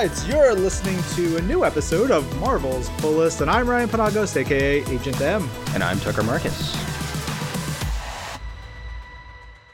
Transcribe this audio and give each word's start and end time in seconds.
you're 0.00 0.54
listening 0.54 0.98
to 1.14 1.36
a 1.36 1.42
new 1.42 1.62
episode 1.62 2.10
of 2.10 2.24
Marvel's 2.40 2.88
Pull 3.00 3.12
List, 3.12 3.42
and 3.42 3.50
I'm 3.50 3.68
Ryan 3.68 3.86
Penagos, 3.86 4.34
aka 4.34 4.82
Agent 4.84 5.20
M. 5.20 5.46
And 5.74 5.84
I'm 5.84 6.00
Tucker 6.00 6.22
Markus. 6.22 6.74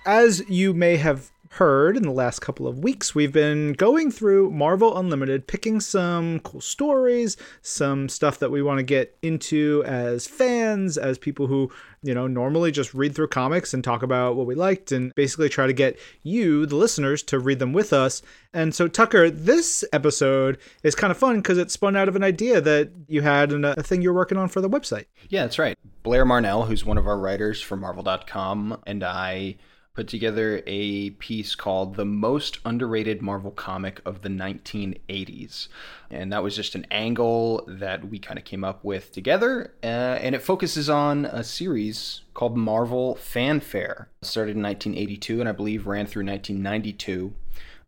As 0.04 0.42
you 0.48 0.74
may 0.74 0.96
have 0.96 1.30
heard 1.57 1.96
in 1.96 2.02
the 2.02 2.11
last 2.11 2.41
couple 2.41 2.66
of 2.66 2.80
weeks, 2.80 3.14
we've 3.14 3.32
been 3.32 3.73
going 3.73 4.11
through 4.11 4.50
Marvel 4.50 4.96
Unlimited, 4.96 5.46
picking 5.46 5.80
some 5.80 6.41
cool 6.41 6.61
stories, 6.61 7.36
some 7.62 8.09
stuff 8.09 8.38
that 8.38 8.50
we 8.50 8.62
want 8.62 8.79
to 8.79 8.82
get 8.82 9.16
into 9.23 9.82
as 9.87 10.27
fans, 10.27 10.98
as 10.98 11.16
people 11.16 11.46
who, 11.46 11.73
you 12.02 12.14
know, 12.14 12.27
normally 12.27 12.70
just 12.70 12.92
read 12.92 13.14
through 13.14 13.29
comics 13.29 13.73
and 13.73 13.82
talk 13.82 14.02
about 14.02 14.37
what 14.37 14.47
we 14.47 14.55
liked, 14.55 14.92
and 14.92 15.14
basically 15.14 15.48
try 15.48 15.66
to 15.66 15.73
get 15.73 15.98
you, 16.23 16.66
the 16.66 16.77
listeners, 16.77 17.23
to 17.23 17.38
read 17.38 17.59
them 17.59 17.73
with 17.73 17.92
us. 17.92 18.20
And 18.52 18.75
so, 18.75 18.86
Tucker, 18.86 19.30
this 19.30 19.83
episode 19.92 20.59
is 20.83 20.95
kind 20.95 21.11
of 21.11 21.16
fun 21.16 21.36
because 21.36 21.59
it 21.59 21.70
spun 21.70 21.97
out 21.97 22.09
of 22.09 22.16
an 22.16 22.23
idea 22.23 22.61
that 22.61 22.91
you 23.09 23.23
had 23.23 23.52
and 23.52 23.64
a 23.64 23.83
thing 23.83 24.02
you're 24.02 24.12
working 24.12 24.38
on 24.38 24.48
for 24.48 24.61
the 24.61 24.69
website. 24.70 25.06
Yeah, 25.28 25.42
that's 25.42 25.59
right. 25.59 25.78
Blair 26.02 26.27
Marnell, 26.27 26.66
who's 26.66 26.84
one 26.84 26.98
of 26.98 27.06
our 27.06 27.19
writers 27.19 27.62
for 27.62 27.77
Marvel.com, 27.77 28.83
and 28.86 29.02
I 29.02 29.56
put 29.96 30.09
together 30.09 30.62
a 30.66 31.09
piece 31.10 31.55
called 31.55 31.96
The 31.96 32.05
Most 32.05 32.59
Underrated 32.66 33.23
Marvel 33.23 33.50
Comic 33.50 34.02
of 34.05 34.20
the 34.20 34.28
1980s. 34.28 35.69
And 36.10 36.30
that 36.34 36.42
was 36.42 36.55
just 36.55 36.74
an 36.74 36.86
angle 36.91 37.64
that 37.66 38.06
we 38.10 38.19
kind 38.19 38.38
of 38.38 38.45
came 38.45 38.62
up 38.62 38.84
with 38.84 39.10
together. 39.10 39.72
Uh, 39.82 39.86
and 40.20 40.34
it 40.34 40.42
focuses 40.42 40.91
on 40.91 41.24
a 41.24 41.42
series 41.42 42.20
called 42.34 42.59
Marvel 42.59 43.14
Fanfare. 43.14 44.10
Started 44.20 44.56
in 44.56 44.62
1982 44.62 45.41
and 45.41 45.48
I 45.48 45.52
believe 45.52 45.86
ran 45.86 46.05
through 46.05 46.27
1992 46.27 47.33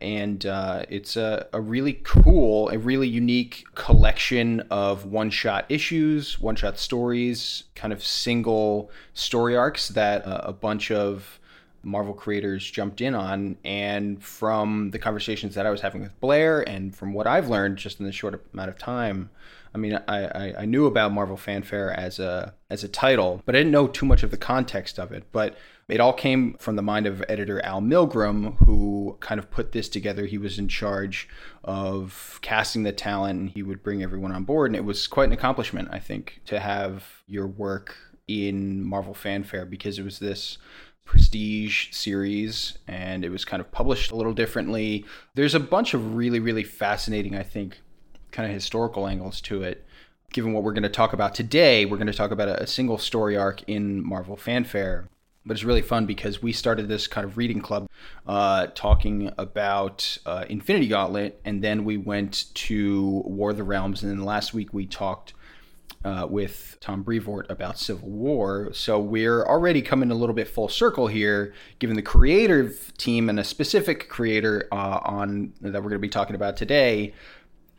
and 0.00 0.46
uh, 0.46 0.84
it's 0.88 1.16
a, 1.16 1.48
a 1.52 1.60
really 1.60 2.00
cool, 2.04 2.70
a 2.70 2.78
really 2.78 3.08
unique 3.08 3.64
collection 3.74 4.60
of 4.70 5.04
one 5.04 5.28
shot 5.28 5.66
issues, 5.68 6.38
one 6.38 6.54
shot 6.54 6.78
stories, 6.78 7.64
kind 7.74 7.92
of 7.92 8.04
single 8.04 8.90
story 9.12 9.56
arcs 9.56 9.88
that 9.88 10.24
uh, 10.24 10.40
a 10.44 10.52
bunch 10.52 10.92
of 10.92 11.37
Marvel 11.82 12.14
creators 12.14 12.68
jumped 12.68 13.00
in 13.00 13.14
on. 13.14 13.56
And 13.64 14.22
from 14.22 14.90
the 14.90 14.98
conversations 14.98 15.54
that 15.54 15.66
I 15.66 15.70
was 15.70 15.80
having 15.80 16.02
with 16.02 16.18
Blair 16.20 16.68
and 16.68 16.94
from 16.94 17.12
what 17.12 17.26
I've 17.26 17.48
learned 17.48 17.78
just 17.78 18.00
in 18.00 18.06
the 18.06 18.12
short 18.12 18.44
amount 18.52 18.68
of 18.70 18.78
time, 18.78 19.30
I 19.74 19.78
mean, 19.78 20.00
I, 20.08 20.24
I, 20.24 20.54
I, 20.60 20.64
knew 20.64 20.86
about 20.86 21.12
Marvel 21.12 21.36
Fanfare 21.36 21.92
as 21.92 22.18
a 22.18 22.54
as 22.70 22.84
a 22.84 22.88
title, 22.88 23.42
but 23.44 23.54
I 23.54 23.58
didn't 23.58 23.72
know 23.72 23.86
too 23.86 24.06
much 24.06 24.22
of 24.22 24.30
the 24.30 24.36
context 24.36 24.98
of 24.98 25.12
it. 25.12 25.24
But 25.30 25.56
it 25.88 26.00
all 26.00 26.12
came 26.12 26.54
from 26.54 26.76
the 26.76 26.82
mind 26.82 27.06
of 27.06 27.24
editor 27.28 27.64
Al 27.64 27.80
Milgrom, 27.80 28.56
who 28.58 29.16
kind 29.20 29.38
of 29.38 29.50
put 29.50 29.72
this 29.72 29.88
together. 29.88 30.26
He 30.26 30.38
was 30.38 30.58
in 30.58 30.68
charge 30.68 31.28
of 31.64 32.38
casting 32.42 32.82
the 32.82 32.92
talent, 32.92 33.40
and 33.40 33.50
he 33.50 33.62
would 33.62 33.82
bring 33.82 34.02
everyone 34.02 34.32
on 34.32 34.44
board. 34.44 34.70
And 34.70 34.76
it 34.76 34.84
was 34.84 35.06
quite 35.06 35.26
an 35.26 35.32
accomplishment, 35.32 35.88
I 35.92 35.98
think, 35.98 36.40
to 36.46 36.60
have 36.60 37.22
your 37.26 37.46
work 37.46 37.96
in 38.26 38.84
Marvel 38.84 39.14
Fanfare 39.14 39.64
because 39.64 39.98
it 39.98 40.02
was 40.02 40.18
this 40.18 40.58
prestige 41.08 41.90
series 41.90 42.76
and 42.86 43.24
it 43.24 43.30
was 43.30 43.42
kind 43.42 43.60
of 43.60 43.72
published 43.72 44.10
a 44.10 44.14
little 44.14 44.34
differently. 44.34 45.06
There's 45.34 45.54
a 45.54 45.60
bunch 45.60 45.94
of 45.94 46.14
really, 46.14 46.38
really 46.38 46.62
fascinating, 46.62 47.34
I 47.34 47.42
think, 47.42 47.80
kind 48.30 48.46
of 48.46 48.52
historical 48.52 49.08
angles 49.08 49.40
to 49.42 49.62
it. 49.62 49.86
Given 50.34 50.52
what 50.52 50.62
we're 50.62 50.74
going 50.74 50.82
to 50.82 50.90
talk 50.90 51.14
about 51.14 51.34
today, 51.34 51.86
we're 51.86 51.96
going 51.96 52.08
to 52.08 52.12
talk 52.12 52.30
about 52.30 52.50
a, 52.50 52.66
single 52.66 52.98
story 52.98 53.38
arc 53.38 53.62
in 53.66 54.06
Marvel 54.06 54.36
Fanfare. 54.36 55.08
But 55.46 55.54
it's 55.54 55.64
really 55.64 55.80
fun 55.80 56.04
because 56.04 56.42
we 56.42 56.52
started 56.52 56.88
this 56.88 57.06
kind 57.06 57.24
of 57.24 57.38
reading 57.38 57.62
club 57.62 57.88
uh, 58.26 58.66
talking 58.74 59.32
about 59.38 60.18
uh, 60.26 60.44
Infinity 60.50 60.88
Gauntlet, 60.88 61.40
and 61.46 61.64
then 61.64 61.84
we 61.86 61.96
went 61.96 62.52
to 62.52 63.22
War 63.24 63.52
of 63.52 63.56
the 63.56 63.64
Realms, 63.64 64.02
and 64.02 64.12
then 64.12 64.22
last 64.26 64.52
week 64.52 64.74
we 64.74 64.84
talked 64.84 65.32
uh, 66.04 66.26
with 66.28 66.76
Tom 66.80 67.02
Brevoort 67.02 67.50
about 67.50 67.78
Civil 67.78 68.08
War. 68.08 68.70
So 68.72 68.98
we're 68.98 69.44
already 69.44 69.82
coming 69.82 70.10
a 70.10 70.14
little 70.14 70.34
bit 70.34 70.48
full 70.48 70.68
circle 70.68 71.06
here, 71.08 71.52
given 71.78 71.96
the 71.96 72.02
creative 72.02 72.92
team 72.98 73.28
and 73.28 73.38
a 73.38 73.44
specific 73.44 74.08
creator 74.08 74.68
uh, 74.72 75.00
on 75.02 75.52
that 75.60 75.74
we're 75.74 75.90
going 75.90 75.92
to 75.92 75.98
be 75.98 76.08
talking 76.08 76.36
about 76.36 76.56
today. 76.56 77.12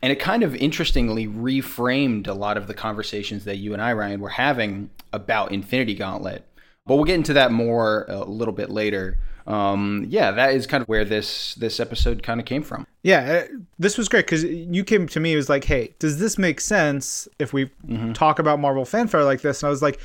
And 0.02 0.12
it 0.12 0.16
kind 0.16 0.42
of 0.42 0.54
interestingly 0.56 1.26
reframed 1.26 2.26
a 2.26 2.32
lot 2.32 2.56
of 2.56 2.66
the 2.66 2.74
conversations 2.74 3.44
that 3.44 3.56
you 3.56 3.72
and 3.72 3.82
I, 3.82 3.92
Ryan, 3.92 4.20
were 4.20 4.30
having 4.30 4.90
about 5.12 5.52
Infinity 5.52 5.94
Gauntlet. 5.94 6.46
But 6.86 6.96
we'll 6.96 7.04
get 7.04 7.16
into 7.16 7.34
that 7.34 7.52
more 7.52 8.06
a 8.08 8.24
little 8.24 8.54
bit 8.54 8.70
later 8.70 9.18
um, 9.50 10.06
yeah, 10.08 10.30
that 10.30 10.54
is 10.54 10.68
kind 10.68 10.80
of 10.80 10.88
where 10.88 11.04
this 11.04 11.56
this 11.56 11.80
episode 11.80 12.22
kind 12.22 12.38
of 12.38 12.46
came 12.46 12.62
from. 12.62 12.86
Yeah, 13.02 13.42
uh, 13.50 13.54
this 13.80 13.98
was 13.98 14.08
great 14.08 14.26
because 14.26 14.44
you 14.44 14.84
came 14.84 15.08
to 15.08 15.18
me. 15.18 15.32
It 15.32 15.36
was 15.36 15.48
like, 15.48 15.64
hey, 15.64 15.94
does 15.98 16.20
this 16.20 16.38
make 16.38 16.60
sense 16.60 17.26
if 17.40 17.52
we 17.52 17.66
mm-hmm. 17.86 18.12
talk 18.12 18.38
about 18.38 18.60
Marvel 18.60 18.84
fanfare 18.84 19.24
like 19.24 19.40
this? 19.40 19.62
And 19.62 19.66
I 19.66 19.70
was 19.70 19.82
like, 19.82 19.98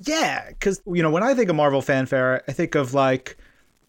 yeah, 0.00 0.48
because 0.48 0.80
you 0.86 1.02
know 1.02 1.10
when 1.10 1.22
I 1.22 1.34
think 1.34 1.50
of 1.50 1.56
Marvel 1.56 1.82
fanfare, 1.82 2.42
I 2.48 2.52
think 2.52 2.74
of 2.74 2.94
like, 2.94 3.36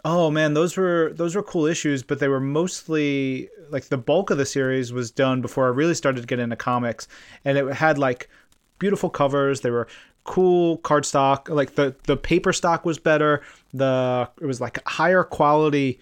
oh 0.03 0.29
man, 0.29 0.53
those 0.53 0.75
were 0.75 1.13
those 1.16 1.35
were 1.35 1.44
cool 1.44 1.66
issues, 1.66 2.03
but 2.03 2.19
they 2.19 2.28
were 2.28 2.41
mostly 2.41 3.50
like 3.69 3.85
the 3.85 3.97
bulk 3.97 4.29
of 4.29 4.38
the 4.38 4.45
series 4.45 4.91
was 4.91 5.09
done 5.09 5.41
before 5.41 5.68
I 5.68 5.69
really 5.69 5.95
started 5.95 6.19
to 6.19 6.28
get 6.28 6.39
into 6.39 6.57
comics, 6.57 7.07
and 7.45 7.57
it 7.57 7.74
had 7.74 7.97
like 7.97 8.29
beautiful 8.78 9.09
covers. 9.09 9.62
They 9.62 9.72
were 9.72 9.88
cool 10.28 10.78
cardstock. 10.80 11.50
Like 11.50 11.74
the 11.74 11.96
the 12.04 12.16
paper 12.16 12.54
stock 12.54 12.86
was 12.86 13.00
better. 13.00 13.42
The 13.74 14.30
it 14.40 14.46
was 14.46 14.62
like 14.62 14.88
higher 14.88 15.24
quality 15.24 16.00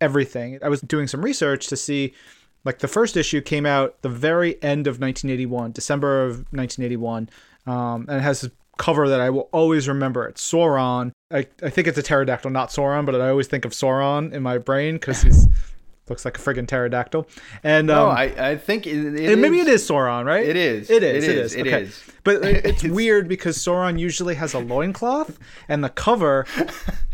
everything. 0.00 0.58
I 0.62 0.70
was 0.70 0.80
doing 0.80 1.06
some 1.06 1.22
research 1.22 1.66
to 1.66 1.76
see 1.76 2.14
like 2.64 2.78
the 2.78 2.88
first 2.88 3.16
issue 3.16 3.42
came 3.42 3.66
out 3.66 4.00
the 4.00 4.08
very 4.08 4.54
end 4.62 4.86
of 4.86 5.00
1981, 5.00 5.72
December 5.72 6.24
of 6.24 6.30
1981, 6.52 7.28
um, 7.66 8.06
and 8.08 8.18
it 8.18 8.22
has 8.22 8.40
this 8.40 8.50
cover 8.78 9.10
that 9.10 9.20
I 9.20 9.28
will 9.28 9.48
always 9.52 9.88
remember. 9.88 10.26
It's 10.26 10.50
Sauron. 10.50 11.12
I, 11.30 11.46
I 11.62 11.68
think 11.68 11.86
it's 11.86 11.98
a 11.98 12.02
pterodactyl, 12.02 12.50
not 12.50 12.70
Sauron, 12.70 13.04
but 13.04 13.20
I 13.20 13.28
always 13.28 13.46
think 13.46 13.64
of 13.66 13.72
Sauron 13.72 14.32
in 14.32 14.42
my 14.42 14.56
brain 14.58 14.94
because 14.94 15.22
he's 15.22 15.46
looks 16.10 16.24
like 16.24 16.36
a 16.36 16.40
friggin' 16.40 16.66
pterodactyl. 16.66 17.26
And 17.62 17.90
um, 17.90 17.96
no, 17.96 18.08
I, 18.08 18.50
I 18.50 18.56
think 18.56 18.86
it, 18.86 19.14
it 19.18 19.38
maybe 19.38 19.60
is, 19.60 19.68
it 19.68 19.72
is 19.74 19.88
Sauron, 19.88 20.26
right? 20.26 20.46
It 20.46 20.56
is. 20.56 20.90
It 20.90 21.02
is. 21.02 21.24
It 21.24 21.38
is. 21.38 21.54
It 21.54 21.66
okay. 21.66 21.82
is. 21.82 22.04
But 22.24 22.44
it's, 22.44 22.84
weird 22.84 23.28
because 23.28 23.56
Sauron 23.56 23.98
usually 23.98 24.34
has 24.34 24.52
a 24.52 24.58
loincloth, 24.58 25.38
and 25.68 25.82
the 25.82 25.88
cover, 25.88 26.44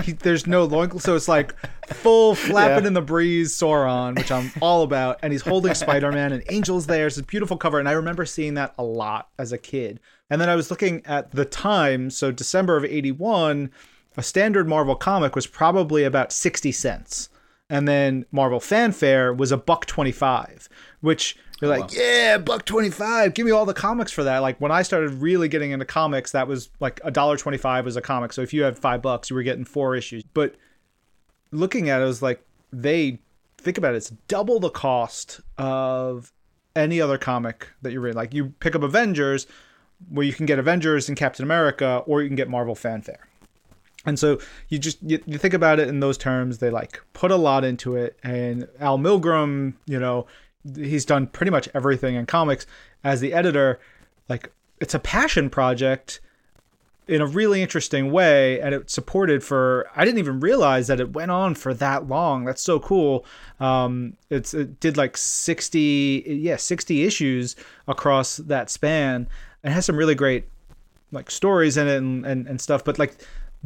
he, 0.02 0.12
there's 0.12 0.46
no 0.46 0.64
loincloth, 0.64 1.02
so 1.02 1.14
it's 1.14 1.28
like 1.28 1.54
full 1.86 2.34
flapping 2.34 2.84
yeah. 2.84 2.88
in 2.88 2.94
the 2.94 3.02
breeze 3.02 3.52
Sauron, 3.52 4.16
which 4.16 4.32
I'm 4.32 4.50
all 4.60 4.82
about, 4.82 5.18
and 5.22 5.32
he's 5.32 5.42
holding 5.42 5.74
Spider-Man, 5.74 6.32
and 6.32 6.50
Angel's 6.50 6.86
there. 6.86 7.06
It's 7.06 7.18
a 7.18 7.22
beautiful 7.22 7.56
cover, 7.56 7.78
and 7.78 7.88
I 7.88 7.92
remember 7.92 8.24
seeing 8.24 8.54
that 8.54 8.74
a 8.78 8.82
lot 8.82 9.28
as 9.38 9.52
a 9.52 9.58
kid. 9.58 10.00
And 10.30 10.40
then 10.40 10.48
I 10.48 10.56
was 10.56 10.70
looking 10.70 11.04
at 11.06 11.30
the 11.30 11.44
time, 11.44 12.10
so 12.10 12.32
December 12.32 12.76
of 12.76 12.84
'81, 12.84 13.70
a 14.16 14.22
standard 14.22 14.66
Marvel 14.66 14.96
comic 14.96 15.36
was 15.36 15.46
probably 15.46 16.02
about 16.02 16.32
sixty 16.32 16.72
cents 16.72 17.28
and 17.68 17.86
then 17.88 18.24
Marvel 18.30 18.60
Fanfare 18.60 19.32
was 19.32 19.52
a 19.52 19.56
buck 19.56 19.86
25, 19.86 20.68
which 21.00 21.36
you're 21.60 21.70
like, 21.70 21.82
wow. 21.82 21.88
yeah, 21.92 22.38
buck 22.38 22.64
25. 22.64 23.34
Give 23.34 23.46
me 23.46 23.52
all 23.52 23.64
the 23.64 23.74
comics 23.74 24.12
for 24.12 24.24
that. 24.24 24.38
Like 24.38 24.60
when 24.60 24.70
I 24.70 24.82
started 24.82 25.10
really 25.14 25.48
getting 25.48 25.70
into 25.70 25.84
comics, 25.84 26.32
that 26.32 26.46
was 26.46 26.70
like 26.80 27.00
a 27.02 27.10
dollar 27.10 27.36
25 27.36 27.84
was 27.84 27.96
a 27.96 28.02
comic. 28.02 28.32
So 28.32 28.42
if 28.42 28.52
you 28.52 28.62
had 28.62 28.78
5 28.78 29.02
bucks, 29.02 29.30
you 29.30 29.36
were 29.36 29.42
getting 29.42 29.64
4 29.64 29.96
issues. 29.96 30.22
But 30.22 30.54
looking 31.50 31.88
at 31.88 32.00
it, 32.00 32.04
it 32.04 32.06
was 32.06 32.22
like 32.22 32.44
they 32.72 33.20
think 33.58 33.78
about 33.78 33.94
it, 33.94 33.98
it's 33.98 34.10
double 34.28 34.60
the 34.60 34.70
cost 34.70 35.40
of 35.58 36.32
any 36.76 37.00
other 37.00 37.18
comic 37.18 37.68
that 37.82 37.92
you 37.92 38.00
read. 38.00 38.14
Like 38.14 38.34
you 38.34 38.50
pick 38.60 38.76
up 38.76 38.82
Avengers, 38.82 39.46
where 40.10 40.26
you 40.26 40.34
can 40.34 40.44
get 40.44 40.58
Avengers 40.58 41.08
and 41.08 41.16
Captain 41.16 41.42
America 41.42 42.02
or 42.06 42.22
you 42.22 42.28
can 42.28 42.36
get 42.36 42.50
Marvel 42.50 42.74
Fanfare 42.74 43.26
and 44.06 44.18
so 44.18 44.38
you 44.68 44.78
just 44.78 45.02
you, 45.02 45.22
you, 45.26 45.36
think 45.36 45.52
about 45.52 45.80
it 45.80 45.88
in 45.88 46.00
those 46.00 46.16
terms 46.16 46.58
they 46.58 46.70
like 46.70 47.00
put 47.12 47.30
a 47.30 47.36
lot 47.36 47.64
into 47.64 47.96
it. 47.96 48.16
And 48.22 48.68
al 48.80 48.98
Milgrom, 48.98 49.74
you 49.86 49.98
know 49.98 50.26
he's 50.74 51.04
done 51.04 51.26
pretty 51.26 51.50
much 51.50 51.68
everything 51.74 52.14
in 52.14 52.26
comics 52.26 52.66
as 53.04 53.20
the 53.20 53.32
editor. 53.32 53.78
Like 54.28 54.52
it's 54.80 54.94
a 54.94 54.98
passion 54.98 55.50
project 55.50 56.20
in 57.08 57.20
a 57.20 57.26
really 57.26 57.62
interesting 57.62 58.10
way 58.10 58.60
and 58.60 58.74
it 58.74 58.90
supported 58.90 59.44
for 59.44 59.88
i 59.94 60.04
didn't 60.04 60.18
even 60.18 60.40
realize 60.40 60.88
that 60.88 60.98
it 60.98 61.12
went 61.12 61.30
on 61.30 61.54
for 61.54 61.72
that 61.74 62.08
long. 62.08 62.44
That's 62.44 62.62
so 62.62 62.78
cool. 62.80 63.24
Um 63.60 64.16
it's 64.30 64.54
it 64.54 64.80
did 64.80 64.96
like 64.96 65.16
60 65.16 66.24
yeah 66.26 66.56
60 66.56 67.04
issues 67.04 67.56
across 67.88 68.36
that 68.38 68.70
span. 68.70 69.28
And 69.62 69.74
has 69.74 69.84
some 69.84 69.96
really 69.96 70.14
great 70.14 70.44
like 71.12 71.30
stories 71.30 71.76
in 71.76 71.86
it 71.88 71.96
and, 71.96 72.26
and, 72.26 72.46
and 72.46 72.60
stuff 72.60 72.84
but 72.84 72.98
like 72.98 73.16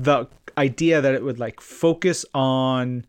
the 0.02 0.26
idea 0.56 1.00
that 1.00 1.14
it 1.14 1.22
would 1.22 1.38
like 1.38 1.60
focus 1.60 2.24
on 2.32 3.04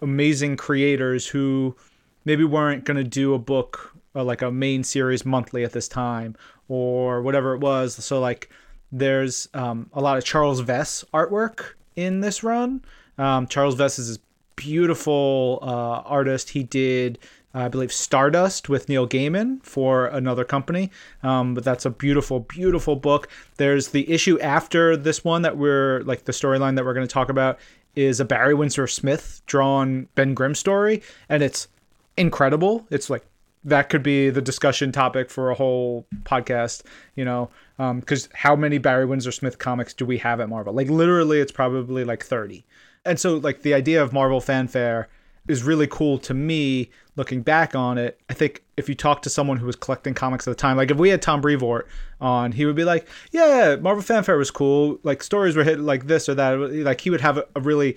amazing 0.00 0.56
creators 0.56 1.26
who 1.26 1.76
maybe 2.24 2.44
weren't 2.44 2.84
going 2.84 2.96
to 2.96 3.04
do 3.04 3.34
a 3.34 3.38
book 3.38 3.94
uh, 4.14 4.24
like 4.24 4.42
a 4.42 4.50
main 4.50 4.82
series 4.82 5.24
monthly 5.26 5.64
at 5.64 5.72
this 5.72 5.88
time 5.88 6.34
or 6.68 7.20
whatever 7.20 7.54
it 7.54 7.60
was. 7.60 7.94
So 7.94 8.20
like 8.20 8.50
there's 8.90 9.48
um, 9.54 9.90
a 9.92 10.00
lot 10.00 10.16
of 10.16 10.24
charles 10.24 10.62
vess 10.62 11.04
artwork 11.12 11.74
in 11.94 12.20
this 12.20 12.42
run. 12.42 12.82
Um, 13.18 13.46
charles 13.46 13.74
vess 13.74 13.98
is 13.98 14.08
this 14.08 14.18
beautiful 14.56 15.58
uh, 15.60 16.00
artist. 16.08 16.50
He 16.50 16.62
did 16.62 17.18
I 17.54 17.68
believe 17.68 17.92
Stardust 17.92 18.68
with 18.68 18.88
Neil 18.88 19.06
Gaiman 19.06 19.62
for 19.62 20.06
another 20.06 20.44
company. 20.44 20.90
Um, 21.22 21.54
but 21.54 21.64
that's 21.64 21.84
a 21.84 21.90
beautiful, 21.90 22.40
beautiful 22.40 22.96
book. 22.96 23.28
There's 23.56 23.88
the 23.88 24.10
issue 24.10 24.40
after 24.40 24.96
this 24.96 25.24
one 25.24 25.42
that 25.42 25.56
we're 25.56 26.00
like 26.00 26.24
the 26.24 26.32
storyline 26.32 26.76
that 26.76 26.84
we're 26.84 26.94
going 26.94 27.06
to 27.06 27.12
talk 27.12 27.28
about 27.28 27.58
is 27.94 28.20
a 28.20 28.24
Barry 28.24 28.54
Windsor 28.54 28.86
Smith 28.86 29.42
drawn 29.46 30.08
Ben 30.14 30.34
Grimm 30.34 30.54
story, 30.54 31.02
and 31.28 31.42
it's 31.42 31.68
incredible. 32.16 32.86
It's 32.90 33.10
like 33.10 33.24
that 33.64 33.88
could 33.88 34.02
be 34.02 34.30
the 34.30 34.40
discussion 34.40 34.90
topic 34.90 35.30
for 35.30 35.50
a 35.50 35.54
whole 35.54 36.06
podcast, 36.24 36.82
you 37.14 37.24
know, 37.24 37.50
because 37.76 38.24
um, 38.24 38.30
how 38.34 38.56
many 38.56 38.78
Barry 38.78 39.04
Windsor 39.04 39.30
Smith 39.30 39.58
comics 39.58 39.94
do 39.94 40.04
we 40.04 40.18
have 40.18 40.40
at 40.40 40.48
Marvel? 40.48 40.72
Like 40.72 40.88
literally, 40.90 41.38
it's 41.38 41.52
probably 41.52 42.04
like 42.04 42.24
30. 42.24 42.64
And 43.04 43.18
so, 43.18 43.36
like, 43.36 43.62
the 43.62 43.74
idea 43.74 44.02
of 44.02 44.12
Marvel 44.12 44.40
fanfare 44.40 45.08
is 45.48 45.64
really 45.64 45.88
cool 45.88 46.18
to 46.18 46.34
me 46.34 46.90
looking 47.16 47.42
back 47.42 47.74
on 47.74 47.98
it. 47.98 48.18
I 48.30 48.34
think 48.34 48.62
if 48.76 48.88
you 48.88 48.94
talk 48.94 49.22
to 49.22 49.30
someone 49.30 49.58
who 49.58 49.66
was 49.66 49.76
collecting 49.76 50.14
comics 50.14 50.46
at 50.46 50.50
the 50.50 50.56
time, 50.56 50.76
like 50.76 50.90
if 50.90 50.96
we 50.96 51.10
had 51.10 51.20
Tom 51.20 51.40
Brevoort 51.40 51.86
on, 52.20 52.52
he 52.52 52.64
would 52.64 52.76
be 52.76 52.84
like, 52.84 53.06
Yeah, 53.30 53.76
Marvel 53.80 54.02
fanfare 54.02 54.38
was 54.38 54.50
cool. 54.50 54.98
Like, 55.02 55.22
stories 55.22 55.56
were 55.56 55.64
hit 55.64 55.80
like 55.80 56.06
this 56.06 56.28
or 56.28 56.34
that. 56.34 56.52
Like, 56.54 57.00
he 57.00 57.10
would 57.10 57.20
have 57.20 57.38
a, 57.38 57.60
really 57.60 57.96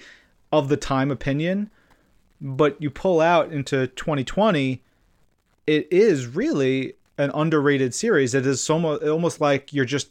of 0.52 0.70
the 0.70 0.78
time 0.78 1.12
opinion. 1.12 1.70
But 2.42 2.82
you 2.82 2.90
pull 2.90 3.22
out 3.22 3.52
into 3.52 3.88
2020, 3.88 4.84
it 5.68 5.88
is 5.92 6.28
really 6.28 6.94
an 7.18 7.32
underrated 7.34 7.94
series. 7.94 8.34
It 8.34 8.46
is 8.46 8.62
so 8.62 8.98
almost 8.98 9.40
like 9.40 9.74
you're 9.74 9.86
just 9.86 10.10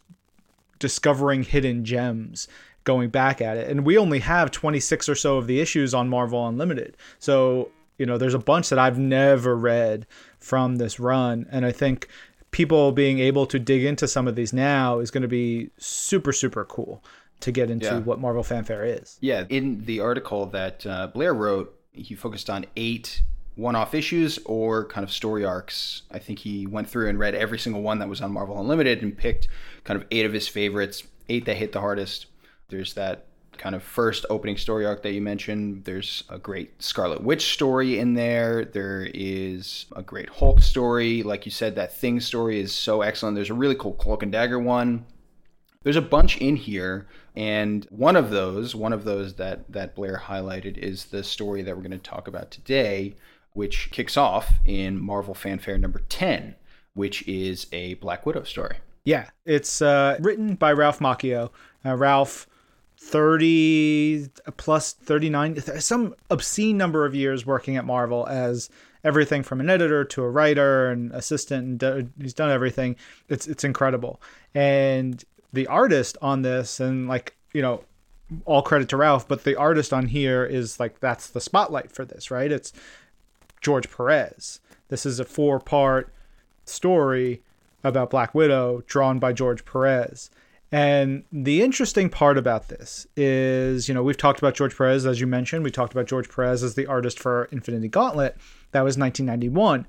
discovering 0.78 1.42
hidden 1.42 1.84
gems 1.84 2.48
going 2.84 3.10
back 3.10 3.40
at 3.40 3.56
it. 3.58 3.70
And 3.70 3.84
we 3.84 3.98
only 3.98 4.20
have 4.20 4.50
26 4.50 5.08
or 5.08 5.14
so 5.14 5.36
of 5.36 5.46
the 5.46 5.60
issues 5.60 5.92
on 5.92 6.08
Marvel 6.08 6.46
Unlimited. 6.46 6.96
So, 7.18 7.70
you 7.98 8.06
know, 8.06 8.18
there's 8.18 8.34
a 8.34 8.38
bunch 8.38 8.70
that 8.70 8.78
I've 8.78 8.98
never 8.98 9.56
read 9.56 10.06
from 10.38 10.76
this 10.76 10.98
run. 10.98 11.46
And 11.50 11.64
I 11.64 11.72
think 11.72 12.08
people 12.50 12.92
being 12.92 13.18
able 13.18 13.46
to 13.46 13.58
dig 13.58 13.84
into 13.84 14.08
some 14.08 14.28
of 14.28 14.36
these 14.36 14.52
now 14.52 14.98
is 14.98 15.10
going 15.10 15.22
to 15.22 15.28
be 15.28 15.70
super, 15.78 16.32
super 16.32 16.64
cool 16.64 17.02
to 17.40 17.52
get 17.52 17.70
into 17.70 17.86
yeah. 17.86 17.98
what 17.98 18.20
Marvel 18.20 18.42
fanfare 18.42 18.84
is. 18.84 19.18
Yeah. 19.20 19.44
In 19.48 19.84
the 19.84 20.00
article 20.00 20.46
that 20.46 20.86
uh, 20.86 21.08
Blair 21.08 21.34
wrote, 21.34 21.78
he 21.92 22.14
focused 22.14 22.50
on 22.50 22.66
eight 22.76 23.22
one 23.56 23.76
off 23.76 23.94
issues 23.94 24.38
or 24.46 24.84
kind 24.86 25.04
of 25.04 25.12
story 25.12 25.44
arcs. 25.44 26.02
I 26.10 26.18
think 26.18 26.40
he 26.40 26.66
went 26.66 26.88
through 26.88 27.08
and 27.08 27.18
read 27.18 27.34
every 27.34 27.58
single 27.58 27.82
one 27.82 28.00
that 28.00 28.08
was 28.08 28.20
on 28.20 28.32
Marvel 28.32 28.58
Unlimited 28.60 29.02
and 29.02 29.16
picked 29.16 29.48
kind 29.84 30.00
of 30.00 30.06
eight 30.10 30.26
of 30.26 30.32
his 30.32 30.48
favorites, 30.48 31.04
eight 31.28 31.44
that 31.44 31.56
hit 31.56 31.72
the 31.72 31.80
hardest. 31.80 32.26
There's 32.68 32.94
that 32.94 33.26
kind 33.58 33.74
of 33.74 33.82
first 33.82 34.26
opening 34.30 34.56
story 34.56 34.86
arc 34.86 35.02
that 35.02 35.12
you 35.12 35.20
mentioned. 35.20 35.84
There's 35.84 36.24
a 36.28 36.38
great 36.38 36.82
Scarlet 36.82 37.22
Witch 37.22 37.52
story 37.52 37.98
in 37.98 38.14
there. 38.14 38.64
There 38.64 39.08
is 39.14 39.86
a 39.94 40.02
great 40.02 40.28
Hulk 40.28 40.60
story. 40.60 41.22
Like 41.22 41.44
you 41.46 41.52
said, 41.52 41.74
that 41.76 41.96
Thing 41.96 42.20
story 42.20 42.60
is 42.60 42.74
so 42.74 43.02
excellent. 43.02 43.34
There's 43.34 43.50
a 43.50 43.54
really 43.54 43.74
cool 43.74 43.92
Cloak 43.92 44.22
and 44.22 44.32
Dagger 44.32 44.58
one. 44.58 45.06
There's 45.82 45.96
a 45.96 46.02
bunch 46.02 46.38
in 46.38 46.56
here, 46.56 47.06
and 47.36 47.86
one 47.90 48.16
of 48.16 48.30
those, 48.30 48.74
one 48.74 48.94
of 48.94 49.04
those 49.04 49.34
that 49.34 49.70
that 49.70 49.94
Blair 49.94 50.22
highlighted 50.24 50.78
is 50.78 51.06
the 51.06 51.22
story 51.22 51.62
that 51.62 51.76
we're 51.76 51.82
going 51.82 51.90
to 51.92 51.98
talk 51.98 52.26
about 52.26 52.50
today, 52.50 53.16
which 53.52 53.90
kicks 53.90 54.16
off 54.16 54.54
in 54.64 54.98
Marvel 54.98 55.34
Fanfare 55.34 55.76
number 55.76 56.00
10, 56.08 56.54
which 56.94 57.26
is 57.28 57.66
a 57.70 57.94
Black 57.94 58.24
Widow 58.24 58.44
story. 58.44 58.76
Yeah, 59.04 59.28
it's 59.44 59.82
uh, 59.82 60.16
written 60.20 60.54
by 60.54 60.72
Ralph 60.72 61.00
Macchio. 61.00 61.50
Uh, 61.84 61.94
Ralph 61.94 62.46
30 63.04 64.28
plus 64.56 64.92
39 64.94 65.60
some 65.80 66.14
obscene 66.30 66.76
number 66.76 67.04
of 67.04 67.14
years 67.14 67.44
working 67.44 67.76
at 67.76 67.84
marvel 67.84 68.26
as 68.26 68.70
everything 69.04 69.42
from 69.42 69.60
an 69.60 69.68
editor 69.68 70.04
to 70.04 70.22
a 70.22 70.30
writer 70.30 70.90
and 70.90 71.12
assistant 71.12 71.82
and 71.82 72.12
he's 72.20 72.34
done 72.34 72.50
everything. 72.50 72.96
It's 73.28 73.46
it's 73.46 73.62
incredible. 73.62 74.20
And 74.54 75.22
the 75.52 75.66
artist 75.66 76.16
on 76.22 76.42
this 76.42 76.80
and 76.80 77.06
like 77.06 77.36
you 77.52 77.62
know 77.62 77.84
all 78.46 78.62
credit 78.62 78.88
to 78.88 78.96
ralph 78.96 79.28
but 79.28 79.44
the 79.44 79.54
artist 79.54 79.92
on 79.92 80.06
here 80.06 80.44
is 80.44 80.80
like 80.80 80.98
that's 80.98 81.28
the 81.28 81.40
spotlight 81.40 81.92
for 81.92 82.04
this 82.04 82.30
right? 82.30 82.50
It's 82.50 82.72
george 83.60 83.90
perez. 83.90 84.60
This 84.88 85.04
is 85.04 85.20
a 85.20 85.24
four 85.24 85.60
part 85.60 86.12
story 86.64 87.42
about 87.84 88.10
black 88.10 88.34
widow 88.34 88.82
drawn 88.86 89.18
by 89.18 89.34
george 89.34 89.66
perez 89.66 90.30
and 90.72 91.24
the 91.30 91.62
interesting 91.62 92.08
part 92.08 92.36
about 92.36 92.68
this 92.68 93.06
is, 93.16 93.88
you 93.88 93.94
know, 93.94 94.02
we've 94.02 94.16
talked 94.16 94.40
about 94.40 94.54
George 94.54 94.76
Perez, 94.76 95.06
as 95.06 95.20
you 95.20 95.26
mentioned. 95.26 95.62
We 95.62 95.70
talked 95.70 95.92
about 95.92 96.06
George 96.06 96.28
Perez 96.28 96.62
as 96.62 96.74
the 96.74 96.86
artist 96.86 97.18
for 97.18 97.44
Infinity 97.46 97.88
Gauntlet. 97.88 98.36
That 98.72 98.82
was 98.82 98.98
1991. 98.98 99.86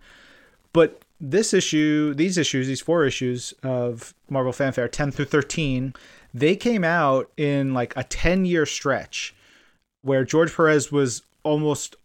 But 0.73 1.01
this 1.19 1.53
issue, 1.53 2.13
these 2.13 2.37
issues, 2.37 2.67
these 2.67 2.81
four 2.81 3.05
issues 3.05 3.53
of 3.63 4.13
Marvel 4.29 4.51
Fanfare, 4.51 4.87
10 4.87 5.11
through 5.11 5.25
13, 5.25 5.93
they 6.33 6.55
came 6.55 6.83
out 6.83 7.31
in 7.37 7.73
like 7.73 7.93
a 7.95 8.03
10 8.03 8.45
year 8.45 8.65
stretch 8.65 9.33
where 10.01 10.23
George 10.23 10.53
Perez 10.53 10.91
was 10.91 11.23
almost 11.43 11.95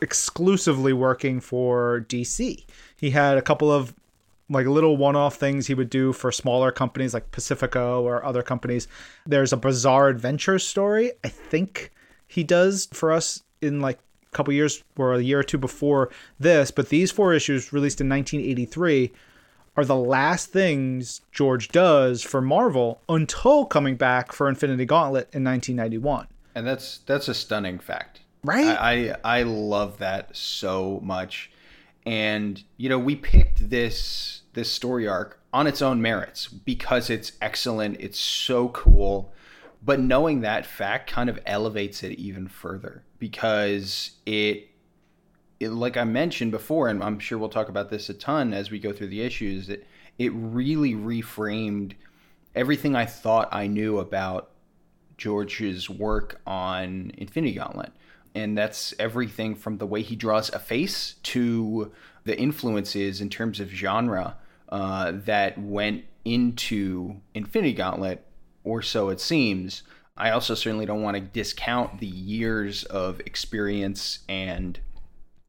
exclusively 0.00 0.92
working 0.92 1.40
for 1.40 2.06
DC. 2.08 2.64
He 2.96 3.10
had 3.10 3.36
a 3.36 3.42
couple 3.42 3.70
of 3.70 3.94
like 4.50 4.66
little 4.66 4.96
one-off 4.96 5.36
things 5.36 5.68
he 5.68 5.74
would 5.74 5.88
do 5.88 6.12
for 6.12 6.30
smaller 6.32 6.72
companies 6.72 7.14
like 7.14 7.30
Pacifico 7.30 8.02
or 8.02 8.24
other 8.24 8.42
companies. 8.42 8.88
There's 9.24 9.52
a 9.52 9.56
bizarre 9.56 10.08
adventure 10.08 10.58
story 10.58 11.12
I 11.24 11.28
think 11.28 11.92
he 12.26 12.44
does 12.44 12.88
for 12.92 13.12
us 13.12 13.42
in 13.62 13.80
like 13.80 13.98
a 14.32 14.36
couple 14.36 14.52
years 14.52 14.82
or 14.96 15.14
a 15.14 15.22
year 15.22 15.38
or 15.40 15.44
two 15.44 15.58
before 15.58 16.10
this, 16.38 16.70
but 16.70 16.88
these 16.88 17.10
four 17.10 17.32
issues 17.32 17.72
released 17.72 18.00
in 18.00 18.08
1983 18.08 19.12
are 19.76 19.84
the 19.84 19.96
last 19.96 20.50
things 20.50 21.20
George 21.32 21.68
does 21.68 22.22
for 22.22 22.40
Marvel 22.40 23.00
until 23.08 23.64
coming 23.64 23.96
back 23.96 24.32
for 24.32 24.48
Infinity 24.48 24.84
Gauntlet 24.84 25.28
in 25.32 25.44
1991. 25.44 26.26
And 26.54 26.66
that's 26.66 26.98
that's 27.06 27.28
a 27.28 27.34
stunning 27.34 27.78
fact. 27.78 28.20
Right? 28.42 28.66
I 28.66 29.10
I, 29.10 29.38
I 29.38 29.42
love 29.44 29.98
that 29.98 30.36
so 30.36 31.00
much. 31.02 31.50
And 32.04 32.62
you 32.76 32.88
know, 32.88 32.98
we 32.98 33.16
picked 33.16 33.70
this 33.70 34.39
this 34.52 34.70
story 34.70 35.06
arc 35.06 35.40
on 35.52 35.66
its 35.66 35.82
own 35.82 36.00
merits 36.00 36.48
because 36.48 37.10
it's 37.10 37.32
excellent, 37.40 37.96
it's 38.00 38.18
so 38.18 38.68
cool. 38.68 39.32
But 39.82 40.00
knowing 40.00 40.40
that 40.40 40.66
fact 40.66 41.10
kind 41.10 41.30
of 41.30 41.38
elevates 41.46 42.02
it 42.02 42.12
even 42.18 42.48
further 42.48 43.02
because 43.18 44.12
it, 44.26 44.68
it 45.58 45.70
like 45.70 45.96
I 45.96 46.04
mentioned 46.04 46.50
before, 46.50 46.88
and 46.88 47.02
I'm 47.02 47.18
sure 47.18 47.38
we'll 47.38 47.48
talk 47.48 47.68
about 47.68 47.90
this 47.90 48.08
a 48.08 48.14
ton 48.14 48.52
as 48.52 48.70
we 48.70 48.78
go 48.78 48.92
through 48.92 49.08
the 49.08 49.22
issues, 49.22 49.68
it, 49.68 49.86
it 50.18 50.32
really 50.34 50.94
reframed 50.94 51.94
everything 52.54 52.94
I 52.94 53.06
thought 53.06 53.48
I 53.52 53.66
knew 53.66 53.98
about 53.98 54.50
George's 55.16 55.88
work 55.88 56.40
on 56.46 57.12
Infinity 57.16 57.54
Gauntlet. 57.54 57.92
And 58.34 58.56
that's 58.56 58.94
everything 58.98 59.54
from 59.54 59.78
the 59.78 59.86
way 59.86 60.02
he 60.02 60.14
draws 60.14 60.50
a 60.50 60.58
face 60.58 61.14
to 61.24 61.90
the 62.30 62.38
influences 62.38 63.20
in 63.20 63.28
terms 63.28 63.58
of 63.58 63.70
genre 63.70 64.36
uh, 64.68 65.10
that 65.12 65.58
went 65.58 66.04
into 66.24 67.16
Infinity 67.34 67.72
Gauntlet, 67.72 68.24
or 68.62 68.82
so 68.82 69.08
it 69.08 69.20
seems. 69.20 69.82
I 70.16 70.30
also 70.30 70.54
certainly 70.54 70.86
don't 70.86 71.02
want 71.02 71.16
to 71.16 71.20
discount 71.20 71.98
the 71.98 72.06
years 72.06 72.84
of 72.84 73.18
experience 73.26 74.20
and 74.28 74.78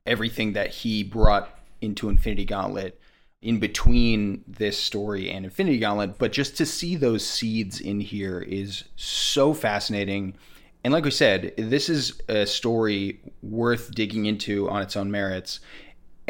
everything 0.08 0.54
that 0.54 0.72
he 0.72 1.04
brought 1.04 1.56
into 1.82 2.10
Infinity 2.10 2.46
Gauntlet 2.46 3.00
in 3.44 3.60
between 3.60 4.44
this 4.48 4.80
story 4.80 5.30
and 5.30 5.46
Infinity 5.46 5.78
Gauntlet, 5.78 6.18
but 6.18 6.32
just 6.32 6.58
to 6.58 6.66
see 6.66 6.96
those 6.96 7.24
seeds 7.24 7.80
in 7.80 8.00
here 8.00 8.40
is 8.40 8.86
so 8.96 9.54
fascinating. 9.54 10.34
And 10.84 10.92
like 10.92 11.06
we 11.06 11.12
said, 11.12 11.54
this 11.60 11.90
is 11.90 12.20
a 12.28 12.48
story 12.48 13.20
worth 13.44 13.92
digging 13.92 14.26
into 14.26 14.68
on 14.68 14.82
its 14.82 14.96
own 14.96 15.12
merits 15.12 15.60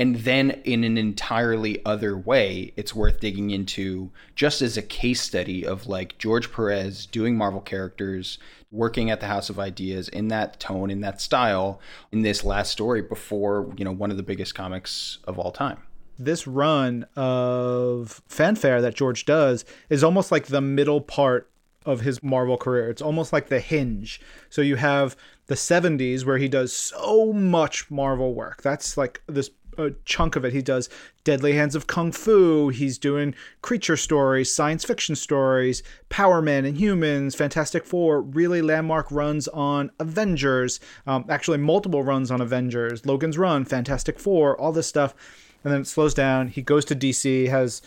and 0.02 0.16
then 0.16 0.50
in 0.64 0.84
an 0.84 0.98
entirely 0.98 1.80
other 1.86 2.18
way 2.18 2.74
it's 2.76 2.96
worth 2.96 3.20
digging 3.20 3.52
into 3.52 4.10
just 4.36 4.60
as 4.64 4.76
a 4.76 4.82
case 4.82 5.22
study 5.22 5.64
of 5.64 5.86
like 5.86 6.18
george 6.18 6.52
perez 6.52 7.06
doing 7.06 7.38
marvel 7.38 7.62
characters 7.62 8.40
working 8.72 9.12
at 9.12 9.20
the 9.20 9.28
house 9.28 9.48
of 9.48 9.60
ideas 9.60 10.10
in 10.10 10.28
that 10.30 10.60
tone 10.60 10.90
in 10.90 11.02
that 11.02 11.22
style 11.22 11.80
in 12.12 12.24
this 12.24 12.44
last 12.44 12.72
story 12.72 13.02
before 13.02 13.72
you 13.78 13.86
know 13.86 13.92
one 13.92 14.10
of 14.10 14.18
the 14.18 14.24
biggest 14.24 14.56
comics 14.56 15.20
of 15.26 15.38
all 15.38 15.52
time 15.52 15.78
this 16.18 16.48
run 16.48 17.06
of 17.16 18.24
fanfare 18.28 18.82
that 18.82 18.96
george 18.96 19.26
does 19.26 19.66
is 19.92 20.04
almost 20.04 20.32
like 20.32 20.48
the 20.48 20.62
middle 20.62 21.00
part 21.00 21.48
of 21.86 22.02
his 22.02 22.22
Marvel 22.22 22.58
career. 22.58 22.90
It's 22.90 23.02
almost 23.02 23.34
like 23.34 23.50
the 23.50 23.60
hinge. 23.60 24.22
So 24.50 24.62
you 24.62 24.76
have 24.76 25.16
the 25.48 25.56
70s 25.56 26.24
where 26.26 26.38
he 26.38 26.48
does 26.48 26.72
so 26.72 27.34
much 27.34 27.90
Marvel 27.90 28.36
work. 28.36 28.62
That's 28.62 28.98
like 28.98 29.22
this 29.28 29.50
a 29.78 29.92
chunk 30.06 30.36
of 30.36 30.46
it. 30.46 30.54
He 30.54 30.62
does 30.62 30.90
Deadly 31.24 31.54
Hands 31.54 31.76
of 31.76 31.88
Kung 31.88 32.12
Fu. 32.12 32.70
He's 32.70 32.98
doing 32.98 33.36
creature 33.62 33.98
stories, 33.98 34.54
science 34.54 34.84
fiction 34.84 35.16
stories, 35.16 35.84
Power 36.10 36.42
Man 36.42 36.66
and 36.66 36.78
Inhumans, 36.78 37.36
Fantastic 37.36 37.86
Four, 37.86 38.22
really 38.22 38.62
landmark 38.62 39.12
runs 39.12 39.48
on 39.50 39.92
Avengers, 40.00 40.80
um, 41.06 41.26
actually, 41.30 41.58
multiple 41.58 42.04
runs 42.04 42.32
on 42.32 42.42
Avengers, 42.42 43.06
Logan's 43.06 43.38
Run, 43.38 43.66
Fantastic 43.66 44.20
Four, 44.20 44.60
all 44.60 44.72
this 44.72 44.88
stuff. 44.88 45.14
And 45.64 45.72
then 45.72 45.82
it 45.82 45.88
slows 45.88 46.14
down. 46.14 46.48
He 46.48 46.62
goes 46.62 46.86
to 46.86 46.96
DC, 46.96 47.48
has 47.50 47.82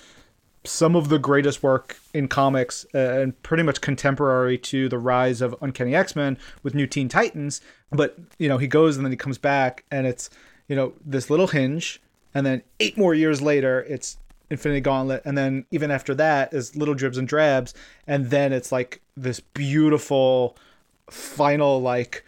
some 0.65 0.97
of 0.97 1.11
the 1.11 1.19
greatest 1.19 1.63
work 1.63 1.99
in 2.15 2.27
comics 2.27 2.87
uh, 2.95 2.99
and 2.99 3.41
pretty 3.43 3.63
much 3.63 3.81
contemporary 3.81 4.57
to 4.57 4.89
the 4.89 4.99
rise 4.99 5.43
of 5.43 5.55
Uncanny 5.61 5.95
X 5.95 6.17
Men 6.17 6.39
with 6.63 6.75
New 6.75 6.87
Teen 6.87 7.09
Titans. 7.09 7.61
But, 7.91 8.17
you 8.39 8.49
know, 8.49 8.59
he 8.59 8.67
goes 8.67 8.97
and 8.97 9.05
then 9.05 9.13
he 9.13 9.17
comes 9.17 9.39
back 9.39 9.85
and 9.91 10.07
it's 10.07 10.31
you 10.69 10.77
know, 10.77 10.93
this 11.05 11.31
little 11.31 11.49
hinge, 11.49 12.01
and 12.35 12.45
then 12.45 12.63
eight 12.81 12.97
more 12.97 13.15
years 13.15 13.43
later, 13.43 13.81
it's 13.89 14.19
Infinity 14.51 14.81
Gauntlet, 14.81 15.23
and 15.25 15.37
then 15.37 15.67
even 15.71 15.91
after 15.91 16.15
that 16.15 16.53
is 16.53 16.77
little 16.77 16.95
dribs 16.95 17.19
and 17.19 17.27
drabs, 17.27 17.75
and 18.07 18.31
then 18.31 18.53
it's 18.53 18.73
like 18.73 19.01
this 19.17 19.41
beautiful 19.41 20.57
final 21.11 21.81
like 21.81 22.25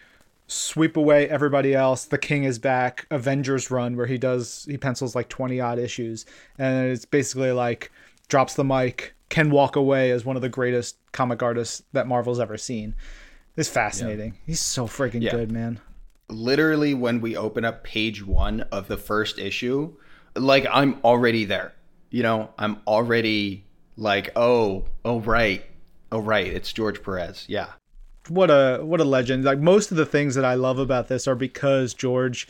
sweep 0.47 0.97
away 0.97 1.27
everybody 1.29 1.73
else. 1.73 2.05
The 2.05 2.17
King 2.17 2.43
is 2.43 2.59
back. 2.59 3.05
Avengers 3.11 3.69
run 3.69 3.95
where 3.95 4.05
he 4.07 4.17
does 4.17 4.65
he 4.69 4.77
pencils 4.77 5.15
like 5.15 5.29
twenty 5.29 5.59
odd 5.59 5.79
issues, 5.79 6.25
and 6.57 6.91
it's 6.91 7.05
basically 7.05 7.51
like 7.51 7.91
drops 8.27 8.55
the 8.55 8.63
mic, 8.63 9.15
can 9.29 9.49
walk 9.49 9.75
away 9.75 10.11
as 10.11 10.25
one 10.25 10.35
of 10.35 10.41
the 10.41 10.49
greatest 10.49 10.97
comic 11.11 11.41
artists 11.41 11.83
that 11.93 12.07
Marvel's 12.07 12.39
ever 12.39 12.57
seen. 12.57 12.95
It's 13.55 13.69
fascinating. 13.69 14.33
Yeah. 14.33 14.39
He's 14.45 14.59
so 14.59 14.85
freaking 14.85 15.21
yeah. 15.21 15.31
good, 15.31 15.51
man 15.51 15.79
literally 16.29 16.93
when 16.93 17.21
we 17.21 17.35
open 17.35 17.65
up 17.65 17.83
page 17.83 18.25
one 18.25 18.61
of 18.71 18.87
the 18.87 18.97
first 18.97 19.39
issue, 19.39 19.95
like 20.35 20.65
I'm 20.71 20.99
already 21.03 21.45
there. 21.45 21.73
You 22.09 22.23
know, 22.23 22.49
I'm 22.57 22.81
already 22.87 23.65
like, 23.97 24.31
oh, 24.35 24.85
oh 25.03 25.19
right, 25.21 25.65
oh 26.11 26.19
right, 26.19 26.47
it's 26.47 26.71
George 26.71 27.03
Perez. 27.03 27.45
Yeah. 27.47 27.69
What 28.29 28.49
a 28.49 28.79
what 28.83 28.99
a 28.99 29.05
legend! 29.05 29.45
Like 29.45 29.59
most 29.59 29.89
of 29.89 29.95
the 29.95 30.05
things 30.05 30.35
that 30.35 30.43
I 30.43 30.55
love 30.55 30.79
about 30.79 31.07
this 31.07 31.29
are 31.29 31.35
because 31.35 31.93
George 31.93 32.47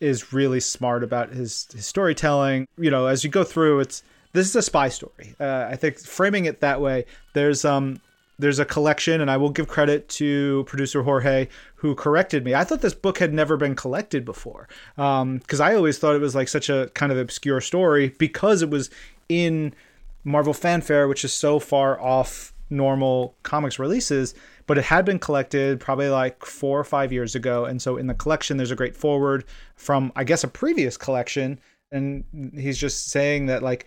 is 0.00 0.34
really 0.34 0.60
smart 0.60 1.02
about 1.02 1.30
his, 1.30 1.66
his 1.72 1.86
storytelling. 1.86 2.68
You 2.76 2.90
know, 2.90 3.06
as 3.06 3.24
you 3.24 3.30
go 3.30 3.42
through, 3.42 3.80
it's 3.80 4.02
this 4.34 4.46
is 4.46 4.54
a 4.54 4.60
spy 4.60 4.90
story. 4.90 5.34
Uh, 5.40 5.66
I 5.70 5.76
think 5.76 5.98
framing 5.98 6.44
it 6.44 6.60
that 6.60 6.82
way, 6.82 7.06
there's 7.32 7.64
um 7.64 8.02
there's 8.42 8.58
a 8.58 8.64
collection, 8.64 9.20
and 9.20 9.30
I 9.30 9.36
will 9.36 9.50
give 9.50 9.68
credit 9.68 10.08
to 10.10 10.64
producer 10.66 11.02
Jorge 11.02 11.48
who 11.76 11.94
corrected 11.94 12.44
me. 12.44 12.54
I 12.54 12.64
thought 12.64 12.80
this 12.80 12.92
book 12.92 13.18
had 13.18 13.32
never 13.32 13.56
been 13.56 13.76
collected 13.76 14.24
before 14.24 14.68
because 14.96 15.60
um, 15.60 15.62
I 15.62 15.76
always 15.76 15.98
thought 15.98 16.16
it 16.16 16.20
was 16.20 16.34
like 16.34 16.48
such 16.48 16.68
a 16.68 16.90
kind 16.94 17.12
of 17.12 17.18
obscure 17.18 17.60
story 17.60 18.08
because 18.18 18.60
it 18.60 18.68
was 18.68 18.90
in 19.28 19.72
Marvel 20.24 20.52
Fanfare, 20.52 21.06
which 21.06 21.24
is 21.24 21.32
so 21.32 21.60
far 21.60 22.00
off 22.00 22.52
normal 22.68 23.36
comics 23.44 23.78
releases. 23.78 24.34
But 24.66 24.76
it 24.78 24.84
had 24.84 25.04
been 25.04 25.20
collected 25.20 25.78
probably 25.78 26.08
like 26.08 26.44
four 26.44 26.78
or 26.80 26.84
five 26.84 27.12
years 27.12 27.34
ago. 27.34 27.64
And 27.64 27.80
so 27.80 27.96
in 27.96 28.08
the 28.08 28.14
collection, 28.14 28.56
there's 28.56 28.70
a 28.70 28.76
great 28.76 28.96
foreword 28.96 29.44
from, 29.76 30.12
I 30.16 30.24
guess, 30.24 30.42
a 30.42 30.48
previous 30.48 30.96
collection. 30.96 31.60
And 31.92 32.24
he's 32.54 32.78
just 32.78 33.10
saying 33.10 33.46
that, 33.46 33.62
like, 33.62 33.86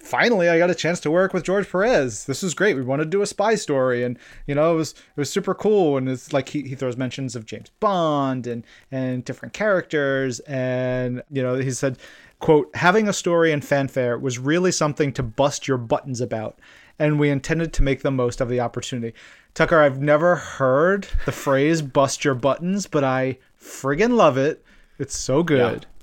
finally 0.00 0.48
I 0.48 0.58
got 0.58 0.70
a 0.70 0.74
chance 0.74 1.00
to 1.00 1.10
work 1.10 1.32
with 1.32 1.44
George 1.44 1.70
Perez. 1.70 2.24
This 2.24 2.42
was 2.42 2.54
great. 2.54 2.74
We 2.74 2.82
wanted 2.82 3.04
to 3.04 3.10
do 3.10 3.22
a 3.22 3.26
spy 3.26 3.54
story 3.54 4.02
and 4.02 4.18
you 4.46 4.54
know 4.54 4.74
it 4.74 4.76
was 4.76 4.92
it 4.92 5.16
was 5.16 5.30
super 5.30 5.54
cool 5.54 5.96
and 5.96 6.08
it's 6.08 6.32
like 6.32 6.48
he, 6.48 6.62
he 6.62 6.74
throws 6.74 6.96
mentions 6.96 7.36
of 7.36 7.46
James 7.46 7.70
Bond 7.80 8.46
and 8.46 8.64
and 8.90 9.24
different 9.24 9.54
characters 9.54 10.40
and 10.40 11.22
you 11.30 11.42
know 11.42 11.54
he 11.56 11.70
said 11.70 11.98
quote 12.40 12.74
having 12.74 13.08
a 13.08 13.12
story 13.12 13.52
in 13.52 13.60
fanfare 13.60 14.18
was 14.18 14.38
really 14.38 14.72
something 14.72 15.12
to 15.12 15.22
bust 15.22 15.68
your 15.68 15.78
buttons 15.78 16.20
about 16.20 16.58
and 16.98 17.18
we 17.18 17.30
intended 17.30 17.72
to 17.72 17.82
make 17.82 18.02
the 18.02 18.10
most 18.10 18.40
of 18.40 18.48
the 18.48 18.60
opportunity. 18.60 19.14
Tucker, 19.54 19.80
I've 19.80 20.00
never 20.00 20.36
heard 20.36 21.08
the 21.26 21.32
phrase 21.32 21.82
bust 21.82 22.24
your 22.24 22.34
buttons, 22.34 22.86
but 22.86 23.04
I 23.04 23.38
friggin' 23.60 24.16
love 24.16 24.36
it. 24.36 24.64
It's 24.98 25.16
so 25.16 25.42
good. 25.42 25.86
I'm 25.86 25.93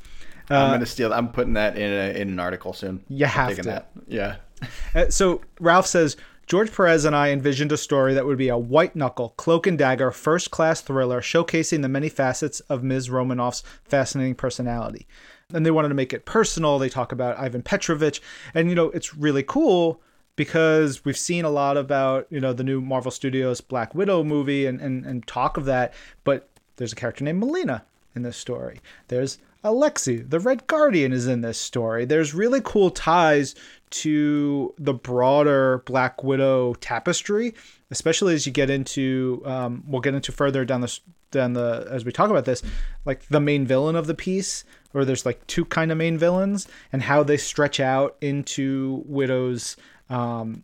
uh, 0.54 0.66
I'm 0.66 0.72
gonna 0.72 0.86
steal. 0.86 1.14
I'm 1.14 1.30
putting 1.30 1.54
that 1.54 1.78
in 1.78 1.92
a, 1.92 2.20
in 2.20 2.30
an 2.30 2.40
article 2.40 2.74
soon. 2.74 3.04
You 3.10 3.26
have 3.26 3.56
to. 3.56 3.62
That. 3.64 3.92
Yeah. 4.08 4.38
Uh, 4.94 5.10
so 5.10 5.42
Ralph 5.60 5.88
says 5.88 6.18
George 6.46 6.72
Perez 6.72 7.06
and 7.06 7.16
I 7.16 7.32
envisioned 7.32 7.72
a 7.72 7.78
story 7.78 8.14
that 8.14 8.26
would 8.26 8.38
be 8.38 8.50
a 8.50 8.58
white 8.58 8.96
knuckle, 8.96 9.30
cloak 9.38 9.66
and 9.66 9.78
dagger, 9.78 10.12
first 10.12 10.52
class 10.52 10.82
thriller 10.82 11.22
showcasing 11.22 11.82
the 11.82 11.90
many 11.90 12.10
facets 12.10 12.60
of 12.62 12.84
Ms. 12.84 13.10
Romanoff's 13.10 13.64
fascinating 13.86 14.36
personality. 14.36 15.08
And 15.54 15.66
they 15.66 15.72
wanted 15.72 15.88
to 15.88 15.96
make 15.96 16.14
it 16.14 16.26
personal. 16.26 16.78
They 16.78 16.90
talk 16.90 17.12
about 17.12 17.40
Ivan 17.40 17.62
Petrovich, 17.62 18.22
and 18.54 18.70
you 18.70 18.76
know 18.76 18.92
it's 18.92 19.16
really 19.16 19.44
cool 19.44 20.02
because 20.36 21.06
we've 21.06 21.18
seen 21.18 21.46
a 21.46 21.50
lot 21.50 21.78
about 21.78 22.28
you 22.30 22.40
know 22.40 22.54
the 22.54 22.64
new 22.64 22.82
Marvel 22.82 23.12
Studios 23.12 23.62
Black 23.62 23.96
Widow 23.96 24.24
movie 24.24 24.66
and 24.66 24.80
and, 24.82 25.06
and 25.06 25.26
talk 25.26 25.58
of 25.58 25.66
that, 25.66 25.94
but 26.24 26.50
there's 26.76 26.94
a 26.94 26.98
character 26.98 27.24
named 27.24 27.40
Melina 27.40 27.86
in 28.16 28.24
this 28.24 28.38
story. 28.38 28.82
There's 29.08 29.38
Alexei, 29.64 30.18
the 30.18 30.40
Red 30.40 30.66
Guardian, 30.68 31.14
is 31.14 31.28
in 31.28 31.42
this 31.42 31.58
story. 31.58 32.06
There's 32.06 32.34
really 32.34 32.62
cool 32.64 32.90
ties 32.90 33.56
to 33.92 34.74
the 34.78 34.94
broader 34.94 35.84
Black 35.86 36.24
Widow 36.24 36.74
tapestry, 36.76 37.54
especially 37.92 38.34
as 38.34 38.46
you 38.46 38.52
get 38.52 38.70
into. 38.70 39.42
Um, 39.46 39.84
we'll 39.88 40.02
get 40.02 40.16
into 40.16 40.32
further 40.32 40.66
down 40.66 40.82
the 40.82 41.00
down 41.30 41.54
the 41.54 41.88
as 41.90 42.06
we 42.06 42.12
talk 42.12 42.30
about 42.30 42.46
this, 42.46 42.64
like 43.06 43.28
the 43.28 43.40
main 43.40 43.66
villain 43.66 43.96
of 43.96 44.08
the 44.08 44.16
piece, 44.16 44.64
or 44.94 45.06
there's 45.06 45.26
like 45.26 45.46
two 45.48 45.66
kind 45.66 45.92
of 45.92 45.98
main 45.98 46.18
villains, 46.18 46.68
and 46.92 47.02
how 47.02 47.24
they 47.24 47.38
stretch 47.38 47.80
out 47.80 48.18
into 48.22 49.04
Widow's 49.06 49.78
um, 50.10 50.64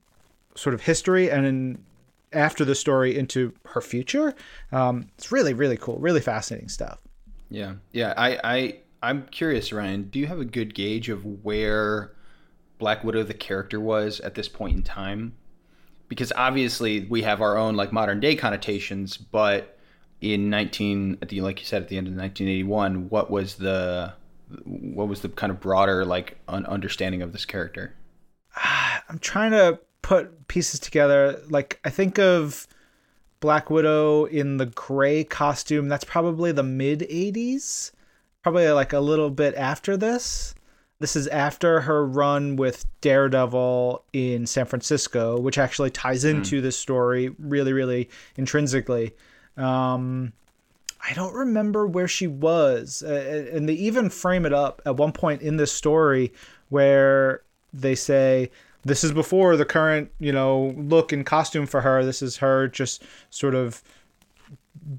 sort 0.55 0.73
of 0.73 0.81
history 0.81 1.29
and 1.29 1.45
in, 1.45 1.85
after 2.33 2.65
the 2.65 2.75
story 2.75 3.17
into 3.17 3.53
her 3.65 3.81
future. 3.81 4.33
Um, 4.71 5.09
it's 5.17 5.31
really 5.31 5.53
really 5.53 5.77
cool, 5.77 5.97
really 5.99 6.21
fascinating 6.21 6.69
stuff. 6.69 6.99
Yeah, 7.49 7.75
yeah. 7.91 8.13
I 8.17 8.39
I 8.43 8.75
I'm 9.01 9.27
curious, 9.27 9.71
Ryan. 9.71 10.03
Do 10.09 10.19
you 10.19 10.27
have 10.27 10.39
a 10.39 10.45
good 10.45 10.73
gauge 10.73 11.09
of 11.09 11.23
where 11.43 12.13
Black 12.79 13.03
Widow 13.03 13.23
the 13.23 13.33
character 13.33 13.79
was 13.79 14.19
at 14.21 14.35
this 14.35 14.49
point 14.49 14.75
in 14.77 14.83
time? 14.83 15.35
Because 16.07 16.33
obviously 16.35 17.01
we 17.05 17.21
have 17.23 17.41
our 17.41 17.57
own 17.57 17.75
like 17.75 17.91
modern 17.91 18.19
day 18.19 18.35
connotations, 18.35 19.17
but 19.17 19.77
in 20.21 20.49
19 20.49 21.19
at 21.21 21.29
the 21.29 21.41
like 21.41 21.59
you 21.59 21.65
said 21.65 21.83
at 21.83 21.89
the 21.89 21.97
end 21.97 22.07
of 22.07 22.13
1981, 22.13 23.09
what 23.09 23.29
was 23.29 23.55
the 23.55 24.13
what 24.63 25.07
was 25.07 25.21
the 25.21 25.29
kind 25.29 25.51
of 25.51 25.59
broader 25.59 26.05
like 26.05 26.37
understanding 26.47 27.21
of 27.21 27.33
this 27.33 27.45
character? 27.45 27.93
I'm 29.09 29.19
trying 29.19 29.51
to 29.51 29.79
put 30.01 30.47
pieces 30.47 30.79
together. 30.79 31.39
Like 31.49 31.79
I 31.83 31.89
think 31.89 32.17
of 32.17 32.67
Black 33.41 33.69
Widow 33.69 34.25
in 34.25 34.57
the 34.57 34.65
gray 34.65 35.23
costume. 35.23 35.89
That's 35.89 36.05
probably 36.05 36.51
the 36.51 36.63
mid 36.63 37.01
80s 37.01 37.91
probably 38.47 38.69
like 38.69 38.93
a 38.93 38.99
little 39.01 39.29
bit 39.29 39.53
after 39.55 39.97
this. 39.97 40.55
This 40.99 41.17
is 41.17 41.27
after 41.27 41.81
her 41.81 42.05
run 42.05 42.55
with 42.55 42.85
Daredevil 43.01 44.05
in 44.13 44.47
San 44.47 44.65
Francisco, 44.65 45.37
which 45.37 45.57
actually 45.57 45.89
ties 45.89 46.23
hmm. 46.23 46.29
into 46.29 46.59
mm. 46.59 46.63
this 46.63 46.77
story 46.77 47.35
really, 47.39 47.73
really 47.73 48.09
intrinsically. 48.37 49.11
Um, 49.57 50.31
I 51.05 51.13
don't 51.13 51.33
remember 51.33 51.87
where 51.87 52.07
she 52.07 52.27
was. 52.27 53.03
Uh, 53.05 53.49
and 53.51 53.67
they 53.67 53.73
even 53.73 54.09
frame 54.09 54.45
it 54.45 54.53
up 54.53 54.81
at 54.85 54.95
one 54.95 55.11
point 55.11 55.41
in 55.41 55.57
this 55.57 55.73
story 55.73 56.31
where 56.69 57.41
they 57.73 57.95
say, 57.95 58.49
this 58.85 59.03
is 59.03 59.11
before 59.11 59.57
the 59.57 59.65
current, 59.65 60.09
you 60.19 60.31
know, 60.31 60.73
look 60.77 61.11
and 61.11 61.25
costume 61.25 61.65
for 61.65 61.81
her. 61.81 62.05
This 62.05 62.21
is 62.21 62.37
her 62.37 62.69
just 62.69 63.03
sort 63.29 63.55
of 63.55 63.83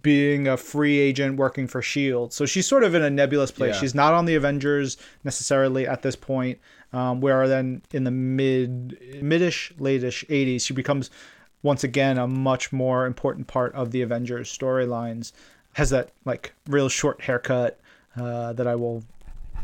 being 0.03 0.47
a 0.47 0.57
free 0.57 0.99
agent 0.99 1.37
working 1.37 1.67
for 1.67 1.81
Shield. 1.81 2.33
So 2.33 2.47
she's 2.47 2.67
sort 2.67 2.85
of 2.85 2.95
in 2.95 3.03
a 3.03 3.11
nebulous 3.11 3.51
place. 3.51 3.75
Yeah. 3.75 3.81
She's 3.81 3.95
not 3.95 4.13
on 4.13 4.27
the 4.27 4.35
Avengers 4.35 4.97
necessarily 5.25 5.87
at 5.87 6.03
this 6.03 6.17
point. 6.17 6.59
Um, 6.93 7.21
where 7.21 7.47
then 7.49 7.83
in 7.93 8.05
the 8.05 8.11
mid 8.11 8.99
midish, 9.23 9.75
lateish 9.77 10.27
80s, 10.29 10.63
she 10.63 10.73
becomes 10.73 11.11
once 11.63 11.85
again 11.85 12.17
a 12.17 12.27
much 12.27 12.73
more 12.73 13.05
important 13.05 13.47
part 13.47 13.75
of 13.75 13.91
the 13.91 14.03
Avengers 14.03 14.57
storylines. 14.57 15.33
Has 15.75 15.91
that 15.91 16.11
like 16.25 16.55
real 16.67 16.89
short 16.89 17.21
haircut 17.21 17.79
uh, 18.17 18.53
that 18.55 18.67
I 18.67 18.75
will 18.75 19.05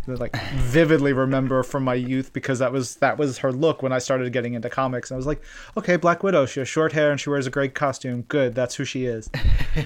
like 0.07 0.37
vividly 0.55 1.13
remember 1.13 1.63
from 1.63 1.85
my 1.85 1.95
youth 1.95 2.33
because 2.33 2.59
that 2.59 2.73
was 2.73 2.97
that 2.97 3.19
was 3.19 3.39
her 3.39 3.53
look 3.53 3.83
when 3.83 3.93
I 3.93 3.99
started 3.99 4.33
getting 4.33 4.55
into 4.55 4.71
comics. 4.71 5.11
And 5.11 5.17
I 5.17 5.19
was 5.19 5.27
like, 5.27 5.43
okay, 5.77 5.97
Black 5.97 6.23
Widow. 6.23 6.47
She 6.47 6.61
has 6.61 6.69
short 6.69 6.93
hair 6.93 7.11
and 7.11 7.21
she 7.21 7.31
wears 7.31 7.47
a 7.47 7.51
great 7.51 7.75
costume. 7.75 8.23
Good, 8.23 8.55
that's 8.55 8.75
who 8.75 8.85
she 8.85 9.07
is. 9.07 9.31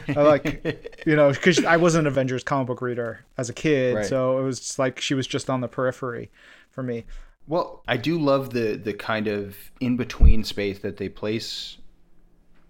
I 0.08 0.22
like, 0.22 1.02
you 1.06 1.16
know, 1.16 1.32
because 1.32 1.64
I 1.64 1.76
was 1.76 1.94
an 1.94 2.06
Avengers 2.06 2.42
comic 2.42 2.66
book 2.66 2.82
reader 2.82 3.24
as 3.36 3.48
a 3.48 3.54
kid, 3.54 3.96
right. 3.96 4.06
so 4.06 4.38
it 4.38 4.42
was 4.42 4.60
just 4.60 4.78
like 4.78 5.00
she 5.00 5.14
was 5.14 5.26
just 5.26 5.48
on 5.48 5.60
the 5.60 5.68
periphery 5.68 6.30
for 6.70 6.82
me. 6.82 7.04
Well, 7.46 7.82
I 7.88 7.96
do 7.96 8.18
love 8.18 8.50
the 8.50 8.76
the 8.76 8.92
kind 8.92 9.26
of 9.26 9.56
in 9.80 9.96
between 9.96 10.44
space 10.44 10.80
that 10.80 10.98
they 10.98 11.08
place 11.08 11.78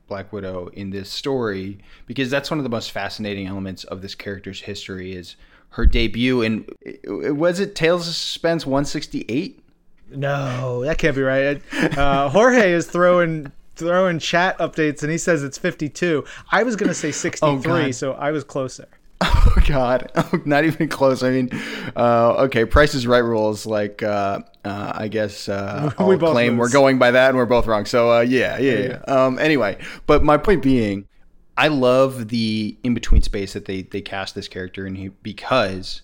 Black 0.08 0.32
Widow 0.32 0.68
in 0.72 0.90
this 0.90 1.10
story 1.10 1.78
because 2.06 2.30
that's 2.30 2.50
one 2.50 2.58
of 2.58 2.64
the 2.64 2.70
most 2.70 2.90
fascinating 2.90 3.46
elements 3.46 3.84
of 3.84 4.02
this 4.02 4.14
character's 4.14 4.62
history 4.62 5.12
is 5.12 5.36
her 5.70 5.86
debut 5.86 6.42
And 6.42 6.70
was 7.06 7.60
it 7.60 7.74
Tales 7.74 8.08
of 8.08 8.14
Suspense 8.14 8.66
168? 8.66 9.62
No, 10.10 10.84
that 10.84 10.98
can't 10.98 11.14
be 11.14 11.22
right. 11.22 11.60
Uh, 11.96 12.28
Jorge 12.30 12.72
is 12.72 12.86
throwing 12.86 13.52
throwing 13.76 14.18
chat 14.18 14.58
updates 14.58 15.02
and 15.02 15.12
he 15.12 15.18
says 15.18 15.42
it's 15.42 15.56
52. 15.58 16.24
I 16.50 16.62
was 16.64 16.76
going 16.76 16.88
to 16.88 16.94
say 16.94 17.12
63, 17.12 17.72
oh, 17.72 17.90
so 17.92 18.12
I 18.12 18.32
was 18.32 18.44
closer. 18.44 18.88
Oh 19.50 19.62
God, 19.66 20.10
oh, 20.16 20.42
not 20.44 20.64
even 20.64 20.88
close. 20.88 21.22
I 21.22 21.30
mean, 21.30 21.50
uh, 21.96 22.34
okay, 22.44 22.64
Price 22.64 22.94
is 22.94 23.06
Right 23.06 23.18
rules. 23.18 23.66
Like, 23.66 24.02
uh, 24.02 24.40
uh, 24.64 24.92
I 24.94 25.08
guess 25.08 25.48
uh, 25.48 25.90
we 26.00 26.16
both 26.16 26.32
claim 26.32 26.52
lose. 26.52 26.58
we're 26.60 26.72
going 26.72 26.98
by 26.98 27.12
that, 27.12 27.30
and 27.30 27.38
we're 27.38 27.46
both 27.46 27.66
wrong. 27.66 27.84
So 27.84 28.12
uh, 28.12 28.20
yeah, 28.20 28.58
yeah, 28.58 28.72
yeah. 28.72 29.00
yeah. 29.08 29.24
Um, 29.24 29.38
anyway, 29.38 29.78
but 30.06 30.22
my 30.22 30.36
point 30.36 30.62
being, 30.62 31.08
I 31.58 31.66
love 31.66 32.28
the 32.28 32.76
in 32.84 32.94
between 32.94 33.20
space 33.20 33.52
that 33.52 33.64
they 33.64 33.82
they 33.82 34.00
cast 34.00 34.36
this 34.36 34.46
character 34.46 34.86
in 34.86 35.12
because 35.24 36.02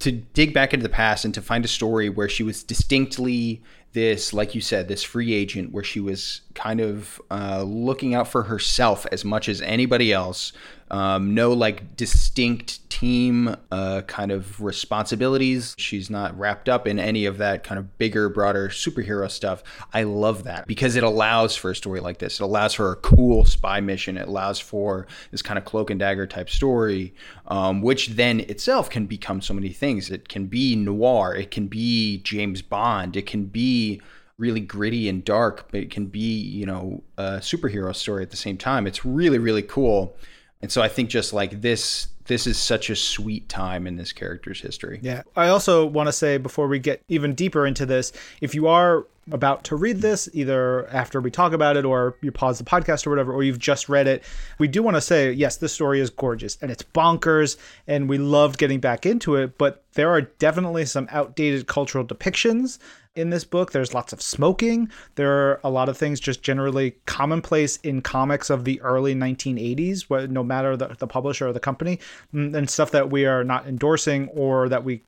to 0.00 0.12
dig 0.12 0.52
back 0.52 0.74
into 0.74 0.82
the 0.82 0.90
past 0.90 1.24
and 1.24 1.32
to 1.34 1.40
find 1.40 1.64
a 1.64 1.68
story 1.68 2.08
where 2.10 2.28
she 2.28 2.42
was 2.42 2.62
distinctly 2.62 3.62
this, 3.92 4.34
like 4.34 4.54
you 4.54 4.60
said, 4.60 4.88
this 4.88 5.02
free 5.02 5.32
agent 5.32 5.72
where 5.72 5.84
she 5.84 6.00
was 6.00 6.42
kind 6.54 6.80
of 6.80 7.22
uh, 7.30 7.62
looking 7.62 8.14
out 8.14 8.28
for 8.28 8.42
herself 8.42 9.06
as 9.10 9.24
much 9.24 9.48
as 9.48 9.62
anybody 9.62 10.12
else. 10.12 10.52
Um, 10.90 11.34
no 11.34 11.52
like 11.52 11.96
distinct 11.96 12.88
team 12.90 13.56
uh, 13.70 14.02
kind 14.06 14.30
of 14.30 14.60
responsibilities. 14.62 15.74
She's 15.78 16.08
not 16.08 16.38
wrapped 16.38 16.68
up 16.68 16.86
in 16.86 16.98
any 16.98 17.26
of 17.26 17.38
that 17.38 17.64
kind 17.64 17.78
of 17.78 17.98
bigger, 17.98 18.28
broader 18.28 18.68
superhero 18.68 19.30
stuff. 19.30 19.62
I 19.92 20.04
love 20.04 20.44
that 20.44 20.66
because 20.66 20.96
it 20.96 21.02
allows 21.02 21.56
for 21.56 21.70
a 21.70 21.76
story 21.76 22.00
like 22.00 22.18
this. 22.18 22.40
It 22.40 22.44
allows 22.44 22.72
for 22.74 22.92
a 22.92 22.96
cool 22.96 23.44
spy 23.44 23.80
mission. 23.80 24.16
It 24.16 24.28
allows 24.28 24.58
for 24.58 25.06
this 25.30 25.42
kind 25.42 25.58
of 25.58 25.64
cloak 25.64 25.90
and 25.90 26.00
dagger 26.00 26.26
type 26.26 26.48
story, 26.48 27.14
um, 27.48 27.82
which 27.82 28.08
then 28.08 28.40
itself 28.40 28.88
can 28.88 29.06
become 29.06 29.40
so 29.40 29.52
many 29.52 29.70
things. 29.70 30.10
It 30.10 30.28
can 30.28 30.46
be 30.46 30.76
noir. 30.76 31.34
It 31.34 31.50
can 31.50 31.66
be 31.66 32.18
James 32.18 32.62
Bond. 32.62 33.16
It 33.16 33.26
can 33.26 33.44
be 33.46 34.00
really 34.38 34.60
gritty 34.60 35.08
and 35.08 35.24
dark, 35.24 35.70
but 35.70 35.80
it 35.80 35.90
can 35.90 36.06
be, 36.06 36.38
you 36.40 36.66
know, 36.66 37.02
a 37.16 37.38
superhero 37.38 37.94
story 37.94 38.22
at 38.22 38.30
the 38.30 38.36
same 38.36 38.56
time. 38.56 38.86
It's 38.86 39.04
really, 39.04 39.38
really 39.38 39.62
cool. 39.62 40.16
And 40.62 40.72
so 40.72 40.82
I 40.82 40.88
think 40.88 41.10
just 41.10 41.32
like 41.32 41.60
this 41.60 42.08
this 42.26 42.46
is 42.46 42.58
such 42.58 42.90
a 42.90 42.96
sweet 42.96 43.48
time 43.48 43.86
in 43.86 43.96
this 43.96 44.12
character's 44.12 44.60
history. 44.60 44.98
Yeah. 45.02 45.22
I 45.36 45.48
also 45.48 45.86
want 45.86 46.08
to 46.08 46.12
say 46.12 46.38
before 46.38 46.68
we 46.68 46.78
get 46.78 47.02
even 47.08 47.34
deeper 47.34 47.66
into 47.66 47.86
this, 47.86 48.12
if 48.40 48.54
you 48.54 48.66
are 48.66 49.06
about 49.32 49.64
to 49.64 49.76
read 49.76 50.00
this, 50.02 50.28
either 50.32 50.86
after 50.88 51.20
we 51.20 51.30
talk 51.30 51.52
about 51.52 51.76
it 51.76 51.84
or 51.84 52.16
you 52.22 52.30
pause 52.30 52.58
the 52.58 52.64
podcast 52.64 53.06
or 53.06 53.10
whatever, 53.10 53.32
or 53.32 53.42
you've 53.42 53.58
just 53.58 53.88
read 53.88 54.06
it, 54.06 54.22
we 54.58 54.68
do 54.68 54.82
want 54.82 54.96
to 54.96 55.00
say, 55.00 55.32
yes, 55.32 55.56
this 55.56 55.72
story 55.72 56.00
is 56.00 56.10
gorgeous 56.10 56.56
and 56.62 56.70
it's 56.70 56.82
bonkers 56.82 57.56
and 57.86 58.08
we 58.08 58.18
loved 58.18 58.58
getting 58.58 58.78
back 58.78 59.04
into 59.04 59.34
it, 59.34 59.58
but 59.58 59.82
there 59.94 60.10
are 60.10 60.22
definitely 60.22 60.84
some 60.84 61.08
outdated 61.10 61.66
cultural 61.66 62.04
depictions 62.04 62.78
in 63.16 63.30
this 63.30 63.44
book. 63.44 63.72
There's 63.72 63.94
lots 63.94 64.12
of 64.12 64.22
smoking. 64.22 64.90
There 65.16 65.32
are 65.32 65.60
a 65.64 65.70
lot 65.70 65.88
of 65.88 65.96
things 65.96 66.20
just 66.20 66.42
generally 66.42 66.92
commonplace 67.06 67.78
in 67.78 68.02
comics 68.02 68.50
of 68.50 68.64
the 68.64 68.80
early 68.82 69.14
1980s, 69.14 70.30
no 70.30 70.44
matter 70.44 70.76
the, 70.76 70.88
the 70.98 71.06
publisher 71.06 71.48
or 71.48 71.52
the 71.52 71.60
company, 71.60 71.98
and 72.32 72.68
stuff 72.68 72.90
that 72.90 73.10
we 73.10 73.26
are 73.26 73.44
not 73.44 73.66
endorsing 73.66 74.28
or 74.28 74.68
that 74.68 74.84
we 74.84 75.02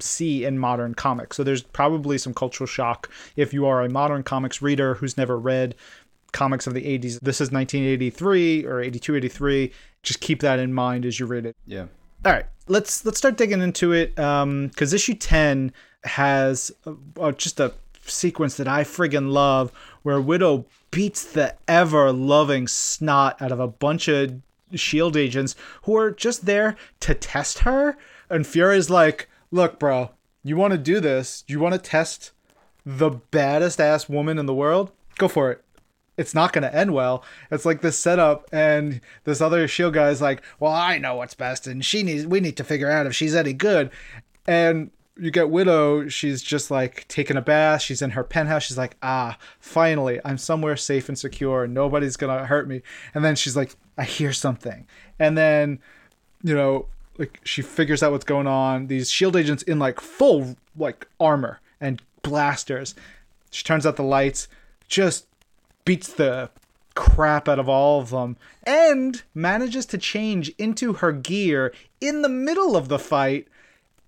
see 0.00 0.44
in 0.44 0.58
modern 0.58 0.94
comics. 0.94 1.36
So 1.36 1.44
there's 1.44 1.62
probably 1.62 2.18
some 2.18 2.34
cultural 2.34 2.66
shock 2.66 3.10
if 3.36 3.52
you 3.52 3.66
are 3.66 3.82
a 3.82 3.88
modern 3.88 4.22
comics 4.22 4.60
reader 4.60 4.94
who's 4.94 5.16
never 5.16 5.38
read 5.38 5.74
comics 6.32 6.66
of 6.66 6.74
the 6.74 6.82
80s. 6.82 7.20
This 7.20 7.40
is 7.40 7.50
1983 7.50 8.66
or 8.66 8.80
82 8.80 9.16
83. 9.16 9.72
Just 10.02 10.20
keep 10.20 10.40
that 10.40 10.58
in 10.58 10.72
mind 10.72 11.04
as 11.04 11.18
you 11.18 11.26
read 11.26 11.46
it. 11.46 11.56
Yeah. 11.66 11.86
All 12.24 12.32
right, 12.32 12.46
let's 12.66 13.04
let's 13.04 13.18
start 13.18 13.36
digging 13.36 13.62
into 13.62 13.92
it 13.92 14.18
um 14.18 14.70
cuz 14.70 14.92
issue 14.92 15.14
10 15.14 15.72
has 16.04 16.72
uh, 17.20 17.32
just 17.32 17.60
a 17.60 17.72
sequence 18.04 18.56
that 18.56 18.68
I 18.68 18.84
friggin' 18.84 19.30
love 19.30 19.72
where 20.02 20.20
Widow 20.20 20.66
beats 20.90 21.24
the 21.24 21.54
ever 21.66 22.12
loving 22.12 22.66
snot 22.66 23.40
out 23.40 23.52
of 23.52 23.60
a 23.60 23.68
bunch 23.68 24.08
of 24.08 24.40
shield 24.74 25.16
agents 25.16 25.54
who 25.82 25.96
are 25.96 26.10
just 26.10 26.46
there 26.46 26.76
to 27.00 27.14
test 27.14 27.60
her. 27.60 27.96
And 28.30 28.46
Fury's 28.46 28.90
like, 28.90 29.28
look, 29.50 29.78
bro, 29.78 30.10
you 30.42 30.56
want 30.56 30.72
to 30.72 30.78
do 30.78 31.00
this? 31.00 31.44
You 31.46 31.60
want 31.60 31.74
to 31.74 31.80
test 31.80 32.32
the 32.84 33.10
baddest 33.10 33.80
ass 33.80 34.08
woman 34.08 34.38
in 34.38 34.46
the 34.46 34.54
world? 34.54 34.92
Go 35.16 35.28
for 35.28 35.50
it. 35.50 35.64
It's 36.16 36.34
not 36.34 36.52
going 36.52 36.62
to 36.62 36.74
end 36.74 36.92
well. 36.92 37.22
It's 37.50 37.64
like 37.64 37.80
this 37.80 37.98
setup, 37.98 38.48
and 38.52 39.00
this 39.22 39.40
other 39.40 39.68
shield 39.68 39.94
guy 39.94 40.08
is 40.08 40.20
like, 40.20 40.42
"Well, 40.58 40.72
I 40.72 40.98
know 40.98 41.14
what's 41.14 41.34
best, 41.34 41.68
and 41.68 41.84
she 41.84 42.02
needs. 42.02 42.26
We 42.26 42.40
need 42.40 42.56
to 42.56 42.64
figure 42.64 42.90
out 42.90 43.06
if 43.06 43.14
she's 43.14 43.36
any 43.36 43.52
good." 43.52 43.90
And 44.44 44.90
you 45.18 45.30
get 45.30 45.50
Widow, 45.50 46.08
she's 46.08 46.42
just 46.42 46.70
like 46.70 47.06
taking 47.08 47.36
a 47.36 47.42
bath. 47.42 47.82
She's 47.82 48.02
in 48.02 48.10
her 48.10 48.22
penthouse. 48.22 48.62
She's 48.62 48.78
like, 48.78 48.96
ah, 49.02 49.36
finally, 49.58 50.20
I'm 50.24 50.38
somewhere 50.38 50.76
safe 50.76 51.08
and 51.08 51.18
secure. 51.18 51.66
Nobody's 51.66 52.16
going 52.16 52.38
to 52.38 52.46
hurt 52.46 52.68
me. 52.68 52.82
And 53.14 53.24
then 53.24 53.34
she's 53.34 53.56
like, 53.56 53.74
I 53.96 54.04
hear 54.04 54.32
something. 54.32 54.86
And 55.18 55.36
then, 55.36 55.80
you 56.42 56.54
know, 56.54 56.86
like 57.18 57.40
she 57.42 57.62
figures 57.62 58.02
out 58.02 58.12
what's 58.12 58.24
going 58.24 58.46
on. 58.46 58.86
These 58.86 59.10
shield 59.10 59.34
agents 59.34 59.64
in 59.64 59.78
like 59.78 60.00
full 60.00 60.56
like 60.76 61.08
armor 61.18 61.60
and 61.80 62.00
blasters. 62.22 62.94
She 63.50 63.64
turns 63.64 63.86
out 63.86 63.96
the 63.96 64.02
lights, 64.04 64.46
just 64.86 65.26
beats 65.84 66.12
the 66.12 66.50
crap 66.94 67.48
out 67.48 67.58
of 67.58 67.68
all 67.68 68.00
of 68.00 68.10
them, 68.10 68.36
and 68.64 69.22
manages 69.34 69.86
to 69.86 69.98
change 69.98 70.50
into 70.58 70.94
her 70.94 71.12
gear 71.12 71.72
in 72.00 72.22
the 72.22 72.28
middle 72.28 72.76
of 72.76 72.88
the 72.88 72.98
fight 72.98 73.48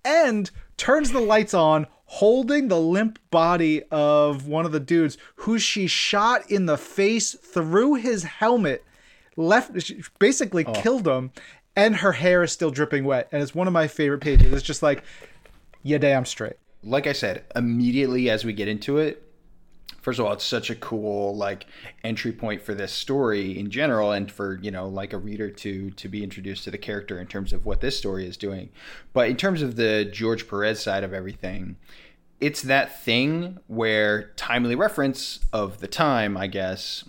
and 0.03 0.51
turns 0.81 1.11
the 1.11 1.19
lights 1.19 1.53
on, 1.53 1.85
holding 2.05 2.67
the 2.67 2.79
limp 2.79 3.19
body 3.29 3.83
of 3.91 4.47
one 4.47 4.65
of 4.65 4.71
the 4.71 4.79
dudes 4.79 5.15
who 5.35 5.59
she 5.59 5.85
shot 5.85 6.49
in 6.49 6.65
the 6.65 6.75
face 6.75 7.35
through 7.35 7.93
his 7.93 8.23
helmet, 8.23 8.83
left 9.37 9.71
basically 10.17 10.65
oh. 10.65 10.73
killed 10.73 11.07
him, 11.07 11.29
and 11.75 11.97
her 11.97 12.13
hair 12.13 12.41
is 12.41 12.51
still 12.51 12.71
dripping 12.71 13.03
wet. 13.03 13.29
And 13.31 13.43
it's 13.43 13.53
one 13.53 13.67
of 13.67 13.73
my 13.73 13.87
favorite 13.87 14.21
pages. 14.21 14.51
It's 14.51 14.63
just 14.63 14.81
like, 14.81 15.03
yeah, 15.83 15.99
damn 15.99 16.25
straight. 16.25 16.57
Like 16.83 17.05
I 17.05 17.13
said, 17.13 17.43
immediately 17.55 18.31
as 18.31 18.43
we 18.43 18.51
get 18.51 18.67
into 18.67 18.97
it, 18.97 19.30
first 20.01 20.19
of 20.19 20.25
all, 20.25 20.33
it's 20.33 20.45
such 20.45 20.69
a 20.69 20.75
cool 20.75 21.35
like 21.35 21.65
entry 22.03 22.31
point 22.31 22.61
for 22.61 22.73
this 22.73 22.91
story 22.91 23.57
in 23.57 23.69
general, 23.69 24.11
and 24.11 24.31
for 24.31 24.59
you 24.61 24.71
know 24.71 24.87
like 24.87 25.13
a 25.13 25.17
reader 25.17 25.49
to 25.49 25.91
to 25.91 26.07
be 26.07 26.23
introduced 26.23 26.63
to 26.65 26.71
the 26.71 26.77
character 26.77 27.19
in 27.19 27.27
terms 27.27 27.53
of 27.53 27.65
what 27.65 27.81
this 27.81 27.97
story 27.97 28.27
is 28.27 28.37
doing. 28.37 28.69
But 29.13 29.29
in 29.29 29.37
terms 29.37 29.61
of 29.61 29.75
the 29.75 30.05
George 30.05 30.47
Perez 30.47 30.81
side 30.81 31.03
of 31.03 31.13
everything, 31.13 31.77
it's 32.39 32.63
that 32.63 33.01
thing 33.03 33.59
where 33.67 34.31
timely 34.35 34.75
reference 34.75 35.39
of 35.53 35.79
the 35.79 35.87
time, 35.87 36.35
I 36.35 36.47
guess, 36.47 37.03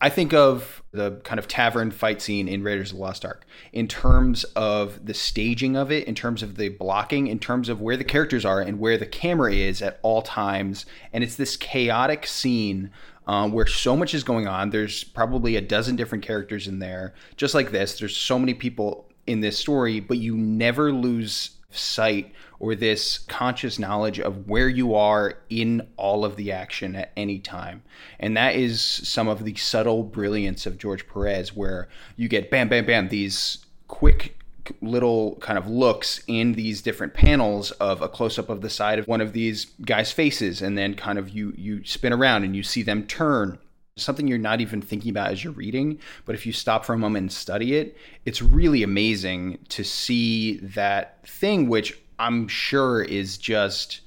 I 0.00 0.10
think 0.10 0.34
of 0.34 0.82
the 0.92 1.12
kind 1.24 1.38
of 1.38 1.48
tavern 1.48 1.90
fight 1.90 2.20
scene 2.20 2.48
in 2.48 2.62
Raiders 2.62 2.90
of 2.90 2.98
the 2.98 3.02
Lost 3.02 3.24
Ark 3.24 3.46
in 3.72 3.88
terms 3.88 4.44
of 4.54 5.06
the 5.06 5.14
staging 5.14 5.74
of 5.76 5.90
it, 5.90 6.06
in 6.06 6.14
terms 6.14 6.42
of 6.42 6.56
the 6.56 6.68
blocking, 6.68 7.28
in 7.28 7.38
terms 7.38 7.68
of 7.68 7.80
where 7.80 7.96
the 7.96 8.04
characters 8.04 8.44
are 8.44 8.60
and 8.60 8.78
where 8.78 8.98
the 8.98 9.06
camera 9.06 9.52
is 9.52 9.80
at 9.80 9.98
all 10.02 10.20
times. 10.20 10.84
And 11.12 11.24
it's 11.24 11.36
this 11.36 11.56
chaotic 11.56 12.26
scene 12.26 12.90
um, 13.26 13.52
where 13.52 13.66
so 13.66 13.96
much 13.96 14.14
is 14.14 14.22
going 14.22 14.46
on. 14.46 14.70
There's 14.70 15.02
probably 15.02 15.56
a 15.56 15.62
dozen 15.62 15.96
different 15.96 16.24
characters 16.24 16.68
in 16.68 16.78
there, 16.78 17.14
just 17.36 17.54
like 17.54 17.70
this. 17.70 17.98
There's 17.98 18.16
so 18.16 18.38
many 18.38 18.52
people 18.52 19.08
in 19.26 19.40
this 19.40 19.58
story, 19.58 20.00
but 20.00 20.18
you 20.18 20.36
never 20.36 20.92
lose 20.92 21.50
sight 21.70 22.32
or 22.58 22.74
this 22.74 23.18
conscious 23.18 23.78
knowledge 23.78 24.18
of 24.18 24.48
where 24.48 24.68
you 24.68 24.94
are 24.94 25.38
in 25.50 25.86
all 25.96 26.24
of 26.24 26.36
the 26.36 26.52
action 26.52 26.96
at 26.96 27.12
any 27.16 27.38
time. 27.38 27.82
And 28.18 28.36
that 28.36 28.54
is 28.54 28.80
some 28.80 29.28
of 29.28 29.44
the 29.44 29.54
subtle 29.54 30.02
brilliance 30.02 30.66
of 30.66 30.78
George 30.78 31.06
Perez, 31.08 31.54
where 31.54 31.88
you 32.16 32.28
get 32.28 32.50
bam, 32.50 32.68
bam, 32.68 32.86
bam, 32.86 33.08
these 33.08 33.64
quick 33.88 34.36
little 34.80 35.36
kind 35.36 35.58
of 35.58 35.68
looks 35.68 36.20
in 36.26 36.54
these 36.54 36.82
different 36.82 37.14
panels 37.14 37.70
of 37.72 38.02
a 38.02 38.08
close 38.08 38.38
up 38.38 38.48
of 38.48 38.60
the 38.62 38.70
side 38.70 38.98
of 38.98 39.06
one 39.06 39.20
of 39.20 39.32
these 39.32 39.66
guys' 39.84 40.12
faces 40.12 40.62
and 40.62 40.76
then 40.76 40.94
kind 40.94 41.18
of 41.18 41.28
you 41.28 41.54
you 41.56 41.84
spin 41.84 42.12
around 42.12 42.42
and 42.42 42.56
you 42.56 42.64
see 42.64 42.82
them 42.82 43.06
turn 43.06 43.58
something 43.96 44.28
you're 44.28 44.38
not 44.38 44.60
even 44.60 44.82
thinking 44.82 45.10
about 45.10 45.30
as 45.30 45.42
you're 45.42 45.52
reading 45.52 45.98
but 46.24 46.34
if 46.34 46.44
you 46.44 46.52
stop 46.52 46.84
for 46.84 46.92
a 46.94 46.98
moment 46.98 47.22
and 47.22 47.32
study 47.32 47.76
it 47.76 47.96
it's 48.24 48.42
really 48.42 48.82
amazing 48.82 49.58
to 49.68 49.84
see 49.84 50.58
that 50.58 51.26
thing 51.26 51.68
which 51.68 51.98
I'm 52.18 52.48
sure 52.48 53.02
is 53.02 53.38
just 53.38 54.00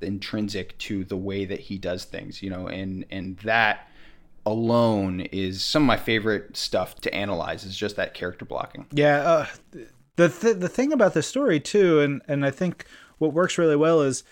intrinsic 0.00 0.78
to 0.78 1.04
the 1.04 1.16
way 1.16 1.44
that 1.44 1.60
he 1.60 1.78
does 1.78 2.04
things, 2.04 2.42
you 2.42 2.50
know, 2.50 2.68
and 2.68 3.04
and 3.10 3.36
that 3.38 3.88
alone 4.46 5.20
is 5.32 5.62
some 5.62 5.82
of 5.82 5.86
my 5.86 5.96
favorite 5.96 6.56
stuff 6.56 6.94
to 6.96 7.12
analyze 7.14 7.64
is 7.64 7.76
just 7.76 7.96
that 7.96 8.14
character 8.14 8.44
blocking. 8.44 8.86
Yeah, 8.92 9.18
uh, 9.18 9.46
the 10.16 10.28
th- 10.28 10.56
the 10.56 10.68
thing 10.68 10.92
about 10.92 11.14
the 11.14 11.22
story 11.22 11.60
too, 11.60 12.00
and 12.00 12.22
and 12.28 12.44
I 12.44 12.50
think 12.50 12.84
what 13.18 13.32
works 13.32 13.58
really 13.58 13.76
well 13.76 14.00
is 14.00 14.24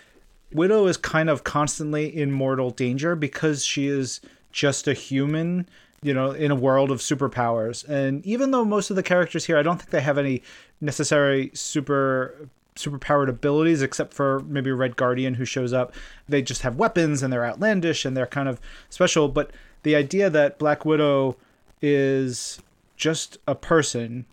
Widow 0.53 0.87
is 0.87 0.95
kind 0.95 1.29
of 1.29 1.43
constantly 1.43 2.15
in 2.15 2.31
mortal 2.31 2.71
danger 2.71 3.15
because 3.15 3.65
she 3.65 3.87
is 3.87 4.21
just 4.51 4.87
a 4.87 4.93
human 4.93 5.67
you 6.03 6.13
know, 6.13 6.31
in 6.31 6.51
a 6.51 6.55
world 6.55 6.91
of 6.91 6.99
superpowers. 6.99 7.87
And 7.87 8.25
even 8.25 8.51
though 8.51 8.63
most 8.63 8.89
of 8.89 8.95
the 8.95 9.03
characters 9.03 9.45
here, 9.45 9.57
I 9.57 9.63
don't 9.63 9.77
think 9.77 9.89
they 9.89 10.01
have 10.01 10.17
any 10.17 10.43
necessary 10.79 11.51
super 11.53 12.49
superpowered 12.77 13.29
abilities 13.29 13.81
except 13.81 14.13
for 14.13 14.39
maybe 14.41 14.71
Red 14.71 14.95
Guardian 14.95 15.35
who 15.35 15.45
shows 15.45 15.73
up. 15.73 15.93
They 16.27 16.41
just 16.41 16.61
have 16.61 16.75
weapons 16.77 17.21
and 17.21 17.31
they're 17.31 17.45
outlandish 17.45 18.05
and 18.05 18.15
they're 18.15 18.25
kind 18.25 18.47
of 18.47 18.59
special, 18.89 19.27
but 19.27 19.51
the 19.83 19.95
idea 19.95 20.29
that 20.29 20.57
Black 20.57 20.85
Widow 20.85 21.37
is 21.81 22.59
just 22.95 23.37
a 23.47 23.55
person 23.55 24.25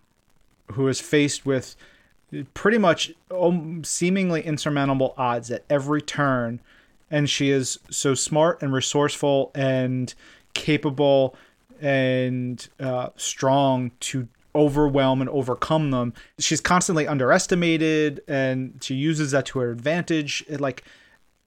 who 0.73 0.87
is 0.87 0.99
faced 0.99 1.45
with 1.45 1.75
pretty 2.53 2.77
much 2.77 3.13
seemingly 3.83 4.41
insurmountable 4.41 5.13
odds 5.17 5.51
at 5.51 5.63
every 5.69 6.01
turn 6.01 6.59
and 7.11 7.29
she 7.29 7.49
is 7.49 7.79
so 7.89 8.13
smart 8.13 8.61
and 8.61 8.73
resourceful 8.73 9.51
and 9.53 10.13
capable 10.53 11.35
and 11.81 12.67
uh, 12.79 13.09
strong 13.15 13.91
to 13.99 14.27
overwhelm 14.55 15.21
and 15.21 15.29
overcome 15.29 15.91
them. 15.91 16.13
She's 16.39 16.61
constantly 16.61 17.07
underestimated 17.07 18.21
and 18.27 18.79
she 18.81 18.95
uses 18.95 19.31
that 19.31 19.45
to 19.47 19.59
her 19.59 19.71
advantage. 19.71 20.43
It, 20.47 20.61
like 20.61 20.83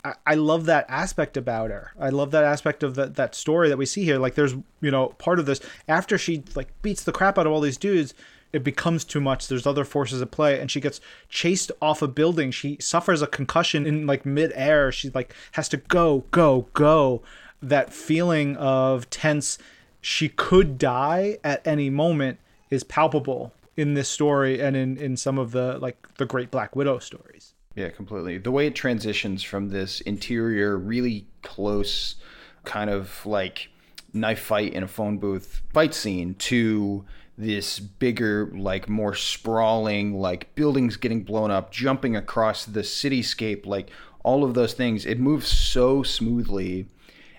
I, 0.05 0.14
I 0.27 0.35
love 0.35 0.66
that 0.66 0.87
aspect 0.88 1.37
about 1.37 1.71
her. 1.71 1.92
I 1.99 2.11
love 2.11 2.31
that 2.33 2.44
aspect 2.44 2.83
of 2.83 2.94
that 2.97 3.16
that 3.16 3.35
story 3.35 3.68
that 3.68 3.79
we 3.79 3.87
see 3.87 4.05
here. 4.05 4.18
Like 4.18 4.35
there's 4.35 4.55
you 4.81 4.90
know 4.90 5.09
part 5.18 5.38
of 5.38 5.47
this 5.47 5.61
after 5.88 6.18
she 6.18 6.44
like 6.55 6.68
beats 6.83 7.03
the 7.03 7.12
crap 7.12 7.38
out 7.38 7.47
of 7.47 7.53
all 7.53 7.61
these 7.61 7.79
dudes 7.79 8.14
it 8.53 8.64
becomes 8.64 9.05
too 9.05 9.21
much 9.21 9.47
there's 9.49 9.66
other 9.66 9.85
forces 9.85 10.23
at 10.23 10.31
play 10.31 10.59
and 10.59 10.71
she 10.71 10.81
gets 10.81 11.01
chased 11.29 11.71
off 11.83 12.03
a 12.03 12.09
building 12.09 12.51
she 12.51 12.77
suffers 12.81 13.21
a 13.21 13.27
concussion 13.27 13.87
in 13.87 14.07
like 14.07 14.25
midair 14.25 14.90
she 14.90 15.11
like 15.11 15.35
has 15.53 15.68
to 15.68 15.77
go 15.77 16.25
go 16.31 16.66
go 16.73 17.23
that 17.62 17.92
feeling 17.92 18.57
of 18.57 19.09
tense 19.11 19.59
she 20.01 20.29
could 20.29 20.79
die 20.79 21.38
at 21.44 21.66
any 21.66 21.90
moment 21.90 22.38
is 22.70 22.85
palpable 22.85 23.52
in 23.76 23.94
this 23.94 24.09
story 24.09 24.61
and 24.61 24.76
in 24.76 24.96
in 24.96 25.16
some 25.16 25.38
of 25.38 25.52
the 25.52 25.78
like 25.78 26.14
the 26.16 26.26
great 26.26 26.50
black 26.50 26.74
widow 26.76 26.98
stories. 26.98 27.54
Yeah 27.74 27.90
completely. 27.90 28.38
The 28.38 28.50
way 28.50 28.66
it 28.66 28.74
transitions 28.74 29.42
from 29.42 29.68
this 29.68 30.00
interior 30.00 30.76
really 30.76 31.26
close 31.42 32.16
kind 32.64 32.90
of 32.90 33.24
like 33.24 33.70
knife 34.12 34.40
fight 34.40 34.72
in 34.72 34.83
a 34.83 34.88
phone 34.88 35.18
booth 35.18 35.62
fight 35.72 35.94
scene 35.94 36.35
to 36.35 37.04
this 37.37 37.78
bigger 37.78 38.50
like 38.54 38.88
more 38.88 39.14
sprawling 39.14 40.18
like 40.18 40.52
buildings 40.57 40.96
getting 40.96 41.22
blown 41.22 41.50
up 41.50 41.70
jumping 41.70 42.16
across 42.16 42.64
the 42.64 42.81
cityscape 42.81 43.64
like 43.64 43.90
all 44.24 44.44
of 44.44 44.54
those 44.54 44.72
things 44.72 45.07
it 45.07 45.20
moves 45.20 45.46
so 45.46 46.02
smoothly 46.02 46.87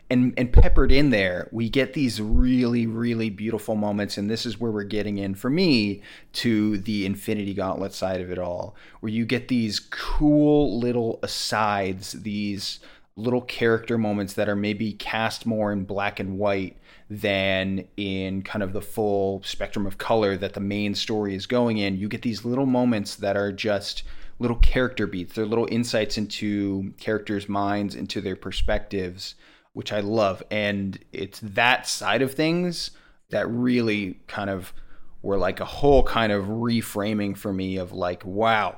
and 0.09 0.33
and 0.37 0.51
peppered 0.51 0.91
in 0.91 1.09
there 1.09 1.47
we 1.51 1.69
get 1.69 1.93
these 1.93 2.21
really 2.21 2.87
really 2.87 3.29
beautiful 3.29 3.75
moments. 3.75 4.17
And 4.17 4.29
this 4.29 4.45
is 4.45 4.59
where 4.59 4.71
we're 4.71 4.83
getting 4.83 5.17
in 5.17 5.35
for 5.35 5.49
me 5.49 6.01
to 6.33 6.77
the 6.79 7.05
infinity 7.05 7.53
gauntlet 7.53 7.93
side 7.93 8.21
of 8.21 8.31
it 8.31 8.39
all 8.39 8.75
where 8.99 9.11
you 9.11 9.25
get 9.25 9.47
these 9.47 9.79
cool 9.79 10.79
little 10.79 11.19
asides 11.23 12.13
these 12.13 12.79
little 13.15 13.41
character 13.41 13.97
moments 13.97 14.33
that 14.33 14.47
are 14.47 14.55
maybe 14.55 14.93
cast 14.93 15.45
more 15.45 15.71
in 15.71 15.83
black 15.83 16.19
and 16.19 16.39
white 16.39 16.77
than 17.09 17.85
in 17.97 18.41
kind 18.43 18.63
of 18.63 18.71
the 18.71 18.81
full 18.81 19.41
spectrum 19.43 19.85
of 19.85 19.97
color 19.97 20.37
that 20.37 20.53
the 20.53 20.59
main 20.59 20.95
story 20.95 21.35
is 21.35 21.45
going 21.45 21.77
in. 21.77 21.97
You 21.97 22.07
get 22.07 22.21
these 22.21 22.45
little 22.45 22.67
moments 22.67 23.15
that 23.15 23.35
are 23.35 23.51
just 23.51 24.03
little 24.37 24.57
character 24.57 25.05
beats. 25.05 25.33
They're 25.33 25.45
little 25.45 25.67
insights 25.69 26.17
into 26.17 26.93
characters 26.97 27.49
minds 27.49 27.95
into 27.95 28.21
their 28.21 28.35
perspectives 28.35 29.35
which 29.73 29.91
I 29.93 29.99
love. 29.99 30.43
And 30.51 30.99
it's 31.11 31.39
that 31.41 31.87
side 31.87 32.21
of 32.21 32.33
things 32.33 32.91
that 33.29 33.47
really 33.49 34.19
kind 34.27 34.49
of 34.49 34.73
were 35.21 35.37
like 35.37 35.59
a 35.59 35.65
whole 35.65 36.03
kind 36.03 36.31
of 36.31 36.45
reframing 36.45 37.37
for 37.37 37.53
me 37.53 37.77
of 37.77 37.91
like, 37.91 38.25
wow, 38.25 38.77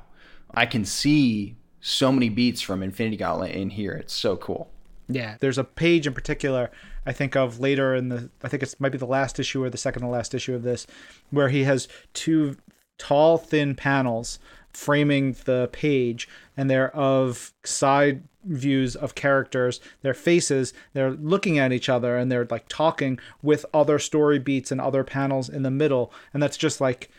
I 0.54 0.66
can 0.66 0.86
see 0.86 1.56
so 1.80 2.12
many 2.12 2.30
beats 2.30 2.62
from 2.62 2.84
Infinity 2.84 3.18
Gauntlet 3.18 3.52
in 3.52 3.70
here. 3.70 3.94
It's 3.94 4.14
so 4.14 4.36
cool. 4.38 4.70
Yeah, 5.08 5.38
there's 5.40 5.58
a 5.58 5.64
page 5.64 6.08
in 6.08 6.14
particular 6.14 6.72
I 7.06 7.14
think 7.14 7.36
of 7.36 7.60
later 7.60 7.96
in 7.96 8.10
the 8.10 8.30
I 8.44 8.48
think 8.48 8.64
it 8.64 8.76
might 8.80 8.92
be 8.92 8.98
the 8.98 9.06
last 9.06 9.40
issue 9.40 9.64
or 9.64 9.70
the 9.70 9.78
second 9.78 10.04
to 10.04 10.08
last 10.08 10.34
issue 10.34 10.54
of 10.54 10.64
this, 10.64 10.86
where 11.32 11.50
he 11.50 11.64
has 11.64 11.88
two 12.14 12.58
tall, 12.98 13.38
thin 13.38 13.76
panels 13.76 14.40
framing 14.72 15.36
the 15.46 15.70
page, 15.72 16.30
and 16.56 16.70
they're 16.70 16.96
of 16.96 17.54
side 17.64 18.24
views 18.44 18.96
of 18.96 19.16
characters, 19.16 19.80
their 20.02 20.14
faces, 20.14 20.74
they're 20.94 21.12
looking 21.12 21.60
at 21.60 21.72
each 21.72 21.90
other 21.90 22.18
and 22.18 22.32
they're 22.32 22.48
like 22.50 22.68
talking 22.68 23.20
with 23.42 23.66
other 23.74 24.00
story 24.00 24.40
beats 24.40 24.72
and 24.72 24.82
other 24.82 25.04
panels 25.04 25.50
in 25.50 25.64
the 25.64 25.72
middle. 25.72 26.14
And 26.34 26.42
that's 26.42 26.58
just 26.58 26.82
like, 26.82 27.10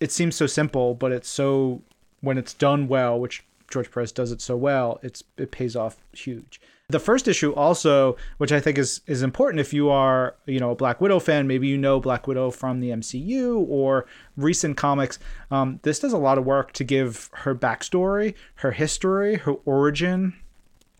it 0.00 0.12
seems 0.12 0.36
so 0.36 0.46
simple, 0.46 0.94
but 0.94 1.12
it's 1.12 1.28
so, 1.28 1.82
when 2.20 2.38
it's 2.38 2.54
done 2.54 2.88
well, 2.88 3.18
which 3.18 3.44
George 3.72 3.90
Perez 3.90 4.12
does 4.12 4.30
it 4.30 4.40
so 4.40 4.56
well, 4.56 5.00
it's 5.02 5.24
it 5.36 5.50
pays 5.50 5.74
off 5.74 5.96
huge. 6.12 6.60
The 6.88 7.00
first 7.00 7.26
issue 7.26 7.54
also, 7.54 8.16
which 8.36 8.52
I 8.52 8.60
think 8.60 8.76
is 8.76 9.00
is 9.06 9.22
important 9.22 9.60
if 9.60 9.72
you 9.72 9.88
are, 9.88 10.34
you 10.44 10.60
know, 10.60 10.72
a 10.72 10.74
Black 10.74 11.00
Widow 11.00 11.18
fan, 11.18 11.46
maybe 11.46 11.66
you 11.66 11.78
know 11.78 11.98
Black 11.98 12.26
Widow 12.26 12.50
from 12.50 12.80
the 12.80 12.90
MCU 12.90 13.66
or 13.66 14.04
recent 14.36 14.76
comics. 14.76 15.18
Um, 15.50 15.80
this 15.82 15.98
does 15.98 16.12
a 16.12 16.18
lot 16.18 16.36
of 16.36 16.44
work 16.44 16.72
to 16.72 16.84
give 16.84 17.30
her 17.32 17.54
backstory, 17.54 18.34
her 18.56 18.72
history, 18.72 19.36
her 19.36 19.52
origin, 19.64 20.34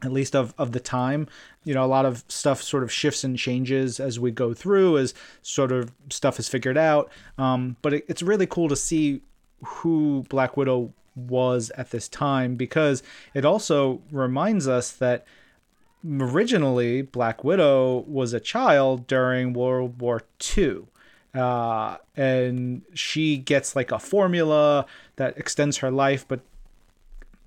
at 0.03 0.13
least 0.13 0.35
of, 0.35 0.55
of 0.59 0.73
the 0.73 0.81
time. 0.81 1.29
You 1.65 1.75
know, 1.75 1.85
a 1.85 1.87
lot 1.87 2.07
of 2.07 2.25
stuff 2.29 2.63
sort 2.63 2.83
of 2.83 2.93
shifts 2.93 3.25
and 3.25 3.39
changes 3.39 4.01
as 4.01 4.19
we 4.19 4.31
go 4.31 4.55
through, 4.55 4.99
as 4.99 5.15
sort 5.43 5.73
of 5.73 5.93
stuff 6.11 6.39
is 6.39 6.49
figured 6.49 6.79
out. 6.79 7.11
Um, 7.39 7.77
but 7.83 7.95
it, 7.95 8.05
it's 8.09 8.23
really 8.23 8.47
cool 8.47 8.69
to 8.69 8.77
see 8.77 9.23
who 9.65 10.25
Black 10.29 10.57
Widow 10.57 10.93
was 11.15 11.71
at 11.77 11.91
this 11.91 12.09
time 12.09 12.57
because 12.57 13.03
it 13.35 13.45
also 13.45 14.01
reminds 14.11 14.67
us 14.67 14.91
that 14.93 15.27
originally 16.05 17.03
Black 17.03 17.45
Widow 17.45 18.01
was 18.09 18.33
a 18.33 18.41
child 18.41 19.07
during 19.07 19.53
World 19.53 20.01
War 20.01 20.23
II. 20.57 20.85
Uh, 21.35 21.97
and 22.15 22.83
she 22.93 23.39
gets 23.39 23.75
like 23.75 23.91
a 23.91 23.99
formula 23.99 24.85
that 25.17 25.37
extends 25.39 25.79
her 25.79 25.91
life, 25.91 26.27
but 26.29 26.41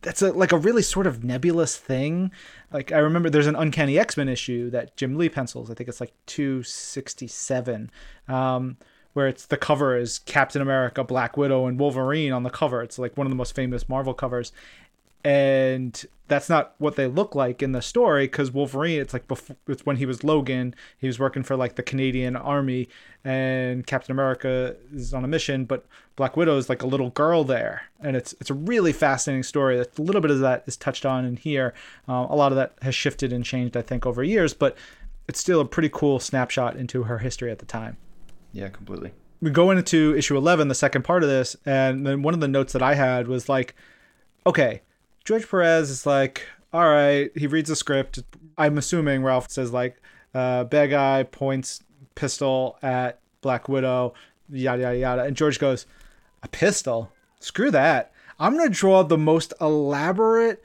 that's 0.02 0.22
a 0.22 0.32
like 0.32 0.52
a 0.52 0.58
really 0.58 0.82
sort 0.82 1.08
of 1.08 1.24
nebulous 1.24 1.78
thing. 1.78 2.32
Like 2.72 2.92
I 2.92 3.00
remember 3.00 3.30
there's 3.30 3.48
an 3.48 3.56
Uncanny 3.56 3.98
X 3.98 4.18
Men 4.18 4.30
issue 4.30 4.70
that 4.70 4.96
Jim 4.96 5.18
Lee 5.18 5.30
pencils. 5.30 5.72
I 5.72 5.74
think 5.74 5.90
it's 5.90 6.00
like 6.00 6.14
267, 6.28 7.92
um, 8.28 8.78
where 9.14 9.28
it's 9.28 9.46
the 9.46 9.58
cover 9.58 9.98
is 9.98 10.20
Captain 10.20 10.62
America, 10.62 11.04
Black 11.04 11.38
Widow, 11.38 11.66
and 11.66 11.80
Wolverine 11.80 12.34
on 12.34 12.44
the 12.44 12.50
cover. 12.50 12.82
It's 12.84 13.00
like 13.00 13.18
one 13.18 13.26
of 13.26 13.32
the 13.32 13.38
most 13.38 13.56
famous 13.56 13.90
Marvel 13.90 14.14
covers, 14.14 14.52
and 15.26 16.06
that's 16.28 16.50
not 16.50 16.76
what 16.78 16.96
they 16.96 17.08
look 17.08 17.34
like 17.34 17.64
in 17.64 17.72
the 17.72 17.82
story 17.82 18.28
because 18.28 18.52
Wolverine 18.52 19.02
it's 19.02 19.12
like 19.12 19.28
before 19.28 19.56
it's 19.68 19.84
when 19.84 19.98
he 19.98 20.06
was 20.06 20.24
Logan 20.24 20.76
he 21.00 21.08
was 21.08 21.20
working 21.20 21.42
for 21.42 21.56
like 21.56 21.76
the 21.76 21.84
Canadian 21.84 22.36
army 22.36 22.88
and 23.24 23.86
Captain 23.88 24.12
America 24.12 24.76
is 24.94 25.16
on 25.16 25.26
a 25.26 25.28
mission 25.28 25.66
but 25.66 25.88
Black 26.16 26.38
Widow 26.38 26.58
is 26.58 26.70
like 26.70 26.84
a 26.84 26.88
little 26.88 27.10
girl 27.10 27.44
there 27.44 27.84
and 28.00 28.16
it's 28.16 28.34
it's 28.40 28.52
a 28.52 28.54
really 28.54 28.94
fascinating 28.94 29.42
story. 29.42 29.80
A 29.80 29.86
little 29.98 30.22
bit 30.22 30.30
of 30.30 30.40
that 30.40 30.64
is 30.68 30.78
touched 30.78 31.08
on 31.08 31.26
in 31.26 31.38
here. 31.38 31.74
Uh, 32.08 32.28
a 32.30 32.36
lot 32.36 32.52
of 32.52 32.56
that 32.58 32.74
has 32.84 32.94
shifted 32.94 33.34
and 33.34 33.44
changed 33.44 33.76
I 33.76 33.82
think 33.82 34.06
over 34.06 34.24
years 34.24 34.54
but 34.54 34.78
it's 35.28 35.40
still 35.40 35.60
a 35.60 35.66
pretty 35.66 35.90
cool 35.90 36.20
snapshot 36.20 36.76
into 36.76 37.04
her 37.04 37.18
history 37.18 37.50
at 37.50 37.58
the 37.58 37.66
time. 37.66 37.98
Yeah 38.54 38.70
completely. 38.70 39.12
We 39.42 39.50
go 39.50 39.72
into 39.72 40.16
issue 40.16 40.38
11 40.38 40.68
the 40.68 40.76
second 40.76 41.02
part 41.02 41.24
of 41.24 41.30
this 41.30 41.56
and 41.66 42.06
then 42.06 42.22
one 42.22 42.36
of 42.36 42.42
the 42.42 42.48
notes 42.48 42.74
that 42.74 42.84
I 42.84 42.94
had 42.94 43.28
was 43.28 43.50
like 43.50 43.74
okay 44.46 44.82
George 45.26 45.50
Perez 45.50 45.90
is 45.90 46.06
like, 46.06 46.48
all 46.72 46.88
right, 46.88 47.32
he 47.36 47.48
reads 47.48 47.70
the 47.70 47.76
script. 47.76 48.20
I'm 48.58 48.78
assuming 48.78 49.24
Ralph 49.24 49.50
says 49.50 49.74
like, 49.74 50.00
uh, 50.36 50.66
bad 50.66 50.92
guy 50.92 51.24
points 51.24 51.82
pistol 52.14 52.78
at 52.84 53.20
Black 53.42 53.68
Widow, 53.68 54.14
yada 54.50 54.84
yada 54.84 54.98
yada, 54.98 55.24
and 55.24 55.36
George 55.36 55.60
goes, 55.60 55.88
a 56.44 56.48
pistol? 56.48 57.12
Screw 57.40 57.72
that. 57.72 58.14
I'm 58.40 58.56
gonna 58.56 58.70
draw 58.70 59.04
the 59.04 59.18
most 59.18 59.54
elaborate 59.60 60.64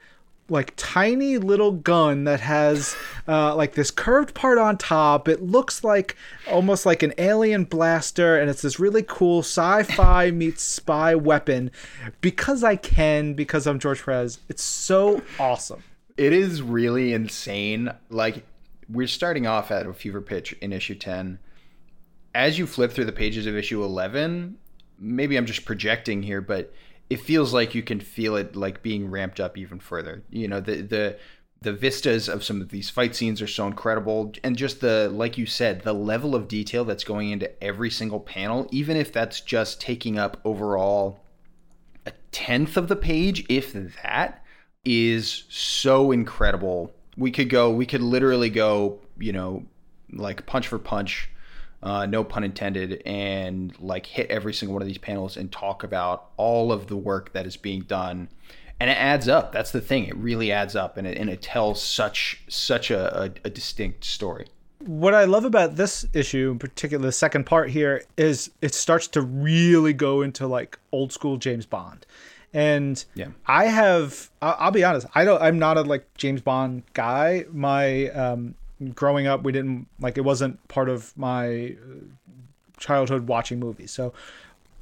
like 0.51 0.73
tiny 0.75 1.37
little 1.37 1.71
gun 1.71 2.25
that 2.25 2.41
has 2.41 2.95
uh, 3.27 3.55
like 3.55 3.73
this 3.73 3.89
curved 3.89 4.35
part 4.35 4.57
on 4.57 4.77
top. 4.77 5.27
It 5.27 5.41
looks 5.41 5.83
like 5.83 6.17
almost 6.47 6.85
like 6.85 7.01
an 7.01 7.13
alien 7.17 7.63
blaster, 7.63 8.37
and 8.37 8.49
it's 8.49 8.61
this 8.61 8.79
really 8.79 9.03
cool 9.03 9.39
sci-fi 9.39 10.29
meets 10.31 10.61
spy 10.61 11.15
weapon. 11.15 11.71
Because 12.19 12.63
I 12.63 12.75
can, 12.75 13.33
because 13.33 13.65
I'm 13.65 13.79
George 13.79 14.03
Perez, 14.03 14.39
it's 14.49 14.63
so 14.63 15.21
awesome. 15.39 15.83
It 16.17 16.33
is 16.33 16.61
really 16.61 17.13
insane. 17.13 17.89
Like 18.09 18.43
we're 18.89 19.07
starting 19.07 19.47
off 19.47 19.71
at 19.71 19.87
a 19.87 19.93
fever 19.93 20.21
pitch 20.21 20.53
in 20.61 20.73
issue 20.73 20.95
ten. 20.95 21.39
As 22.35 22.59
you 22.59 22.67
flip 22.67 22.91
through 22.91 23.05
the 23.05 23.11
pages 23.13 23.45
of 23.45 23.55
issue 23.55 23.83
eleven, 23.83 24.57
maybe 24.99 25.37
I'm 25.37 25.45
just 25.45 25.65
projecting 25.65 26.21
here, 26.21 26.41
but 26.41 26.73
it 27.11 27.19
feels 27.19 27.53
like 27.53 27.75
you 27.75 27.83
can 27.83 27.99
feel 27.99 28.37
it 28.37 28.55
like 28.55 28.81
being 28.81 29.11
ramped 29.11 29.41
up 29.41 29.57
even 29.57 29.81
further. 29.81 30.23
You 30.29 30.47
know, 30.47 30.61
the 30.61 30.81
the 30.81 31.17
the 31.59 31.73
vistas 31.73 32.29
of 32.29 32.41
some 32.41 32.61
of 32.61 32.69
these 32.69 32.89
fight 32.89 33.13
scenes 33.13 33.41
are 33.41 33.47
so 33.47 33.67
incredible 33.67 34.31
and 34.45 34.55
just 34.55 34.79
the 34.79 35.09
like 35.13 35.37
you 35.37 35.45
said 35.45 35.81
the 35.81 35.93
level 35.93 36.33
of 36.35 36.47
detail 36.47 36.85
that's 36.85 37.03
going 37.03 37.29
into 37.29 37.63
every 37.63 37.89
single 37.89 38.21
panel 38.21 38.67
even 38.71 38.97
if 38.97 39.11
that's 39.11 39.41
just 39.41 39.79
taking 39.79 40.17
up 40.17 40.39
overall 40.43 41.19
a 42.07 42.11
tenth 42.31 42.77
of 42.77 42.87
the 42.87 42.95
page 42.95 43.45
if 43.47 43.73
that 44.01 44.43
is 44.85 45.43
so 45.49 46.11
incredible 46.11 46.91
we 47.15 47.29
could 47.29 47.49
go 47.49 47.69
we 47.69 47.85
could 47.85 48.01
literally 48.01 48.49
go 48.49 48.99
you 49.19 49.31
know 49.31 49.63
like 50.13 50.47
punch 50.47 50.67
for 50.67 50.79
punch 50.79 51.29
uh, 51.83 52.05
no 52.05 52.23
pun 52.23 52.43
intended 52.43 53.01
and 53.05 53.77
like 53.79 54.05
hit 54.05 54.29
every 54.29 54.53
single 54.53 54.73
one 54.73 54.81
of 54.81 54.87
these 54.87 54.97
panels 54.97 55.37
and 55.37 55.51
talk 55.51 55.83
about 55.83 56.29
all 56.37 56.71
of 56.71 56.87
the 56.87 56.97
work 56.97 57.33
that 57.33 57.45
is 57.45 57.57
being 57.57 57.81
done 57.81 58.29
and 58.81 58.89
it 58.89 58.97
adds 58.97 59.27
up. 59.27 59.51
That's 59.51 59.69
the 59.69 59.79
thing; 59.79 60.05
it 60.05 60.17
really 60.17 60.51
adds 60.51 60.75
up, 60.75 60.97
and 60.97 61.05
it 61.05 61.15
and 61.15 61.29
it 61.29 61.39
tells 61.39 61.81
such 61.81 62.41
such 62.49 62.89
a, 62.89 63.25
a, 63.25 63.25
a 63.45 63.49
distinct 63.51 64.03
story. 64.03 64.47
What 64.79 65.13
I 65.13 65.25
love 65.25 65.45
about 65.45 65.75
this 65.75 66.07
issue, 66.13 66.49
in 66.49 66.57
particular, 66.57 67.05
the 67.05 67.11
second 67.11 67.45
part 67.45 67.69
here, 67.69 68.03
is 68.17 68.49
it 68.59 68.73
starts 68.73 69.07
to 69.09 69.21
really 69.21 69.93
go 69.93 70.23
into 70.23 70.47
like 70.47 70.79
old 70.91 71.13
school 71.13 71.37
James 71.37 71.67
Bond. 71.67 72.07
And 72.53 73.05
yeah. 73.13 73.27
I 73.45 73.65
have, 73.65 74.31
I'll, 74.41 74.57
I'll 74.59 74.71
be 74.71 74.83
honest, 74.83 75.05
I 75.13 75.23
don't, 75.23 75.41
I'm 75.41 75.59
not 75.59 75.77
a 75.77 75.83
like 75.83 76.11
James 76.17 76.41
Bond 76.41 76.81
guy. 76.93 77.45
My 77.51 78.07
um, 78.09 78.55
growing 78.89 79.27
up, 79.27 79.43
we 79.43 79.51
didn't 79.51 79.87
like 79.99 80.17
it 80.17 80.21
wasn't 80.21 80.65
part 80.67 80.89
of 80.89 81.15
my 81.17 81.75
uh, 81.79 82.05
childhood 82.77 83.27
watching 83.27 83.59
movies. 83.59 83.91
So 83.91 84.13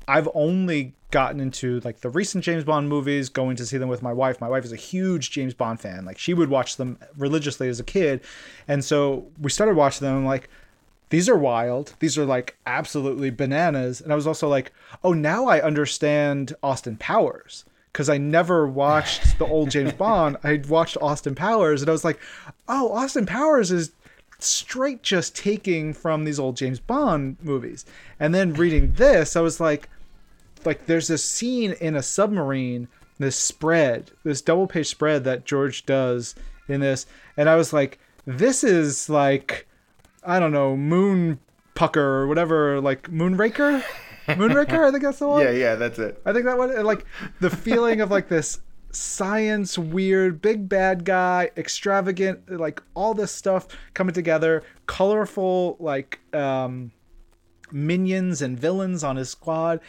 I've 0.08 0.30
only 0.34 0.94
gotten 1.12 1.40
into 1.40 1.80
like 1.82 2.02
the 2.02 2.10
recent 2.10 2.44
James 2.44 2.64
Bond 2.64 2.90
movies, 2.90 3.30
going 3.30 3.56
to 3.58 3.66
see 3.66 3.78
them 3.78 3.90
with 3.90 4.02
my 4.02 4.14
wife. 4.14 4.42
My 4.42 4.50
wife 4.50 4.66
is 4.66 4.72
a 4.72 4.78
huge 4.78 5.32
James 5.32 5.54
Bond 5.54 5.80
fan. 5.80 6.06
Like 6.06 6.18
she 6.18 6.34
would 6.34 6.50
watch 6.50 6.78
them 6.78 6.98
religiously 7.18 7.68
as 7.70 7.80
a 7.80 7.84
kid. 7.84 8.22
And 8.68 8.84
so 8.84 9.28
we 9.40 9.50
started 9.50 9.76
watching 9.76 10.08
them 10.08 10.26
like 10.26 10.50
these 11.10 11.28
are 11.28 11.38
wild. 11.38 11.94
These 12.00 12.18
are 12.18 12.26
like 12.26 12.58
absolutely 12.66 13.32
bananas. 13.32 14.02
And 14.02 14.12
I 14.12 14.16
was 14.16 14.28
also 14.28 14.48
like, 14.48 14.72
"Oh, 15.04 15.14
now 15.14 15.48
I 15.48 15.62
understand 15.62 16.54
Austin 16.62 16.98
Powers." 16.98 17.66
Cuz 17.94 18.10
I 18.10 18.18
never 18.18 18.68
watched 18.68 19.40
the 19.40 19.46
old 19.46 19.72
James 19.72 19.94
Bond. 19.94 20.38
I 20.44 20.62
watched 20.68 20.98
Austin 21.02 21.36
Powers 21.36 21.82
and 21.82 21.90
I 21.90 21.92
was 21.92 22.06
like, 22.06 22.20
"Oh, 22.68 22.92
Austin 22.92 23.26
Powers 23.26 23.72
is 23.72 23.92
straight 24.40 25.04
just 25.04 25.36
taking 25.36 25.94
from 25.94 26.24
these 26.24 26.40
old 26.40 26.56
James 26.58 26.80
Bond 26.80 27.38
movies." 27.42 27.86
And 28.20 28.34
then 28.34 28.54
reading 28.54 28.94
this, 28.94 29.36
I 29.36 29.42
was 29.42 29.60
like, 29.60 29.90
like 30.66 30.86
there's 30.86 31.08
this 31.08 31.24
scene 31.24 31.74
in 31.74 31.96
a 31.96 32.04
submarine 32.04 32.88
this 33.18 33.36
spread 33.36 34.12
this 34.24 34.42
double 34.42 34.68
page 34.68 34.88
spread 34.88 35.24
that 35.24 35.46
george 35.46 35.86
does 35.86 36.36
in 36.68 36.80
this 36.80 37.06
and 37.38 37.50
i 37.50 37.56
was 37.56 37.74
like 37.74 38.00
this 38.26 38.64
is 38.64 39.10
like 39.10 39.68
i 40.24 40.40
don't 40.40 40.52
know 40.52 40.76
moon 40.76 41.40
pucker 41.76 42.02
or 42.02 42.28
whatever 42.28 42.80
like 42.82 43.04
moonraker 43.10 43.84
moonraker 44.36 44.88
i 44.88 44.92
think 44.92 45.04
that's 45.04 45.20
the 45.20 45.28
one? 45.28 45.42
Yeah 45.42 45.52
yeah 45.52 45.76
that's 45.76 46.00
it. 46.00 46.22
I 46.26 46.34
think 46.34 46.46
that 46.46 46.58
one 46.58 46.84
like 46.84 47.06
the 47.40 47.50
feeling 47.50 48.02
of 48.02 48.12
like 48.12 48.28
this 48.28 48.60
science 48.92 49.78
weird 49.78 50.42
big 50.42 50.68
bad 50.68 51.06
guy 51.06 51.52
extravagant 51.56 52.60
like 52.60 52.82
all 52.96 53.14
this 53.14 53.32
stuff 53.32 53.68
coming 53.94 54.14
together 54.14 54.64
colorful 54.88 55.78
like 55.80 56.20
um 56.34 56.92
minions 57.72 58.42
and 58.42 58.60
villains 58.60 59.04
on 59.04 59.16
his 59.16 59.30
squad. 59.30 59.80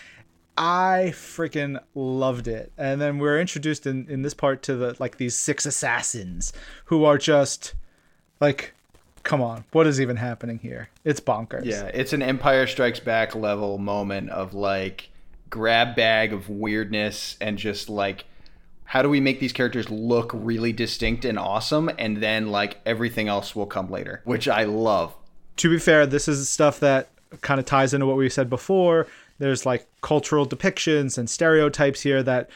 I 0.56 1.12
freaking 1.14 1.80
loved 1.94 2.48
it. 2.48 2.72
And 2.76 3.00
then 3.00 3.18
we're 3.18 3.40
introduced 3.40 3.86
in, 3.86 4.06
in 4.08 4.22
this 4.22 4.34
part 4.34 4.62
to 4.64 4.76
the 4.76 4.96
like 4.98 5.16
these 5.16 5.34
six 5.34 5.64
assassins 5.64 6.52
who 6.86 7.04
are 7.04 7.18
just 7.18 7.74
like 8.40 8.74
come 9.22 9.42
on, 9.42 9.64
what 9.72 9.86
is 9.86 10.00
even 10.00 10.16
happening 10.16 10.58
here? 10.58 10.88
It's 11.04 11.20
bonkers. 11.20 11.64
Yeah, 11.64 11.84
it's 11.86 12.12
an 12.12 12.22
Empire 12.22 12.66
Strikes 12.66 13.00
Back 13.00 13.34
level 13.34 13.78
moment 13.78 14.30
of 14.30 14.54
like 14.54 15.08
grab 15.48 15.96
bag 15.96 16.32
of 16.32 16.48
weirdness 16.48 17.36
and 17.40 17.58
just 17.58 17.88
like 17.88 18.24
how 18.84 19.02
do 19.02 19.08
we 19.08 19.20
make 19.20 19.40
these 19.40 19.52
characters 19.52 19.88
look 19.90 20.30
really 20.34 20.72
distinct 20.72 21.24
and 21.24 21.38
awesome 21.38 21.90
and 21.98 22.16
then 22.18 22.50
like 22.50 22.78
everything 22.84 23.28
else 23.28 23.54
will 23.54 23.66
come 23.66 23.90
later, 23.90 24.20
which 24.24 24.48
I 24.48 24.64
love. 24.64 25.14
To 25.56 25.70
be 25.70 25.78
fair, 25.78 26.06
this 26.06 26.26
is 26.26 26.48
stuff 26.48 26.80
that 26.80 27.08
kind 27.40 27.60
of 27.60 27.66
ties 27.66 27.94
into 27.94 28.06
what 28.06 28.16
we 28.16 28.28
said 28.28 28.50
before 28.50 29.06
there's 29.40 29.66
like 29.66 29.86
cultural 30.02 30.46
depictions 30.46 31.18
and 31.18 31.28
stereotypes 31.28 32.02
here 32.02 32.22
that 32.22 32.50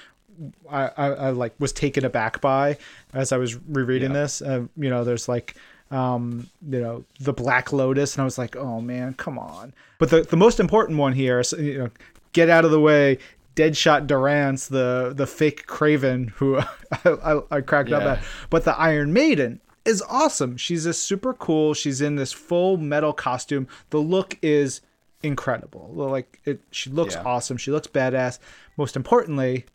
I, 0.71 0.91
I, 0.97 1.07
I 1.07 1.31
like 1.31 1.55
was 1.59 1.73
taken 1.73 2.05
aback 2.05 2.41
by 2.41 2.77
as 3.13 3.33
I 3.33 3.39
was 3.39 3.57
rereading 3.57 4.13
yeah. 4.13 4.21
this. 4.21 4.43
Uh, 4.43 4.67
you 4.77 4.91
know, 4.91 5.03
there's 5.03 5.27
like 5.27 5.57
um, 5.95 6.49
you 6.69 6.81
know, 6.81 7.05
the 7.21 7.33
Black 7.33 7.73
Lotus, 7.73 8.15
and 8.15 8.23
I 8.23 8.25
was 8.25 8.39
like, 8.39 8.57
oh 8.57 8.81
man, 8.81 9.15
come 9.15 9.39
on. 9.39 9.73
But 9.99 10.11
the 10.11 10.23
the 10.23 10.37
most 10.37 10.61
important 10.61 10.99
one 10.99 11.13
here 11.13 11.41
is 11.41 11.53
you 11.53 11.79
know, 11.79 11.91
get 12.33 12.51
out 12.51 12.65
of 12.65 12.71
the 12.71 12.81
way. 12.81 13.19
Deadshot 13.57 14.09
Durance, 14.09 14.67
the 14.67 15.13
the 15.15 15.29
fake 15.29 15.67
Kraven, 15.69 16.31
who 16.31 16.59
I, 16.59 16.67
I, 17.05 17.41
I 17.53 17.61
cracked 17.61 17.91
yeah. 17.91 17.99
up 17.99 18.03
at. 18.03 18.25
But 18.51 18.65
the 18.65 18.77
Iron 18.77 19.13
Maiden 19.13 19.61
is 19.85 20.03
awesome. 20.09 20.57
She's 20.57 20.87
a 20.87 20.93
super 20.93 21.33
cool. 21.33 21.73
She's 21.73 22.01
in 22.01 22.17
this 22.17 22.33
full 22.33 22.77
metal 22.77 23.13
costume. 23.13 23.69
The 23.91 23.99
look 23.99 24.39
is 24.43 24.81
incredible. 25.23 25.91
Like 25.93 26.41
it, 26.45 26.61
she 26.73 26.91
looks 26.91 27.15
yeah. 27.15 27.23
awesome. 27.25 27.57
She 27.57 27.71
looks 27.71 27.87
badass. 27.87 28.41
Most 28.77 28.97
importantly, 28.97 29.67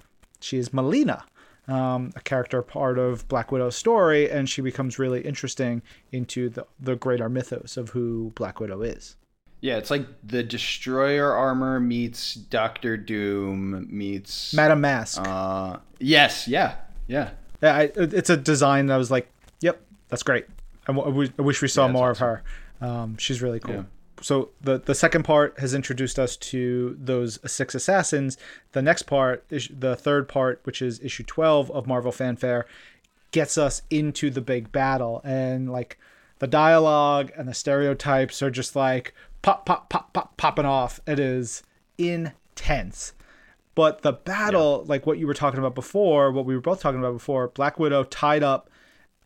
she 0.41 0.57
is 0.57 0.73
Melina, 0.73 1.23
um, 1.69 2.11
a 2.15 2.21
character 2.21 2.61
part 2.61 2.97
of 2.97 3.27
Black 3.27 3.51
Widow's 3.51 3.75
story, 3.75 4.29
and 4.29 4.49
she 4.49 4.61
becomes 4.61 4.97
really 4.99 5.21
interesting 5.21 5.81
into 6.11 6.49
the 6.49 6.65
the 6.79 6.95
greater 6.95 7.29
mythos 7.29 7.77
of 7.77 7.89
who 7.89 8.31
Black 8.35 8.59
Widow 8.59 8.81
is. 8.81 9.15
Yeah, 9.61 9.77
it's 9.77 9.91
like 9.91 10.05
the 10.23 10.41
Destroyer 10.41 11.33
armor 11.33 11.79
meets 11.79 12.33
Doctor 12.33 12.97
Doom 12.97 13.87
meets 13.89 14.53
Madame 14.53 14.81
Masque. 14.81 15.21
Uh, 15.23 15.77
yes, 15.99 16.47
yeah, 16.47 16.75
yeah. 17.07 17.31
Yeah, 17.61 17.75
I, 17.75 17.91
it's 17.95 18.29
a 18.29 18.37
design 18.37 18.85
that 18.85 18.93
I 18.93 18.97
was 18.97 19.11
like, 19.11 19.29
yep, 19.59 19.81
that's 20.07 20.23
great. 20.23 20.45
I, 20.87 20.93
w- 20.93 21.29
I 21.37 21.41
wish 21.41 21.61
we 21.61 21.67
saw 21.67 21.87
yeah, 21.87 21.91
more 21.91 22.11
awesome. 22.11 22.27
of 22.27 22.29
her. 22.29 22.43
Um, 22.81 23.17
she's 23.17 23.41
really 23.41 23.59
cool. 23.59 23.75
Yeah 23.75 23.83
so 24.21 24.49
the 24.61 24.79
the 24.79 24.95
second 24.95 25.23
part 25.23 25.59
has 25.59 25.73
introduced 25.73 26.19
us 26.19 26.35
to 26.37 26.97
those 26.99 27.39
six 27.49 27.75
assassins. 27.75 28.37
The 28.71 28.81
next 28.81 29.03
part, 29.03 29.45
is 29.49 29.69
the 29.71 29.95
third 29.95 30.27
part, 30.27 30.61
which 30.63 30.81
is 30.81 30.99
issue 31.01 31.23
twelve 31.23 31.71
of 31.71 31.87
Marvel 31.87 32.11
Fanfare, 32.11 32.65
gets 33.31 33.57
us 33.57 33.81
into 33.89 34.29
the 34.29 34.41
big 34.41 34.71
battle, 34.71 35.21
and 35.23 35.71
like 35.71 35.97
the 36.39 36.47
dialogue 36.47 37.31
and 37.37 37.47
the 37.47 37.53
stereotypes 37.53 38.41
are 38.41 38.51
just 38.51 38.75
like 38.75 39.13
pop 39.41 39.65
pop 39.65 39.89
pop 39.89 40.13
pop 40.13 40.37
popping 40.37 40.65
off. 40.65 40.99
It 41.07 41.19
is 41.19 41.63
intense. 41.97 43.13
But 43.75 44.01
the 44.01 44.13
battle, 44.13 44.81
yeah. 44.83 44.89
like 44.89 45.05
what 45.05 45.19
you 45.19 45.27
were 45.27 45.33
talking 45.33 45.59
about 45.59 45.75
before, 45.75 46.31
what 46.31 46.45
we 46.45 46.55
were 46.55 46.61
both 46.61 46.81
talking 46.81 46.99
about 46.99 47.13
before, 47.13 47.47
Black 47.49 47.79
Widow 47.79 48.03
tied 48.03 48.43
up, 48.43 48.69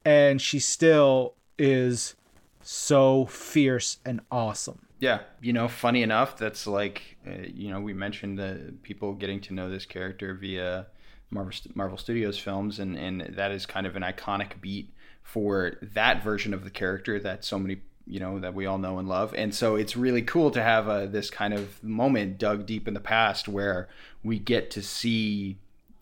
and 0.05 0.39
she 0.39 0.59
still 0.59 1.33
is 1.57 2.15
so 2.63 3.25
fierce 3.25 3.97
and 4.05 4.21
awesome. 4.31 4.87
Yeah, 4.99 5.19
you 5.41 5.53
know, 5.53 5.67
funny 5.67 6.01
enough, 6.01 6.37
that's 6.37 6.65
like, 6.65 7.17
uh, 7.27 7.41
you 7.53 7.69
know, 7.69 7.81
we 7.81 7.93
mentioned 7.93 8.39
the 8.39 8.73
people 8.83 9.13
getting 9.13 9.41
to 9.41 9.53
know 9.53 9.69
this 9.69 9.85
character 9.85 10.33
via 10.33 10.87
Marvel 11.29 11.53
Marvel 11.75 11.97
Studios 11.97 12.37
films, 12.37 12.79
and 12.79 12.97
and 12.97 13.35
that 13.35 13.51
is 13.51 13.65
kind 13.65 13.85
of 13.85 13.95
an 13.95 14.03
iconic 14.03 14.61
beat 14.61 14.93
for 15.21 15.73
that 15.81 16.23
version 16.23 16.53
of 16.53 16.63
the 16.63 16.69
character 16.69 17.19
that 17.19 17.43
so 17.43 17.57
many 17.59 17.81
you 18.05 18.19
know 18.19 18.39
that 18.39 18.53
we 18.53 18.65
all 18.65 18.77
know 18.77 18.99
and 18.99 19.07
love. 19.07 19.33
And 19.33 19.53
so 19.53 19.75
it's 19.75 19.95
really 19.95 20.21
cool 20.21 20.51
to 20.51 20.61
have 20.61 20.87
a, 20.87 21.07
this 21.07 21.29
kind 21.29 21.53
of 21.53 21.83
moment 21.83 22.37
dug 22.37 22.65
deep 22.65 22.87
in 22.87 22.93
the 22.93 22.99
past 22.99 23.47
where 23.47 23.89
we 24.23 24.39
get 24.39 24.71
to 24.71 24.81
see 24.81 25.57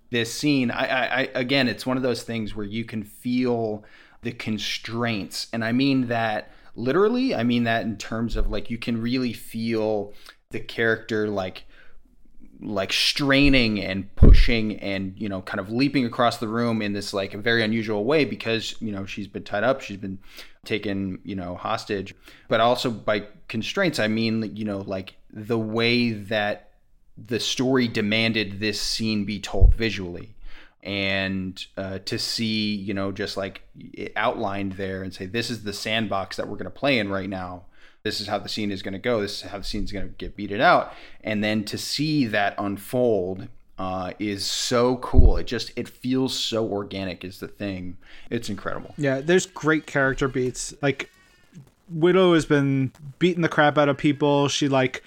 this 0.10 0.34
scene. 0.34 0.72
I, 0.72 0.86
I, 0.86 1.22
I 1.22 1.30
again 1.36 1.68
it's 1.68 1.86
one 1.86 1.98
of 1.98 2.04
those 2.04 2.24
things 2.24 2.56
where 2.56 2.66
you 2.66 2.86
can 2.86 3.04
feel 3.04 3.84
the 4.22 4.32
constraints. 4.32 5.48
And 5.52 5.64
I 5.64 5.72
mean 5.72 6.08
that 6.08 6.52
literally, 6.76 7.36
I 7.36 7.44
mean 7.44 7.64
that 7.64 7.84
in 7.84 7.98
terms 7.98 8.36
of 8.36 8.50
like 8.50 8.70
you 8.70 8.78
can 8.78 9.02
really 9.02 9.34
feel 9.34 10.14
the 10.52 10.60
character 10.60 11.28
like 11.28 11.66
like 12.64 12.94
straining 12.94 13.80
and 13.82 14.16
pushing 14.16 14.80
and 14.80 15.20
you 15.20 15.28
know 15.28 15.42
kind 15.42 15.60
of 15.60 15.72
leaping 15.72 16.06
across 16.06 16.38
the 16.38 16.48
room 16.48 16.82
in 16.82 16.94
this 16.94 17.12
like 17.14 17.34
a 17.34 17.38
very 17.38 17.64
unusual 17.64 18.06
way 18.06 18.24
because 18.24 18.76
you 18.80 18.92
know 18.92 19.04
she's 19.04 19.28
been 19.28 19.44
tied 19.44 19.64
up 19.64 19.82
she's 19.82 19.98
been 19.98 20.20
taken 20.64 21.18
you 21.24 21.36
know 21.36 21.56
hostage 21.56 22.14
but 22.48 22.60
also 22.60 22.92
by 22.92 23.26
constraints 23.48 23.98
i 23.98 24.08
mean 24.08 24.56
you 24.56 24.64
know 24.64 24.82
like 24.82 25.16
the 25.34 25.58
way 25.58 26.12
that 26.12 26.70
the 27.18 27.40
story 27.40 27.88
demanded 27.88 28.60
this 28.60 28.80
scene 28.80 29.26
be 29.26 29.40
told 29.40 29.74
visually 29.74 30.36
and 30.84 31.66
uh, 31.78 32.00
to 32.00 32.18
see 32.18 32.76
you 32.76 32.94
know 32.94 33.12
just 33.12 33.38
like 33.38 33.62
outlined 34.16 34.74
there 34.74 35.04
and 35.04 35.14
say 35.14 35.26
this 35.26 35.50
is 35.50 35.64
the 35.64 35.74
sandbox 35.74 36.38
that 36.38 36.48
we're 36.48 36.58
going 36.58 36.66
to 36.66 36.70
play 36.70 36.98
in 36.98 37.10
right 37.10 37.30
now 37.30 37.64
this 38.04 38.20
is 38.20 38.28
how 38.28 38.40
the 38.40 38.50
scene 38.50 38.72
is 38.72 38.82
going 38.82 38.94
to 38.94 39.00
go 39.00 39.22
this 39.22 39.44
is 39.44 39.50
how 39.50 39.58
the 39.58 39.64
scene 39.64 39.84
is 39.84 39.92
going 39.92 40.08
to 40.08 40.14
get 40.16 40.36
beaten 40.36 40.60
out 40.60 40.94
and 41.24 41.44
then 41.44 41.64
to 41.64 41.78
see 41.78 42.26
that 42.26 42.56
unfold 42.58 43.48
uh, 43.82 44.14
is 44.20 44.46
so 44.46 44.98
cool. 44.98 45.38
It 45.38 45.48
just 45.48 45.72
it 45.76 45.90
feels 45.90 46.38
so 46.38 46.68
organic. 46.68 47.24
Is 47.24 47.40
the 47.40 47.48
thing. 47.48 47.98
It's 48.30 48.48
incredible. 48.48 48.94
Yeah, 48.96 49.22
there's 49.22 49.48
great 49.48 49.88
character 49.88 50.28
beats. 50.28 50.72
Like 50.84 51.10
Widow 51.90 52.36
has 52.36 52.46
been 52.46 52.92
beating 53.18 53.42
the 53.42 53.50
crap 53.50 53.80
out 53.80 53.90
of 53.90 53.98
people. 53.98 54.48
She 54.50 54.68
like 54.68 55.04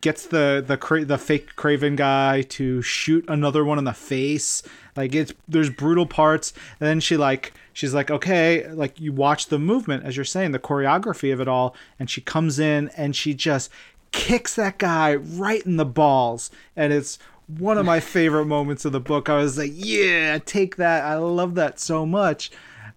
gets 0.00 0.26
the 0.26 0.64
the 0.66 1.04
the 1.04 1.16
fake 1.16 1.54
Kraven 1.54 1.94
guy 1.94 2.42
to 2.42 2.82
shoot 2.82 3.24
another 3.28 3.64
one 3.64 3.78
in 3.78 3.84
the 3.84 3.94
face. 3.94 4.64
Like 4.98 5.14
it's 5.14 5.32
there's 5.46 5.70
brutal 5.70 6.06
parts. 6.06 6.52
And 6.80 6.88
then 6.88 6.98
she 6.98 7.16
like 7.16 7.52
she's 7.72 7.94
like 7.94 8.10
okay, 8.10 8.68
like 8.72 9.00
you 9.00 9.12
watch 9.12 9.46
the 9.46 9.58
movement 9.58 10.04
as 10.04 10.16
you're 10.16 10.24
saying 10.24 10.50
the 10.50 10.58
choreography 10.58 11.32
of 11.32 11.40
it 11.40 11.46
all, 11.46 11.76
and 12.00 12.10
she 12.10 12.20
comes 12.20 12.58
in 12.58 12.90
and 12.96 13.14
she 13.14 13.32
just 13.32 13.70
kicks 14.10 14.56
that 14.56 14.78
guy 14.78 15.14
right 15.14 15.64
in 15.64 15.76
the 15.76 15.84
balls, 15.84 16.50
and 16.74 16.92
it's 16.92 17.18
one 17.46 17.78
of 17.78 17.86
my 17.86 18.00
favorite 18.00 18.44
moments 18.56 18.84
of 18.84 18.90
the 18.90 19.00
book. 19.00 19.28
I 19.28 19.36
was 19.36 19.56
like, 19.56 19.70
yeah, 19.72 20.38
take 20.44 20.76
that. 20.76 21.04
I 21.04 21.14
love 21.14 21.54
that 21.54 21.78
so 21.78 22.04
much. 22.04 22.50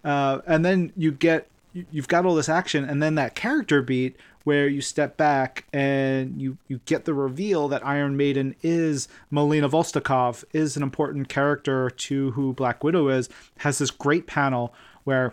Uh, 0.04 0.40
and 0.44 0.64
then 0.64 0.92
you 0.96 1.12
get 1.12 1.46
you've 1.72 2.08
got 2.08 2.26
all 2.26 2.34
this 2.34 2.48
action, 2.48 2.84
and 2.84 3.00
then 3.00 3.14
that 3.14 3.36
character 3.36 3.80
beat 3.80 4.16
where 4.44 4.68
you 4.68 4.80
step 4.80 5.16
back 5.16 5.66
and 5.72 6.40
you 6.40 6.58
you 6.68 6.80
get 6.84 7.04
the 7.04 7.14
reveal 7.14 7.68
that 7.68 7.84
Iron 7.86 8.16
Maiden 8.16 8.54
is 8.62 9.08
Melina 9.30 9.68
Vostokoff, 9.68 10.44
is 10.52 10.76
an 10.76 10.82
important 10.82 11.28
character 11.28 11.90
to 11.90 12.32
who 12.32 12.52
Black 12.52 12.82
Widow 12.82 13.08
is. 13.08 13.28
Has 13.58 13.78
this 13.78 13.90
great 13.90 14.26
panel 14.26 14.74
where 15.04 15.32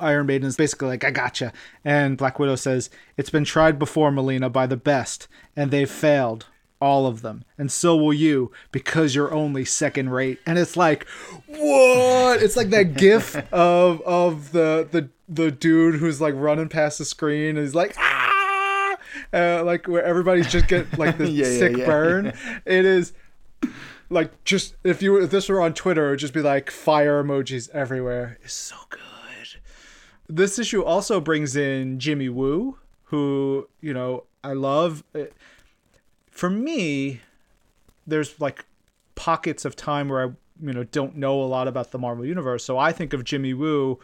Iron 0.00 0.26
Maiden 0.26 0.48
is 0.48 0.56
basically 0.56 0.88
like, 0.88 1.04
I 1.04 1.10
gotcha. 1.10 1.52
And 1.84 2.16
Black 2.16 2.38
Widow 2.38 2.56
says, 2.56 2.90
It's 3.16 3.30
been 3.30 3.44
tried 3.44 3.78
before, 3.78 4.10
Melina, 4.10 4.48
by 4.48 4.66
the 4.66 4.76
best, 4.76 5.28
and 5.54 5.70
they've 5.70 5.90
failed. 5.90 6.46
All 6.82 7.06
of 7.06 7.20
them. 7.20 7.44
And 7.58 7.70
so 7.70 7.94
will 7.94 8.14
you, 8.14 8.52
because 8.72 9.14
you're 9.14 9.34
only 9.34 9.66
second 9.66 10.08
rate. 10.08 10.38
And 10.46 10.58
it's 10.58 10.78
like, 10.78 11.06
what? 11.46 12.42
It's 12.42 12.56
like 12.56 12.70
that 12.70 12.94
gif 12.96 13.36
of 13.52 14.00
of 14.00 14.52
the 14.52 14.88
the 14.90 15.10
the 15.28 15.50
dude 15.50 15.96
who's 15.96 16.22
like 16.22 16.34
running 16.38 16.70
past 16.70 16.96
the 16.96 17.04
screen 17.04 17.56
and 17.56 17.66
he's 17.66 17.74
like, 17.74 17.94
ah 17.98 18.19
uh, 19.32 19.62
like 19.64 19.86
where 19.88 20.02
everybody's 20.04 20.50
just 20.50 20.66
get 20.68 20.98
like 20.98 21.18
this 21.18 21.30
Yeah, 21.40 21.44
sick 21.44 21.76
yeah. 21.76 21.86
burn. 21.86 22.26
It 22.64 22.84
is 22.84 23.12
like 24.08 24.42
just 24.44 24.74
if 24.84 25.02
you 25.02 25.16
if 25.22 25.30
this 25.30 25.48
were 25.48 25.60
on 25.60 25.74
Twitter, 25.74 26.06
it 26.08 26.10
would 26.10 26.18
just 26.18 26.34
be 26.34 26.42
like 26.42 26.70
fire 26.70 27.22
emojis 27.22 27.68
everywhere. 27.70 28.38
It's 28.42 28.54
so 28.54 28.76
good. 28.88 29.00
This 30.28 30.58
issue 30.60 30.84
also 30.84 31.20
brings 31.20 31.56
in 31.56 31.98
Jimmy 31.98 32.28
Woo, 32.28 32.78
who 33.04 33.68
you 33.80 33.92
know 33.92 34.24
I 34.44 34.52
love. 34.52 35.02
It- 35.14 35.32
For 36.30 36.48
me, 36.48 37.20
there's 38.06 38.40
like 38.40 38.64
pockets 39.16 39.64
of 39.64 39.74
time 39.76 40.08
where 40.08 40.22
I 40.28 40.30
you 40.62 40.72
know 40.72 40.84
don't 40.84 41.16
know 41.16 41.42
a 41.42 41.44
lot 41.46 41.66
about 41.68 41.90
the 41.90 41.98
Marvel 41.98 42.24
universe, 42.24 42.64
so 42.64 42.78
I 42.78 42.92
think 42.92 43.12
of 43.12 43.24
Jimmy 43.24 43.54
Woo 43.54 43.98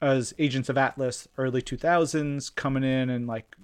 as 0.00 0.34
Agents 0.38 0.68
of 0.68 0.76
Atlas, 0.78 1.26
early 1.38 1.62
2000s, 1.62 2.54
coming 2.54 2.84
in 2.84 3.08
and 3.10 3.26
like 3.26 3.56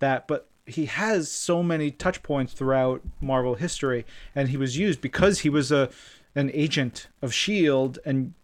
that. 0.00 0.28
But 0.28 0.48
he 0.66 0.86
has 0.86 1.30
so 1.30 1.62
many 1.62 1.90
touch 1.90 2.22
points 2.22 2.52
throughout 2.52 3.02
Marvel 3.20 3.54
history, 3.54 4.04
and 4.34 4.48
he 4.48 4.56
was 4.56 4.76
used 4.76 5.00
because 5.00 5.40
he 5.40 5.48
was 5.48 5.72
a 5.72 5.90
an 6.34 6.50
agent 6.52 7.08
of 7.22 7.34
Shield 7.34 7.98
and 8.04 8.34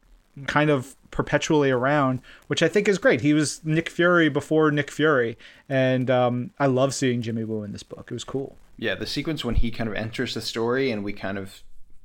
kind 0.47 0.71
of 0.71 0.97
perpetually 1.11 1.71
around, 1.71 2.21
which 2.49 2.63
I 2.63 2.67
think 2.69 2.89
is 2.89 2.99
great. 2.99 3.21
He 3.21 3.33
was 3.35 3.65
Nick 3.65 3.89
Fury 3.89 4.29
before 4.29 4.71
Nick 4.73 4.91
Fury, 4.91 5.39
and 5.69 6.11
um, 6.11 6.51
I 6.59 6.67
love 6.67 6.93
seeing 6.93 7.23
Jimmy 7.23 7.45
Woo 7.45 7.63
in 7.63 7.73
this 7.73 7.85
book. 7.85 8.09
It 8.11 8.15
was 8.15 8.25
cool. 8.25 8.57
Yeah, 8.77 8.97
the 8.97 9.07
sequence 9.07 9.45
when 9.45 9.55
he 9.55 9.71
kind 9.71 9.89
of 9.89 9.95
enters 9.95 10.35
the 10.35 10.41
story 10.41 10.91
and 10.91 11.05
we 11.05 11.13
kind 11.13 11.39
of 11.39 11.63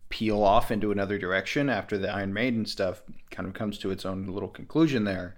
peel 0.09 0.43
off 0.43 0.71
into 0.71 0.91
another 0.91 1.17
direction 1.17 1.69
after 1.69 1.97
the 1.97 2.11
Iron 2.11 2.33
Maiden 2.33 2.65
stuff 2.65 3.01
kind 3.31 3.47
of 3.47 3.53
comes 3.53 3.77
to 3.79 3.91
its 3.91 4.05
own 4.05 4.27
little 4.27 4.49
conclusion 4.49 5.03
there. 5.03 5.35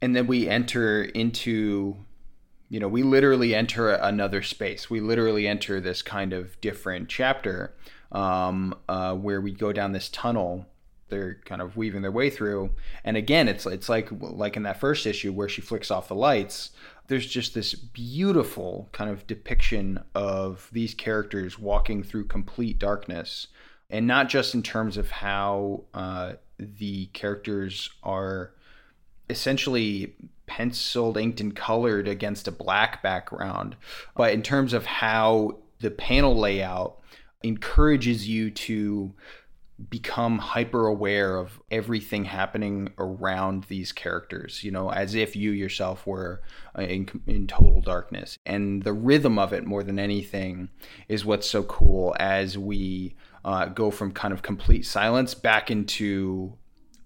And 0.00 0.14
then 0.14 0.26
we 0.26 0.48
enter 0.48 1.02
into, 1.02 1.96
you 2.68 2.80
know, 2.80 2.88
we 2.88 3.02
literally 3.02 3.54
enter 3.54 3.90
another 3.90 4.42
space. 4.42 4.90
We 4.90 5.00
literally 5.00 5.48
enter 5.48 5.80
this 5.80 6.02
kind 6.02 6.32
of 6.32 6.60
different 6.60 7.08
chapter 7.08 7.74
um, 8.12 8.74
uh, 8.88 9.14
where 9.14 9.40
we 9.40 9.52
go 9.52 9.72
down 9.72 9.92
this 9.92 10.08
tunnel. 10.08 10.66
They're 11.08 11.40
kind 11.46 11.62
of 11.62 11.76
weaving 11.76 12.02
their 12.02 12.12
way 12.12 12.28
through, 12.28 12.70
and 13.02 13.16
again, 13.16 13.48
it's 13.48 13.64
it's 13.64 13.88
like 13.88 14.08
like 14.20 14.56
in 14.56 14.64
that 14.64 14.78
first 14.78 15.06
issue 15.06 15.32
where 15.32 15.48
she 15.48 15.62
flicks 15.62 15.90
off 15.90 16.08
the 16.08 16.14
lights 16.14 16.70
there's 17.08 17.26
just 17.26 17.54
this 17.54 17.74
beautiful 17.74 18.88
kind 18.92 19.10
of 19.10 19.26
depiction 19.26 20.02
of 20.14 20.68
these 20.72 20.94
characters 20.94 21.58
walking 21.58 22.02
through 22.02 22.26
complete 22.26 22.78
darkness 22.78 23.48
and 23.90 24.06
not 24.06 24.28
just 24.28 24.54
in 24.54 24.62
terms 24.62 24.96
of 24.96 25.10
how 25.10 25.84
uh, 25.94 26.34
the 26.58 27.06
characters 27.06 27.90
are 28.02 28.52
essentially 29.30 30.14
penciled 30.46 31.16
inked 31.16 31.40
and 31.40 31.54
colored 31.54 32.08
against 32.08 32.48
a 32.48 32.52
black 32.52 33.02
background 33.02 33.76
but 34.16 34.32
in 34.32 34.42
terms 34.42 34.72
of 34.72 34.86
how 34.86 35.58
the 35.80 35.90
panel 35.90 36.36
layout 36.36 36.98
encourages 37.42 38.28
you 38.28 38.50
to 38.50 39.14
become 39.90 40.38
hyper 40.38 40.86
aware 40.86 41.36
of 41.36 41.60
everything 41.70 42.24
happening 42.24 42.90
around 42.98 43.64
these 43.64 43.92
characters, 43.92 44.64
you 44.64 44.72
know, 44.72 44.90
as 44.90 45.14
if 45.14 45.36
you 45.36 45.52
yourself 45.52 46.04
were 46.04 46.42
uh, 46.76 46.82
in, 46.82 47.08
in 47.26 47.46
total 47.46 47.80
darkness. 47.80 48.38
And 48.44 48.82
the 48.82 48.92
rhythm 48.92 49.38
of 49.38 49.52
it, 49.52 49.64
more 49.64 49.84
than 49.84 49.98
anything, 49.98 50.68
is 51.08 51.24
what's 51.24 51.48
so 51.48 51.62
cool 51.62 52.16
as 52.18 52.58
we 52.58 53.14
uh, 53.44 53.66
go 53.66 53.92
from 53.92 54.10
kind 54.10 54.34
of 54.34 54.42
complete 54.42 54.84
silence 54.84 55.34
back 55.34 55.70
into 55.70 56.54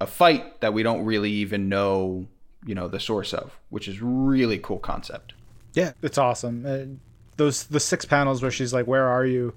a 0.03 0.07
fight 0.07 0.61
that 0.61 0.75
we 0.75 0.83
don't 0.83 1.05
really 1.05 1.31
even 1.31 1.69
know, 1.69 2.27
you 2.67 2.75
know, 2.75 2.89
the 2.89 3.01
source 3.01 3.33
of, 3.33 3.59
which 3.71 3.89
is 3.89 4.01
really 4.03 4.59
cool 4.59 4.79
concept. 4.79 5.33
Yeah, 5.75 5.93
it's 6.03 6.19
awesome. 6.19 6.67
Uh, 6.67 6.99
those 7.37 7.65
the 7.65 7.81
six 7.81 8.05
panels 8.05 8.43
where 8.43 8.51
she's 8.51 8.75
like, 8.75 8.87
"Where 8.87 9.09
are 9.09 9.25
you?" 9.25 9.55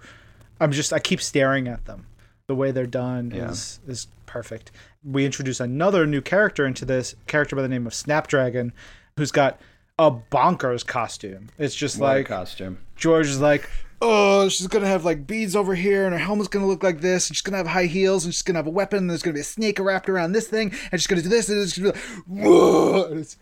I'm 0.62 0.72
just 0.72 0.94
I 0.94 1.00
keep 1.00 1.22
staring 1.22 1.68
at 1.68 1.86
them. 1.86 2.06
The 2.48 2.56
way 2.56 2.72
they're 2.72 2.86
done 2.86 3.32
Yeah. 3.36 3.50
is 3.50 3.80
is 3.88 4.08
perfect. 4.26 4.72
We 5.04 5.26
introduce 5.26 5.60
another 5.60 6.06
new 6.08 6.22
character 6.22 6.66
into 6.66 6.86
this 6.86 7.16
character 7.28 7.56
by 7.56 7.62
the 7.62 7.68
name 7.68 7.86
of 7.86 7.94
Snapdragon, 7.94 8.72
who's 9.18 9.32
got 9.32 9.60
a 10.00 10.12
bonkers 10.12 10.86
costume. 10.86 11.50
It's 11.58 11.76
just 11.76 12.00
What 12.00 12.08
a 12.08 12.14
like 12.18 12.28
costume. 12.28 12.78
George 12.96 13.28
is 13.28 13.40
like, 13.40 13.70
oh, 14.06 14.50
she's 14.50 14.68
gonna 14.68 14.88
have 14.88 15.04
like 15.04 15.26
beads 15.26 15.56
over 15.56 15.76
here, 15.76 16.06
and 16.06 16.14
her 16.14 16.20
helmet's 16.20 16.48
gonna 16.48 16.68
look 16.68 16.84
like 16.84 17.02
this, 17.02 17.28
and 17.28 17.36
she's 17.36 17.42
gonna 17.42 17.58
have 17.58 17.68
high 17.68 17.86
heels, 17.86 18.24
and 18.26 18.34
she's 18.34 18.44
gonna 18.44 18.60
have 18.60 18.68
a 18.68 18.72
weapon, 18.72 19.00
and 19.00 19.10
there's 19.10 19.24
gonna 19.24 19.34
be 19.34 19.40
a 19.40 19.44
snake 19.44 19.80
wrapped 19.80 20.10
around 20.10 20.32
this 20.34 20.48
thing, 20.48 20.72
and 20.92 21.02
she's 21.02 21.08
gonna 21.08 21.22
do 21.22 21.30
this, 21.30 21.50
and 21.50 21.60
it's 21.60 21.78
gonna 21.78 21.92
be 21.94 22.00
like, 22.00 22.08
whoa, 22.28 23.04
and 23.06 23.20
it's 23.20 23.38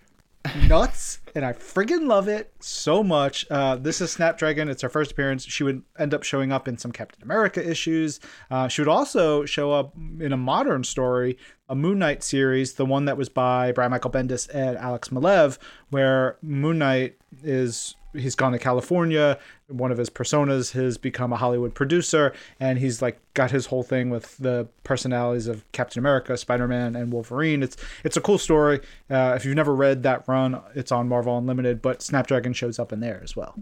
nuts, 0.68 1.20
and 1.36 1.46
I 1.46 1.54
friggin' 1.54 2.08
love 2.08 2.28
it 2.28 2.54
so 2.60 3.04
much. 3.04 3.46
Uh, 3.50 3.76
this 3.76 4.02
is 4.02 4.12
Snapdragon. 4.12 4.70
It's 4.70 4.82
her 4.82 4.90
first 4.90 5.12
appearance. 5.12 5.46
She 5.46 5.64
would 5.64 5.84
end 5.98 6.14
up 6.14 6.24
showing 6.24 6.52
up 6.52 6.68
in 6.68 6.78
some 6.78 6.92
Captain 6.92 7.24
America 7.24 7.66
issues. 7.68 8.20
Uh, 8.52 8.68
she 8.68 8.82
would 8.82 8.90
also 8.90 9.46
show 9.46 9.72
up 9.72 9.94
in 10.20 10.34
a 10.34 10.38
modern 10.38 10.84
story, 10.84 11.38
a 11.70 11.76
Moon 11.76 12.00
Knight 12.00 12.24
series, 12.24 12.74
the 12.74 12.86
one 12.86 13.06
that 13.06 13.18
was 13.18 13.30
by 13.30 13.72
Brian 13.72 13.92
Michael 13.92 14.12
Bendis 14.12 14.50
and 14.54 14.78
Alex 14.78 15.10
Maleev, 15.10 15.58
where 15.90 16.38
Moon 16.42 16.78
Knight 16.80 17.18
is 17.42 17.96
he's 18.14 18.36
gone 18.36 18.52
to 18.54 18.60
California. 18.60 19.38
One 19.68 19.92
of 19.92 19.98
his 19.98 20.10
personas 20.10 20.72
has 20.74 20.98
become 20.98 21.34
a 21.34 21.38
Hollywood 21.38 21.74
producer, 21.76 22.34
and 22.60 22.80
he's 22.80 23.02
like 23.02 23.20
got 23.34 23.52
his 23.52 23.68
whole 23.68 23.84
thing 23.84 24.10
with 24.10 24.38
the 24.38 24.68
personalities 24.84 25.48
of 25.48 25.70
Captain 25.72 26.00
America, 26.00 26.38
Spider 26.38 26.68
Man, 26.68 26.96
and 26.96 27.12
Wolverine. 27.12 27.64
It's 27.64 27.78
it's 28.04 28.18
a 28.18 28.22
cool 28.22 28.38
story. 28.38 28.80
Uh, 29.10 29.34
if 29.36 29.46
you've 29.46 29.56
never 29.56 29.74
read 29.76 30.04
that 30.04 30.28
run, 30.28 30.62
it's 30.76 30.92
on 30.92 31.08
Marvel 31.08 31.38
Unlimited, 31.38 31.82
but 31.82 32.02
Snapdragon 32.02 32.54
shows 32.54 32.80
up 32.80 32.94
in 32.94 33.00
there 33.00 33.22
as 33.24 33.36
well. 33.36 33.56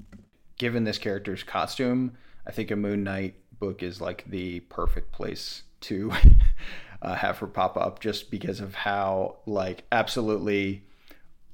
given 0.58 0.84
this 0.84 0.98
character's 0.98 1.44
costume, 1.44 2.16
I 2.46 2.52
think 2.52 2.70
a 2.72 2.76
Moon 2.76 3.04
Knight 3.04 3.36
book 3.60 3.82
is 3.84 4.00
like 4.02 4.26
the 4.30 4.60
perfect 4.62 5.12
place 5.12 5.64
to 5.82 6.12
uh, 7.02 7.16
have 7.16 7.38
her 7.40 7.48
pop 7.48 7.78
up 7.78 8.00
just 8.00 8.30
because 8.32 8.60
of 8.60 8.76
how 8.76 9.38
like 9.46 9.84
absolutely 9.92 10.84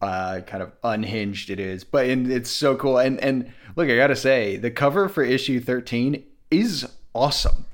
uh, 0.02 0.42
kind 0.46 0.62
of 0.64 0.72
unhinged 0.84 1.50
it 1.50 1.60
is. 1.60 1.84
But 1.84 2.08
and 2.10 2.32
it's 2.32 2.50
so 2.52 2.76
cool. 2.76 2.98
And 2.98 3.20
and 3.20 3.52
look, 3.76 3.90
I 3.90 3.96
gotta 3.96 4.16
say, 4.16 4.58
the 4.58 4.72
cover 4.72 5.08
for 5.10 5.24
issue 5.24 5.60
thirteen 5.60 6.24
is 6.52 6.88
awesome. 7.14 7.66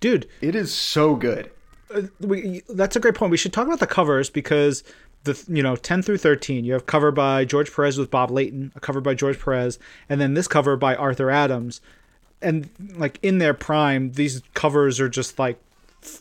Dude, 0.00 0.28
It 0.40 0.54
is 0.54 0.72
so 0.74 1.14
good. 1.16 1.50
we, 2.20 2.62
that's 2.68 2.96
a 2.96 3.00
great 3.00 3.14
point. 3.14 3.30
We 3.30 3.36
should 3.38 3.52
talk 3.52 3.66
about 3.66 3.80
the 3.80 3.86
covers 3.86 4.28
because 4.28 4.82
the 5.24 5.42
you 5.48 5.62
know 5.62 5.74
10 5.76 6.02
through 6.02 6.18
13 6.18 6.64
you 6.64 6.72
have 6.74 6.86
cover 6.86 7.10
by 7.10 7.44
George 7.44 7.72
Perez 7.72 7.98
with 7.98 8.10
Bob 8.10 8.30
Layton, 8.30 8.72
a 8.76 8.80
cover 8.80 9.00
by 9.00 9.14
George 9.14 9.40
Perez, 9.40 9.78
and 10.08 10.20
then 10.20 10.34
this 10.34 10.48
cover 10.48 10.76
by 10.76 10.94
Arthur 10.94 11.30
Adams. 11.30 11.80
And 12.42 12.68
like 12.96 13.18
in 13.22 13.38
their 13.38 13.54
prime, 13.54 14.12
these 14.12 14.42
covers 14.54 15.00
are 15.00 15.08
just 15.08 15.38
like 15.38 15.58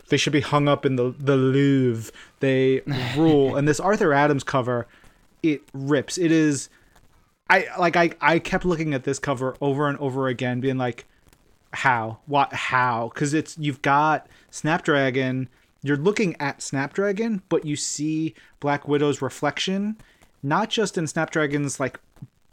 they 0.10 0.18
should 0.18 0.34
be 0.34 0.41
hung 0.41 0.68
up 0.68 0.86
in 0.86 0.95
the 0.95 1.14
the 1.20 1.36
Louvre. 1.36 2.12
They 2.39 2.82
rule. 3.18 3.56
and 3.56 3.68
this 3.68 3.80
Arthur 3.80 4.14
Adams 4.14 4.43
cover, 4.43 4.88
it 5.54 5.64
rips. 5.74 6.18
It 6.18 6.32
is 6.32 6.70
I 7.50 7.68
like 7.80 7.96
I 7.96 8.12
I 8.22 8.39
kept 8.39 8.66
looking 8.66 8.93
at 8.93 9.04
this 9.04 9.20
cover 9.20 9.56
over 9.62 9.88
and 9.88 9.98
over 10.00 10.28
again 10.28 10.60
being 10.60 10.78
like 10.78 11.06
how? 11.74 12.20
What 12.26 12.54
how? 12.54 13.12
Because 13.14 13.34
it's 13.34 13.58
you've 13.58 13.82
got 13.82 14.28
snapdragon 14.50 15.50
you're 15.86 15.98
looking 15.98 16.36
at 16.39 16.64
snapdragon 16.64 17.43
but 17.48 17.64
you 17.64 17.76
see 17.76 18.34
black 18.60 18.88
widow's 18.88 19.22
reflection 19.22 19.96
not 20.41 20.70
just 20.70 20.98
in 20.98 21.06
snapdragon's 21.06 21.80
like 21.80 22.00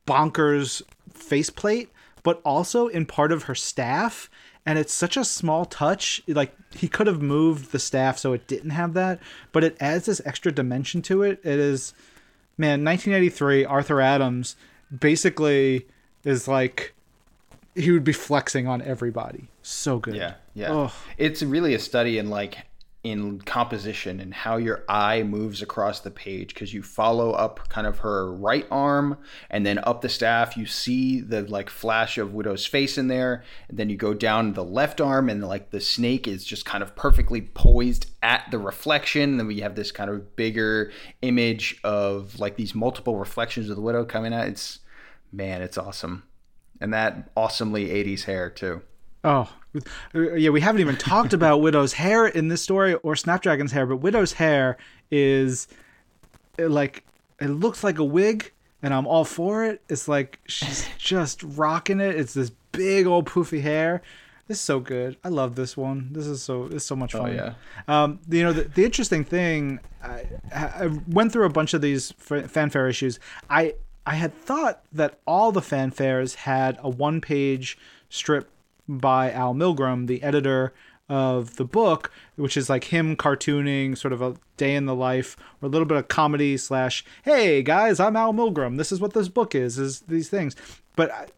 bonkers 0.07 0.83
faceplate 1.15 1.89
but 2.23 2.43
also 2.45 2.89
in 2.89 3.07
part 3.07 3.33
of 3.33 3.45
her 3.45 3.55
staff 3.55 4.29
and 4.67 4.79
it's 4.79 4.93
such 4.93 5.17
a 5.17 5.25
small 5.25 5.65
touch 5.65 6.23
like 6.29 6.55
he 6.75 6.89
could 6.89 7.07
have 7.07 7.23
moved 7.23 7.73
the 7.73 7.79
staff 7.79 8.19
so 8.19 8.33
it 8.33 8.47
didn't 8.47 8.71
have 8.71 8.95
that 8.95 9.19
but 9.51 9.65
it 9.65 9.77
adds 9.81 10.07
this 10.07 10.21
extra 10.25 10.53
dimension 10.53 11.03
to 11.03 11.23
it. 11.23 11.41
It 11.43 11.59
is 11.59 11.95
man 12.59 12.85
1983 12.85 13.65
arthur 13.65 14.01
adams 14.01 14.57
basically 15.01 15.87
is 16.25 16.47
like 16.47 16.95
he 17.75 17.91
would 17.91 18.05
be 18.05 18.13
flexing 18.13 18.67
on 18.67 18.83
everybody 18.83 19.49
so 19.63 19.99
good 19.99 20.15
Yeah, 20.15 20.35
yeah. 20.55 20.73
Ugh. 20.73 20.93
It's 21.19 21.43
really 21.43 21.75
a 21.75 21.79
study 21.79 22.19
in 22.19 22.29
like 22.29 22.59
in 23.05 23.41
composition 23.41 24.21
and 24.21 24.33
how 24.33 24.57
your 24.57 24.85
eye 24.89 25.25
moves 25.25 25.61
across 25.61 26.01
the 26.01 26.11
page 26.11 26.55
because 26.55 26.73
you 26.73 26.83
follow 26.83 27.33
up 27.33 27.69
kind 27.69 27.85
of 27.85 27.99
her 27.99 28.33
right 28.33 28.67
arm 28.71 29.19
and 29.51 29.67
then 29.67 29.81
up 29.83 30.03
the 30.03 30.09
staff 30.09 30.57
you 30.57 30.65
see 30.65 31.21
the 31.21 31.43
like 31.43 31.69
flash 31.69 32.17
of 32.17 32.33
widow's 32.33 32.65
face 32.65 32.97
in 32.97 33.09
there 33.09 33.43
and 33.69 33.77
then 33.77 33.91
you 33.91 33.97
go 33.97 34.15
down 34.15 34.53
the 34.53 34.65
left 34.65 35.01
arm 35.01 35.29
and 35.29 35.43
like 35.43 35.71
the 35.71 35.81
snake 35.81 36.29
is 36.29 36.45
just 36.45 36.65
kind 36.65 36.81
of 36.81 36.95
perfectly 36.95 37.41
poised 37.41 38.07
at 38.23 38.49
the 38.53 38.59
reflection 38.59 39.31
and 39.31 39.41
then 39.41 39.49
we 39.49 39.61
have 39.61 39.75
this 39.75 39.91
kind 39.91 40.09
of 40.09 40.37
bigger 40.37 40.93
image 41.23 41.81
of 41.83 42.39
like 42.39 42.55
these 42.57 42.73
multiple 42.73 43.17
reflections 43.17 43.69
of 43.69 43.75
the 43.75 43.83
widow 43.83 44.05
coming 44.05 44.33
out. 44.33 44.47
It's 44.47 44.79
man 45.33 45.61
it's 45.61 45.77
awesome. 45.77 46.23
And 46.81 46.95
that 46.95 47.31
awesomely 47.37 47.89
80s 47.89 48.25
hair 48.25 48.49
too 48.49 48.83
Oh, 49.25 49.53
yeah. 50.15 50.51
We 50.51 50.61
haven't 50.61 50.81
even 50.81 50.97
talked 50.97 51.33
about 51.33 51.61
Widow's 51.63 51.95
hair 51.95 52.27
in 52.27 52.49
this 52.49 52.63
story 52.63 52.95
or 52.95 53.17
Snapdragon's 53.17 53.73
hair, 53.73 53.87
but 53.87 53.97
Widow's 53.97 54.35
hair 54.35 54.77
is 55.11 55.69
uh, 56.59 56.69
like 56.69 57.05
it 57.41 57.49
looks 57.49 57.83
like 57.83 57.99
a 57.99 58.05
wig, 58.05 58.53
and 58.83 58.93
I'm 58.93 59.07
all 59.07 59.25
for 59.25 59.65
it. 59.65 59.83
It's 59.89 60.09
like 60.09 60.41
she's 60.47 60.87
just 60.99 61.43
rocking 61.43 62.01
it. 62.01 62.17
It's 62.17 62.35
this 62.35 62.51
big 62.73 63.07
old 63.07 63.27
poofy 63.27 63.61
hair. 63.63 64.03
This 64.49 64.59
is 64.59 64.65
so 64.65 64.81
good. 64.81 65.17
I 65.23 65.29
love 65.29 65.55
this 65.55 65.77
one. 65.77 66.09
This 66.13 66.27
is 66.27 66.43
so 66.43 66.65
it's 66.65 66.85
so 66.85 66.97
much 66.97 67.13
fun. 67.13 67.35
yeah. 67.35 67.55
Um, 67.87 68.19
you 68.29 68.43
know 68.43 68.53
the, 68.53 68.65
the 68.65 68.85
interesting 68.85 69.25
thing, 69.25 69.81
I, 70.03 70.27
I 70.55 70.91
went 71.07 71.33
through 71.33 71.47
a 71.47 71.51
bunch 71.51 71.75
of 71.75 71.81
these 71.81 72.13
fanfare 72.19 72.89
issues. 72.89 73.21
I 73.49 73.75
I 74.05 74.17
had 74.17 74.35
thought 74.35 74.83
that 74.93 75.21
all 75.27 75.53
the 75.53 75.61
fanfares 75.61 76.35
had 76.35 76.77
a 76.83 76.91
one 76.91 77.21
page 77.21 77.79
strip 78.09 78.51
by 78.89 79.31
Al 79.31 79.55
Milgrom, 79.55 80.07
the 80.07 80.23
editor 80.23 80.73
of 81.09 81.57
the 81.57 81.65
book, 81.65 82.11
which 82.37 82.57
is 82.57 82.71
like 82.71 82.85
him 82.85 83.17
cartooning 83.17 83.97
sort 83.97 84.13
of 84.13 84.23
a 84.23 84.37
day 84.57 84.75
in 84.75 84.87
the 84.87 84.95
life 84.95 85.37
or 85.61 85.67
a 85.67 85.69
little 85.69 85.87
bit 85.87 85.99
of 85.99 86.09
comedy 86.09 86.57
slash, 86.57 87.05
hey 87.25 87.63
guys, 87.63 88.01
I'm 88.01 88.17
Al 88.17 88.33
Milgrom. 88.33 88.79
This 88.79 88.93
is 88.93 89.01
what 89.01 89.13
this 89.13 89.29
book 89.29 89.55
is, 89.55 89.79
is 89.79 90.01
these 90.03 90.29
things. 90.29 90.57
But 90.97 91.31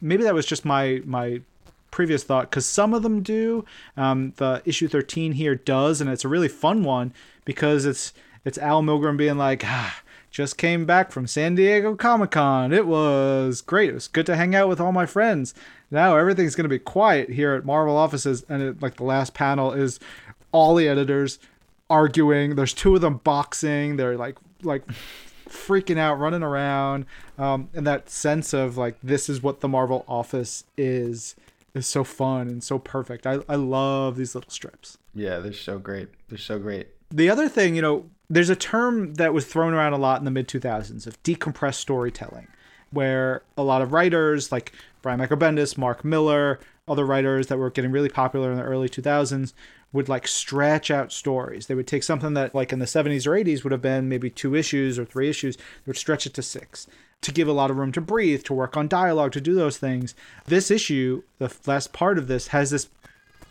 maybe 0.00 0.24
that 0.24 0.34
was 0.34 0.46
just 0.46 0.64
my 0.64 1.02
my 1.04 1.42
previous 1.90 2.22
thought 2.22 2.50
because 2.50 2.66
some 2.66 2.94
of 2.94 3.02
them 3.02 3.22
do. 3.22 3.64
Um, 3.96 4.32
the 4.36 4.62
issue 4.64 4.88
13 4.88 5.32
here 5.32 5.54
does, 5.54 6.00
and 6.00 6.08
it's 6.08 6.24
a 6.24 6.28
really 6.28 6.48
fun 6.48 6.84
one 6.84 7.12
because 7.44 7.84
it's 7.84 8.12
it's 8.44 8.58
Al 8.58 8.82
Milgrom 8.82 9.16
being 9.16 9.36
like, 9.36 9.62
ah, 9.64 10.00
just 10.30 10.58
came 10.58 10.84
back 10.84 11.10
from 11.10 11.26
San 11.26 11.54
Diego 11.54 11.94
Comic 11.94 12.32
Con. 12.32 12.72
It 12.72 12.86
was 12.86 13.60
great. 13.60 13.90
It 13.90 13.94
was 13.94 14.08
good 14.08 14.26
to 14.26 14.36
hang 14.36 14.54
out 14.54 14.68
with 14.68 14.80
all 14.80 14.92
my 14.92 15.06
friends. 15.06 15.54
Now 15.90 16.16
everything's 16.16 16.54
going 16.54 16.64
to 16.64 16.68
be 16.68 16.78
quiet 16.78 17.30
here 17.30 17.54
at 17.54 17.64
Marvel 17.64 17.96
offices, 17.96 18.44
and 18.48 18.62
it, 18.62 18.82
like 18.82 18.96
the 18.96 19.04
last 19.04 19.34
panel 19.34 19.72
is 19.72 19.98
all 20.52 20.74
the 20.74 20.88
editors 20.88 21.38
arguing. 21.88 22.56
There's 22.56 22.74
two 22.74 22.94
of 22.94 23.00
them 23.00 23.18
boxing. 23.18 23.96
They're 23.96 24.16
like 24.16 24.36
like 24.62 24.86
freaking 25.48 25.98
out, 25.98 26.18
running 26.18 26.42
around, 26.42 27.06
um, 27.38 27.70
and 27.74 27.86
that 27.86 28.10
sense 28.10 28.52
of 28.52 28.76
like 28.76 28.96
this 29.02 29.28
is 29.28 29.42
what 29.42 29.60
the 29.60 29.68
Marvel 29.68 30.04
office 30.06 30.64
is 30.76 31.36
is 31.74 31.86
so 31.86 32.04
fun 32.04 32.48
and 32.48 32.62
so 32.62 32.78
perfect. 32.78 33.26
I 33.26 33.38
I 33.48 33.56
love 33.56 34.16
these 34.16 34.34
little 34.34 34.50
strips. 34.50 34.98
Yeah, 35.14 35.38
they're 35.38 35.52
so 35.52 35.78
great. 35.78 36.08
They're 36.28 36.38
so 36.38 36.58
great. 36.58 36.88
The 37.10 37.30
other 37.30 37.48
thing, 37.48 37.74
you 37.74 37.82
know, 37.82 38.10
there's 38.30 38.50
a 38.50 38.56
term 38.56 39.14
that 39.14 39.32
was 39.32 39.46
thrown 39.46 39.72
around 39.72 39.92
a 39.92 39.98
lot 39.98 40.20
in 40.20 40.24
the 40.24 40.30
mid 40.30 40.48
2000s 40.48 41.06
of 41.06 41.22
decompressed 41.22 41.76
storytelling, 41.76 42.48
where 42.90 43.42
a 43.56 43.62
lot 43.62 43.82
of 43.82 43.92
writers 43.92 44.52
like 44.52 44.72
Brian 45.02 45.18
Michael 45.18 45.36
Bendis, 45.36 45.78
Mark 45.78 46.04
Millar, 46.04 46.60
other 46.86 47.04
writers 47.04 47.46
that 47.48 47.58
were 47.58 47.70
getting 47.70 47.92
really 47.92 48.08
popular 48.08 48.50
in 48.50 48.56
the 48.56 48.64
early 48.64 48.88
2000s 48.88 49.52
would 49.92 50.08
like 50.08 50.28
stretch 50.28 50.90
out 50.90 51.12
stories. 51.12 51.66
They 51.66 51.74
would 51.74 51.86
take 51.86 52.02
something 52.02 52.34
that 52.34 52.54
like 52.54 52.72
in 52.72 52.78
the 52.78 52.84
70s 52.84 53.26
or 53.26 53.30
80s 53.30 53.62
would 53.62 53.72
have 53.72 53.82
been 53.82 54.08
maybe 54.08 54.30
two 54.30 54.54
issues 54.54 54.98
or 54.98 55.04
three 55.04 55.28
issues, 55.28 55.56
they 55.56 55.62
would 55.86 55.96
stretch 55.96 56.26
it 56.26 56.34
to 56.34 56.42
six 56.42 56.86
to 57.20 57.32
give 57.32 57.48
a 57.48 57.52
lot 57.52 57.70
of 57.70 57.76
room 57.76 57.92
to 57.92 58.00
breathe, 58.00 58.44
to 58.44 58.54
work 58.54 58.76
on 58.76 58.86
dialogue, 58.86 59.32
to 59.32 59.40
do 59.40 59.54
those 59.54 59.78
things. 59.78 60.14
This 60.46 60.70
issue, 60.70 61.22
the 61.38 61.52
last 61.66 61.92
part 61.92 62.16
of 62.18 62.28
this, 62.28 62.48
has 62.48 62.70
this 62.70 62.88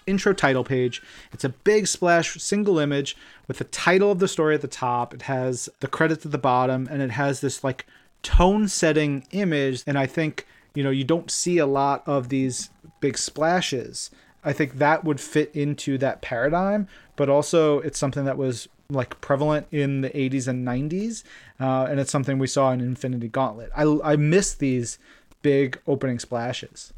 intro 0.07 0.33
title 0.33 0.63
page. 0.63 1.01
It's 1.31 1.43
a 1.43 1.49
big 1.49 1.87
splash 1.87 2.41
single 2.41 2.79
image 2.79 3.15
with 3.47 3.59
the 3.59 3.65
title 3.65 4.11
of 4.11 4.19
the 4.19 4.27
story 4.27 4.55
at 4.55 4.61
the 4.61 4.67
top. 4.67 5.13
It 5.13 5.23
has 5.23 5.69
the 5.79 5.87
credits 5.87 6.25
at 6.25 6.31
the 6.31 6.37
bottom, 6.37 6.87
and 6.89 7.01
it 7.01 7.11
has 7.11 7.41
this 7.41 7.63
like 7.63 7.85
tone 8.23 8.67
setting 8.67 9.27
image. 9.31 9.83
And 9.85 9.97
I 9.97 10.07
think, 10.07 10.47
you 10.73 10.83
know, 10.83 10.89
you 10.89 11.03
don't 11.03 11.29
see 11.29 11.57
a 11.57 11.65
lot 11.65 12.03
of 12.07 12.29
these 12.29 12.69
big 12.99 13.17
splashes. 13.17 14.09
I 14.43 14.53
think 14.53 14.77
that 14.77 15.03
would 15.03 15.19
fit 15.19 15.51
into 15.53 15.97
that 15.99 16.21
paradigm, 16.21 16.87
but 17.15 17.29
also 17.29 17.79
it's 17.81 17.99
something 17.99 18.25
that 18.25 18.37
was 18.37 18.69
like 18.89 19.19
prevalent 19.21 19.67
in 19.71 20.01
the 20.01 20.09
80s 20.11 20.47
and 20.47 20.65
90s, 20.65 21.23
uh, 21.59 21.87
and 21.89 21.99
it's 21.99 22.11
something 22.11 22.39
we 22.39 22.47
saw 22.47 22.71
in 22.71 22.79
Infinity 22.79 23.27
Gauntlet. 23.27 23.69
I, 23.75 23.83
I 24.03 24.15
miss 24.15 24.53
these 24.53 24.97
big 25.41 25.79
opening 25.87 26.19
splashes. 26.19 26.93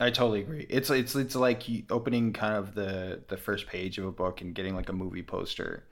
I 0.00 0.10
totally 0.10 0.40
agree. 0.40 0.66
It's 0.68 0.90
it's 0.90 1.14
it's 1.14 1.36
like 1.36 1.62
opening 1.90 2.32
kind 2.32 2.56
of 2.56 2.74
the 2.74 3.22
the 3.28 3.36
first 3.36 3.66
page 3.66 3.98
of 3.98 4.06
a 4.06 4.12
book 4.12 4.40
and 4.40 4.54
getting 4.54 4.74
like 4.74 4.88
a 4.88 4.92
movie 4.92 5.22
poster, 5.22 5.84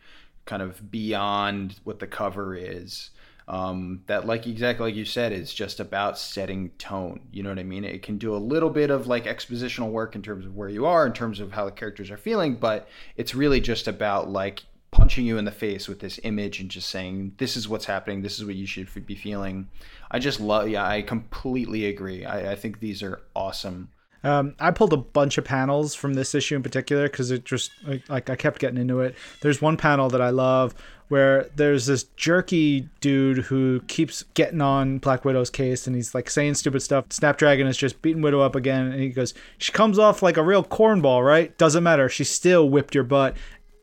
kind 0.45 0.63
of 0.63 0.91
beyond 0.91 1.79
what 1.85 2.01
the 2.01 2.07
cover 2.07 2.55
is. 2.57 3.11
Um, 3.49 4.03
that 4.07 4.27
like 4.27 4.47
exactly 4.47 4.87
like 4.87 4.97
you 4.97 5.05
said 5.05 5.33
is 5.33 5.53
just 5.55 5.79
about 5.81 6.19
setting 6.19 6.71
tone. 6.79 7.21
You 7.33 7.43
know 7.43 7.51
what 7.51 7.59
I 7.59 7.65
mean? 7.65 7.85
It 7.85 8.03
can 8.03 8.19
do 8.19 8.35
a 8.35 8.39
little 8.39 8.71
bit 8.71 8.91
of 8.91 9.07
like 9.07 9.25
expositional 9.25 9.91
work 9.91 10.17
in 10.17 10.23
terms 10.23 10.47
of 10.47 10.57
where 10.57 10.69
you 10.69 10.87
are, 10.87 11.07
in 11.07 11.13
terms 11.13 11.39
of 11.41 11.53
how 11.53 11.65
the 11.65 11.73
characters 11.73 12.11
are 12.11 12.17
feeling, 12.17 12.57
but 12.57 12.89
it's 13.17 13.35
really 13.35 13.61
just 13.61 13.87
about 13.89 14.29
like 14.31 14.65
punching 14.93 15.27
you 15.27 15.39
in 15.39 15.45
the 15.45 15.51
face 15.51 15.89
with 15.89 15.99
this 15.99 16.21
image 16.23 16.61
and 16.61 16.71
just 16.71 16.89
saying 16.89 17.33
this 17.39 17.57
is 17.57 17.69
what's 17.69 17.87
happening 17.87 18.23
this 18.23 18.39
is 18.39 18.45
what 18.45 18.55
you 18.55 18.67
should 18.67 18.89
be 19.07 19.15
feeling 19.15 19.67
i 20.11 20.19
just 20.19 20.39
love 20.39 20.69
yeah 20.69 20.87
i 20.87 21.03
completely 21.03 21.87
agree 21.87 22.25
i, 22.25 22.53
I 22.53 22.55
think 22.55 22.79
these 22.79 23.03
are 23.03 23.21
awesome 23.35 23.89
Um, 24.25 24.55
I 24.61 24.71
pulled 24.71 24.93
a 24.93 24.97
bunch 24.99 25.37
of 25.39 25.45
panels 25.45 25.97
from 25.97 26.15
this 26.15 26.33
issue 26.35 26.55
in 26.55 26.63
particular 26.63 27.09
because 27.09 27.33
it 27.33 27.45
just 27.45 27.73
like, 27.85 28.09
like 28.09 28.31
I 28.31 28.37
kept 28.37 28.61
getting 28.61 28.79
into 28.79 29.01
it. 29.01 29.17
There's 29.41 29.61
one 29.61 29.77
panel 29.77 30.09
that 30.11 30.21
I 30.21 30.31
love 30.31 30.77
where 31.09 31.51
there's 31.57 31.87
this 31.87 32.05
jerky 32.17 32.89
dude 33.01 33.39
who 33.39 33.81
keeps 33.89 34.23
getting 34.35 34.61
on 34.61 34.99
Black 34.99 35.25
Widow's 35.25 35.51
case 35.51 35.89
and 35.89 35.97
he's 35.97 36.15
like 36.15 36.31
saying 36.31 36.55
stupid 36.55 36.83
stuff. 36.83 37.07
Snapdragon 37.11 37.67
is 37.67 37.77
just 37.77 38.01
beating 38.01 38.23
Widow 38.23 38.41
up 38.41 38.55
again 38.55 38.93
and 38.93 39.01
he 39.01 39.09
goes, 39.09 39.35
"She 39.59 39.73
comes 39.73 39.99
off 39.99 40.23
like 40.23 40.37
a 40.37 40.43
real 40.45 40.63
cornball, 40.63 41.27
right? 41.27 41.59
Doesn't 41.59 41.83
matter. 41.83 42.09
She 42.09 42.23
still 42.23 42.69
whipped 42.69 42.95
your 42.95 43.05
butt." 43.05 43.37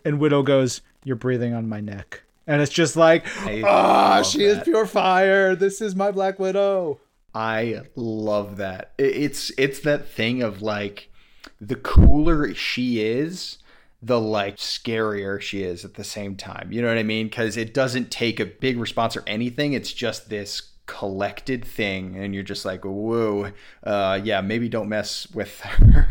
And 0.06 0.20
Widow 0.22 0.44
goes, 0.44 0.82
"You're 1.04 1.16
breathing 1.16 1.54
on 1.54 1.68
my 1.70 1.80
neck." 1.80 2.24
And 2.50 2.64
it's 2.64 2.72
just 2.72 2.96
like, 2.96 3.28
ah, 3.64 4.16
love 4.16 4.26
she 4.26 4.44
is 4.44 4.64
pure 4.64 4.88
fire. 4.88 5.56
This 5.56 5.82
is 5.82 5.96
my 5.96 6.10
Black 6.10 6.40
Widow. 6.40 7.00
I 7.34 7.82
love 7.96 8.58
that. 8.58 8.94
It's 8.98 9.52
it's 9.58 9.82
that 9.82 10.10
thing 10.10 10.42
of 10.42 10.64
like 10.64 11.12
the 11.62 11.76
cooler 11.76 12.54
she 12.56 13.02
is, 13.02 13.60
the 14.02 14.20
like 14.20 14.58
scarier 14.58 15.40
she 15.40 15.62
is 15.62 15.86
at 15.86 15.94
the 15.94 16.04
same 16.04 16.36
time. 16.36 16.72
You 16.72 16.82
know 16.82 16.88
what 16.88 16.98
I 16.98 17.04
mean? 17.04 17.30
Cuz 17.30 17.56
it 17.56 17.72
doesn't 17.72 18.10
take 18.10 18.40
a 18.40 18.48
big 18.48 18.80
response 18.80 19.16
or 19.16 19.24
anything. 19.28 19.74
It's 19.74 19.94
just 19.94 20.30
this 20.30 20.72
collected 20.88 21.64
thing 21.64 22.16
and 22.16 22.34
you're 22.34 22.42
just 22.42 22.66
like, 22.66 22.84
"Whoa. 22.84 23.52
Uh 23.84 24.20
yeah, 24.24 24.42
maybe 24.42 24.68
don't 24.70 24.90
mess 24.90 25.28
with 25.32 25.60
her." 25.60 26.08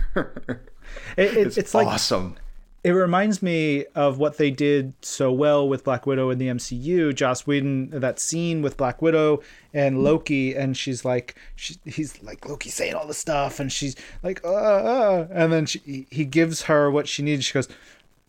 It, 1.17 1.25
it, 1.25 1.37
it's, 1.47 1.59
it's 1.59 1.75
like 1.75 1.89
awesome. 1.89 2.37
It 2.85 2.91
reminds 2.93 3.43
me 3.43 3.87
of 3.95 4.19
what 4.19 4.39
they 4.39 4.51
did 4.51 4.93
so 5.03 5.33
well 5.33 5.69
with 5.69 5.85
Black 5.85 6.07
Widow 6.07 6.31
in 6.31 6.39
the 6.39 6.47
MCU. 6.47 7.15
Joss 7.15 7.47
Whedon, 7.47 7.91
that 7.91 8.21
scene 8.21 8.63
with 8.63 8.77
Black 8.77 9.03
Widow 9.03 9.43
and 9.75 10.05
Loki, 10.05 10.55
and 10.55 10.77
she's 10.77 11.05
like, 11.05 11.35
she, 11.57 11.77
he's 11.85 12.23
like 12.23 12.49
Loki 12.49 12.71
saying 12.71 12.95
all 12.95 13.07
this 13.07 13.19
stuff, 13.19 13.59
and 13.59 13.73
she's 13.73 13.97
like, 14.23 14.41
uh, 14.45 14.55
uh, 14.55 15.29
and 15.31 15.53
then 15.53 15.67
she, 15.67 16.07
he 16.11 16.25
gives 16.25 16.63
her 16.63 16.91
what 16.91 17.09
she 17.09 17.23
needs. 17.23 17.45
She 17.45 17.53
goes, 17.53 17.69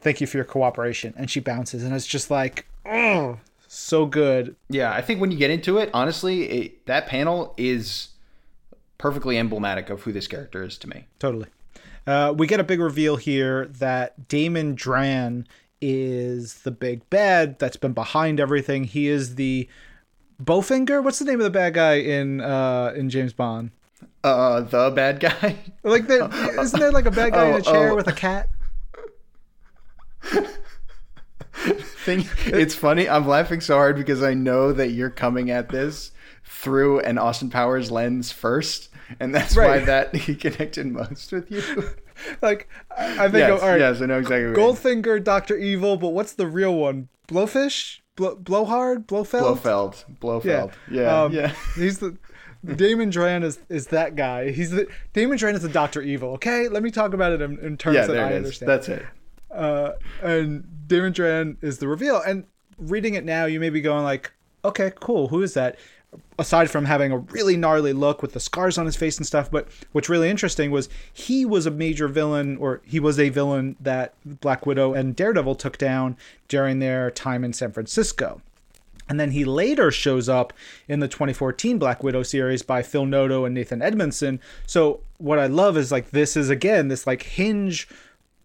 "Thank 0.01 0.19
you 0.19 0.27
for 0.27 0.37
your 0.37 0.45
cooperation," 0.45 1.13
and 1.15 1.29
she 1.29 1.39
bounces, 1.39 1.83
and 1.83 1.93
it's 1.93 2.07
just 2.07 2.31
like, 2.31 2.65
oh, 2.85 3.37
so 3.67 4.07
good. 4.07 4.55
Yeah, 4.67 4.91
I 4.91 5.01
think 5.01 5.21
when 5.21 5.31
you 5.31 5.37
get 5.37 5.51
into 5.51 5.77
it, 5.77 5.91
honestly, 5.93 6.43
it, 6.49 6.85
that 6.87 7.05
panel 7.05 7.53
is 7.55 8.09
perfectly 8.97 9.37
emblematic 9.37 9.91
of 9.91 10.01
who 10.01 10.11
this 10.11 10.27
character 10.27 10.63
is 10.63 10.77
to 10.79 10.89
me. 10.89 11.05
Totally. 11.19 11.47
Uh, 12.09 12.33
we 12.35 12.47
get 12.47 12.59
a 12.59 12.63
big 12.63 12.79
reveal 12.79 13.17
here 13.17 13.67
that 13.67 14.27
Damon 14.27 14.73
Dran 14.73 15.47
is 15.79 16.55
the 16.63 16.71
big 16.71 17.07
bad 17.11 17.59
that's 17.59 17.77
been 17.77 17.93
behind 17.93 18.39
everything. 18.39 18.83
He 18.85 19.07
is 19.07 19.35
the 19.35 19.69
Bowfinger. 20.43 21.03
What's 21.03 21.19
the 21.19 21.25
name 21.25 21.39
of 21.39 21.43
the 21.43 21.51
bad 21.51 21.75
guy 21.75 21.99
in 21.99 22.41
uh, 22.41 22.93
in 22.95 23.11
James 23.11 23.31
Bond? 23.31 23.69
Uh, 24.23 24.61
the 24.61 24.89
bad 24.89 25.19
guy. 25.19 25.57
Like, 25.83 26.07
there, 26.07 26.27
isn't 26.59 26.79
there 26.79 26.91
like 26.91 27.05
a 27.05 27.11
bad 27.11 27.33
guy 27.33 27.49
in 27.49 27.53
a 27.53 27.57
Oh, 27.57 27.61
chair 27.61 27.91
oh. 27.91 27.95
with 27.95 28.07
a 28.07 28.13
cat? 28.13 28.49
thing. 31.53 32.27
It's 32.45 32.73
funny. 32.73 33.07
I'm 33.07 33.27
laughing 33.27 33.61
so 33.61 33.75
hard 33.75 33.95
because 33.97 34.23
I 34.23 34.33
know 34.33 34.73
that 34.73 34.89
you're 34.89 35.11
coming 35.11 35.51
at 35.51 35.69
this 35.69 36.11
through 36.43 37.01
an 37.01 37.19
Austin 37.19 37.49
Powers 37.49 37.91
lens 37.91 38.31
first, 38.31 38.88
and 39.19 39.33
that's 39.33 39.55
why 39.55 39.79
that 39.79 40.15
he 40.25 40.35
connected 40.35 40.87
most 40.87 41.31
with 41.31 41.49
you. 41.51 41.61
Like, 42.41 42.67
I 42.97 43.27
I 43.27 43.29
think, 43.29 43.47
yes, 43.47 43.61
all 43.61 43.69
right, 43.69 43.79
yes, 43.79 44.01
I 44.01 44.05
know 44.05 44.17
exactly. 44.19 44.47
What 44.47 44.57
you 44.57 44.65
mean. 44.65 44.75
Goldfinger, 45.03 45.23
Doctor 45.23 45.55
Evil, 45.55 45.95
but 45.95 46.09
what's 46.09 46.33
the 46.33 46.47
real 46.47 46.75
one? 46.75 47.07
Blowfish, 47.29 48.01
Blow, 48.17 48.35
Blowhard, 48.35 49.07
Blowfeld. 49.07 49.39
Blofeld, 49.61 50.05
Blofeld. 50.19 50.73
Yeah, 50.91 51.23
um, 51.23 51.31
yeah. 51.31 51.53
He's 51.75 51.99
the 51.99 52.17
Damon 52.75 53.09
Dran 53.09 53.41
is 53.43 53.59
is 53.69 53.87
that 53.87 54.17
guy. 54.17 54.51
He's 54.51 54.71
the 54.71 54.87
Damon 55.13 55.37
Dran 55.37 55.55
is 55.55 55.61
the 55.61 55.69
Doctor 55.69 56.01
Evil. 56.01 56.31
Okay, 56.33 56.67
let 56.67 56.83
me 56.83 56.91
talk 56.91 57.13
about 57.13 57.31
it 57.31 57.41
in, 57.41 57.57
in 57.59 57.77
terms 57.77 57.95
Yeah, 57.95 58.07
that 58.07 58.17
I 58.19 58.35
understand. 58.35 58.67
That's 58.69 58.89
it. 58.89 59.05
uh, 59.55 59.91
and 60.21 60.65
Damon 60.87 61.13
Dran 61.13 61.57
is 61.61 61.77
the 61.77 61.87
reveal. 61.87 62.17
And 62.19 62.43
reading 62.77 63.13
it 63.13 63.23
now, 63.23 63.45
you 63.45 63.61
may 63.61 63.69
be 63.69 63.79
going 63.79 64.03
like, 64.03 64.33
okay, 64.65 64.91
cool. 64.99 65.29
Who 65.29 65.41
is 65.41 65.53
that? 65.53 65.77
Aside 66.37 66.71
from 66.71 66.85
having 66.85 67.11
a 67.11 67.17
really 67.17 67.57
gnarly 67.57 67.93
look 67.93 68.21
with 68.21 68.33
the 68.33 68.39
scars 68.39 68.77
on 68.77 68.85
his 68.85 68.95
face 68.95 69.17
and 69.17 69.27
stuff, 69.27 69.51
but 69.51 69.67
what's 69.91 70.09
really 70.09 70.29
interesting 70.29 70.71
was 70.71 70.89
he 71.13 71.45
was 71.45 71.65
a 71.65 71.71
major 71.71 72.07
villain, 72.07 72.57
or 72.57 72.81
he 72.85 72.99
was 72.99 73.19
a 73.19 73.29
villain 73.29 73.75
that 73.79 74.13
Black 74.25 74.65
Widow 74.65 74.93
and 74.93 75.15
Daredevil 75.15 75.55
took 75.55 75.77
down 75.77 76.17
during 76.47 76.79
their 76.79 77.11
time 77.11 77.43
in 77.43 77.53
San 77.53 77.71
Francisco. 77.71 78.41
And 79.09 79.19
then 79.19 79.31
he 79.31 79.43
later 79.43 79.91
shows 79.91 80.29
up 80.29 80.53
in 80.87 80.99
the 80.99 81.07
2014 81.07 81.79
Black 81.79 82.03
Widow 82.03 82.23
series 82.23 82.61
by 82.61 82.83
Phil 82.83 83.05
Noto 83.05 83.43
and 83.43 83.55
Nathan 83.55 83.81
Edmondson. 83.81 84.39
So 84.67 85.01
what 85.17 85.39
I 85.39 85.47
love 85.47 85.77
is 85.77 85.91
like 85.91 86.11
this 86.11 86.37
is 86.37 86.49
again 86.49 86.87
this 86.87 87.07
like 87.07 87.23
hinge 87.23 87.89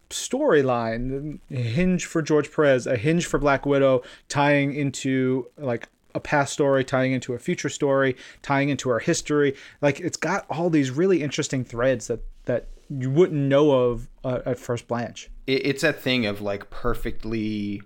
storyline, 0.09 1.39
hinge 1.51 2.07
for 2.07 2.23
George 2.23 2.51
Perez, 2.51 2.87
a 2.87 2.97
hinge 2.97 3.27
for 3.27 3.39
Black 3.39 3.67
Widow, 3.67 4.03
tying 4.29 4.75
into 4.75 5.49
like 5.59 5.89
a 6.15 6.21
past 6.21 6.53
story, 6.53 6.85
tying 6.85 7.13
into 7.13 7.35
a 7.35 7.39
future 7.39 7.69
story, 7.69 8.17
tying 8.43 8.69
into 8.69 8.91
our 8.91 9.01
history. 9.01 9.55
Like 9.81 10.01
it's 10.01 10.17
got 10.17 10.47
all 10.49 10.71
these 10.71 10.91
really 10.91 11.23
interesting 11.23 11.65
threads 11.65 12.07
that 12.07 12.21
that 12.45 12.69
you 12.91 13.11
wouldn't 13.11 13.41
know 13.41 13.71
of 13.71 14.09
uh, 14.25 14.41
at 14.47 14.59
first 14.59 14.87
blanch. 14.89 15.31
it's 15.47 15.83
that 15.83 16.01
thing 16.01 16.27
of 16.27 16.41
like 16.41 16.71
perfectly 16.71 17.83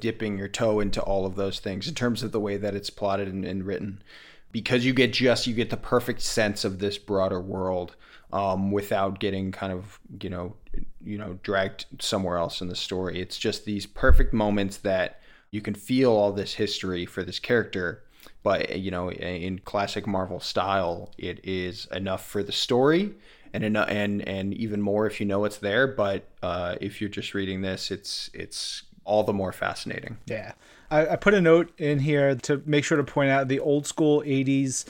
dipping 0.00 0.38
your 0.38 0.48
toe 0.48 0.80
into 0.80 1.00
all 1.02 1.26
of 1.26 1.36
those 1.36 1.60
things 1.60 1.86
in 1.86 1.94
terms 1.94 2.22
of 2.22 2.32
the 2.32 2.40
way 2.40 2.56
that 2.56 2.74
it's 2.74 2.90
plotted 2.90 3.28
and, 3.28 3.44
and 3.44 3.64
written 3.64 4.02
because 4.50 4.84
you 4.84 4.92
get 4.92 5.12
just 5.12 5.46
you 5.46 5.54
get 5.54 5.70
the 5.70 5.76
perfect 5.76 6.20
sense 6.20 6.64
of 6.64 6.78
this 6.78 6.98
broader 6.98 7.40
world 7.40 7.94
um, 8.32 8.70
without 8.70 9.20
getting 9.20 9.52
kind 9.52 9.72
of 9.72 10.00
you 10.22 10.30
know 10.30 10.56
you 11.04 11.18
know 11.18 11.38
dragged 11.42 11.84
somewhere 12.00 12.38
else 12.38 12.60
in 12.60 12.68
the 12.68 12.76
story 12.76 13.20
it's 13.20 13.38
just 13.38 13.64
these 13.64 13.86
perfect 13.86 14.32
moments 14.32 14.78
that 14.78 15.19
you 15.50 15.60
can 15.60 15.74
feel 15.74 16.12
all 16.12 16.32
this 16.32 16.54
history 16.54 17.06
for 17.06 17.24
this 17.24 17.38
character 17.38 18.02
but 18.42 18.78
you 18.78 18.90
know 18.90 19.10
in 19.10 19.58
classic 19.60 20.06
marvel 20.06 20.40
style 20.40 21.10
it 21.18 21.40
is 21.44 21.86
enough 21.92 22.24
for 22.26 22.42
the 22.42 22.52
story 22.52 23.14
and 23.52 23.64
eno- 23.64 23.84
and 23.84 24.26
and 24.28 24.54
even 24.54 24.80
more 24.80 25.06
if 25.06 25.20
you 25.20 25.26
know 25.26 25.44
it's 25.44 25.58
there 25.58 25.86
but 25.86 26.28
uh, 26.42 26.76
if 26.80 27.00
you're 27.00 27.10
just 27.10 27.34
reading 27.34 27.62
this 27.62 27.90
it's 27.90 28.30
it's 28.32 28.84
all 29.04 29.24
the 29.24 29.32
more 29.32 29.52
fascinating 29.52 30.18
Yeah. 30.26 30.52
I, 30.90 31.08
I 31.08 31.16
put 31.16 31.34
a 31.34 31.40
note 31.40 31.72
in 31.78 32.00
here 32.00 32.34
to 32.34 32.62
make 32.66 32.84
sure 32.84 32.96
to 32.96 33.04
point 33.04 33.30
out 33.30 33.48
the 33.48 33.60
old 33.60 33.86
school 33.86 34.22
80s 34.22 34.84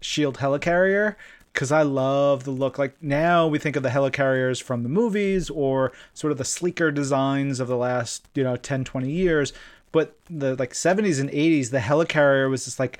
Shield 0.00 0.38
helicarrier 0.38 1.16
because 1.52 1.70
I 1.70 1.82
love 1.82 2.44
the 2.44 2.50
look. 2.50 2.78
Like 2.78 3.00
now 3.02 3.46
we 3.46 3.58
think 3.58 3.76
of 3.76 3.82
the 3.82 3.90
helicarriers 3.90 4.62
from 4.62 4.82
the 4.82 4.88
movies 4.88 5.48
or 5.50 5.92
sort 6.14 6.32
of 6.32 6.38
the 6.38 6.44
sleeker 6.44 6.90
designs 6.90 7.60
of 7.60 7.68
the 7.68 7.76
last, 7.76 8.26
you 8.34 8.42
know, 8.42 8.56
10, 8.56 8.84
20 8.84 9.10
years. 9.10 9.52
But 9.92 10.16
the 10.28 10.56
like 10.56 10.72
70s 10.72 11.20
and 11.20 11.30
80s, 11.30 11.70
the 11.70 11.78
helicarrier 11.78 12.50
was 12.50 12.64
this 12.64 12.78
like 12.78 12.98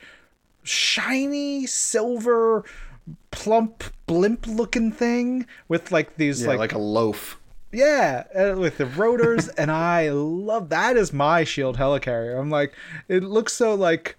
shiny 0.62 1.66
silver 1.66 2.64
plump 3.30 3.82
blimp 4.06 4.46
looking 4.46 4.92
thing 4.92 5.46
with 5.66 5.90
like 5.90 6.16
these 6.16 6.42
yeah, 6.42 6.48
like 6.48 6.58
like, 6.58 6.72
a 6.72 6.78
loaf 6.78 7.40
yeah, 7.72 8.24
uh, 8.34 8.58
with 8.58 8.76
the 8.76 8.86
rotors, 8.86 9.48
and 9.48 9.70
I 9.70 10.10
love 10.10 10.68
that 10.68 10.96
is 10.96 11.12
my 11.12 11.42
shield 11.42 11.78
helicarrier. 11.78 12.38
I'm 12.38 12.50
like, 12.50 12.74
it 13.08 13.22
looks 13.22 13.54
so 13.54 13.74
like 13.74 14.16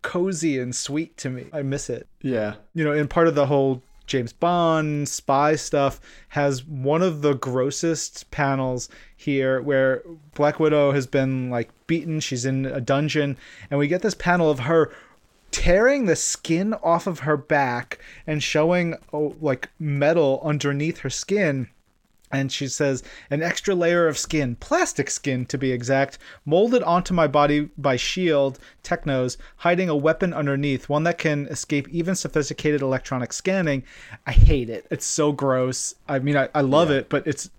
cozy 0.00 0.58
and 0.58 0.74
sweet 0.74 1.16
to 1.18 1.30
me. 1.30 1.46
I 1.52 1.62
miss 1.62 1.90
it. 1.90 2.08
yeah 2.22 2.54
You 2.74 2.84
know, 2.84 2.92
and 2.92 3.08
part 3.08 3.28
of 3.28 3.34
the 3.34 3.46
whole 3.46 3.82
James 4.06 4.32
Bond 4.32 5.08
spy 5.08 5.56
stuff 5.56 6.00
has 6.30 6.64
one 6.64 7.02
of 7.02 7.22
the 7.22 7.34
grossest 7.34 8.30
panels 8.30 8.88
here 9.16 9.62
where 9.62 10.02
Black 10.34 10.60
Widow 10.60 10.92
has 10.92 11.06
been 11.06 11.50
like 11.50 11.70
beaten. 11.86 12.20
She's 12.20 12.44
in 12.44 12.66
a 12.66 12.80
dungeon, 12.80 13.36
and 13.70 13.78
we 13.78 13.88
get 13.88 14.02
this 14.02 14.14
panel 14.14 14.50
of 14.50 14.60
her 14.60 14.92
tearing 15.50 16.06
the 16.06 16.16
skin 16.16 16.74
off 16.74 17.06
of 17.06 17.20
her 17.20 17.36
back 17.36 18.00
and 18.26 18.42
showing 18.42 18.96
oh, 19.12 19.36
like 19.40 19.70
metal 19.78 20.40
underneath 20.42 20.98
her 20.98 21.10
skin 21.10 21.68
and 22.32 22.50
she 22.50 22.66
says 22.68 23.02
an 23.30 23.42
extra 23.42 23.74
layer 23.74 24.08
of 24.08 24.18
skin 24.18 24.56
plastic 24.56 25.10
skin 25.10 25.46
to 25.46 25.58
be 25.58 25.72
exact 25.72 26.18
molded 26.44 26.82
onto 26.82 27.14
my 27.14 27.26
body 27.26 27.68
by 27.78 27.96
shield 27.96 28.58
technos 28.82 29.38
hiding 29.58 29.88
a 29.88 29.96
weapon 29.96 30.32
underneath 30.32 30.88
one 30.88 31.04
that 31.04 31.18
can 31.18 31.46
escape 31.46 31.88
even 31.90 32.14
sophisticated 32.14 32.82
electronic 32.82 33.32
scanning. 33.32 33.82
I 34.26 34.32
hate 34.32 34.70
it. 34.70 34.86
It's 34.90 35.06
so 35.06 35.32
gross. 35.32 35.94
I 36.08 36.18
mean 36.18 36.36
i, 36.36 36.48
I 36.54 36.62
love 36.62 36.90
it 36.90 37.08
but 37.08 37.26
it's 37.26 37.50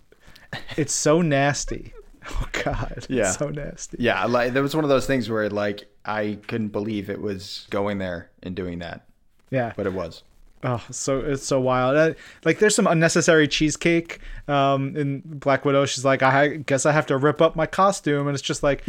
it's 0.76 0.94
so 0.94 1.22
nasty. 1.22 1.92
Oh 2.28 2.48
god. 2.64 3.06
Yeah. 3.08 3.30
so 3.30 3.50
nasty. 3.50 3.98
Yeah 4.00 4.24
like 4.24 4.52
there 4.52 4.62
was 4.62 4.74
one 4.74 4.82
of 4.84 4.90
those 4.90 5.06
things 5.06 5.30
where 5.30 5.48
like 5.48 5.86
i 6.04 6.36
couldn't 6.48 6.70
believe 6.70 7.08
it 7.08 7.20
was 7.20 7.68
going 7.70 7.98
there 7.98 8.30
and 8.42 8.56
doing 8.56 8.80
that. 8.80 9.06
Yeah. 9.50 9.72
But 9.76 9.86
it 9.86 9.92
was 9.92 10.24
Oh, 10.64 10.82
so 10.90 11.20
it's 11.20 11.46
so 11.46 11.60
wild. 11.60 11.96
Uh, 11.96 12.14
like, 12.44 12.58
there's 12.58 12.74
some 12.74 12.86
unnecessary 12.86 13.46
cheesecake 13.46 14.20
um, 14.48 14.96
in 14.96 15.20
Black 15.24 15.64
Widow. 15.64 15.84
She's 15.86 16.04
like, 16.04 16.22
I 16.22 16.56
guess 16.56 16.86
I 16.86 16.92
have 16.92 17.06
to 17.06 17.16
rip 17.16 17.40
up 17.42 17.56
my 17.56 17.66
costume, 17.66 18.26
and 18.26 18.34
it's 18.34 18.42
just 18.42 18.62
like 18.62 18.82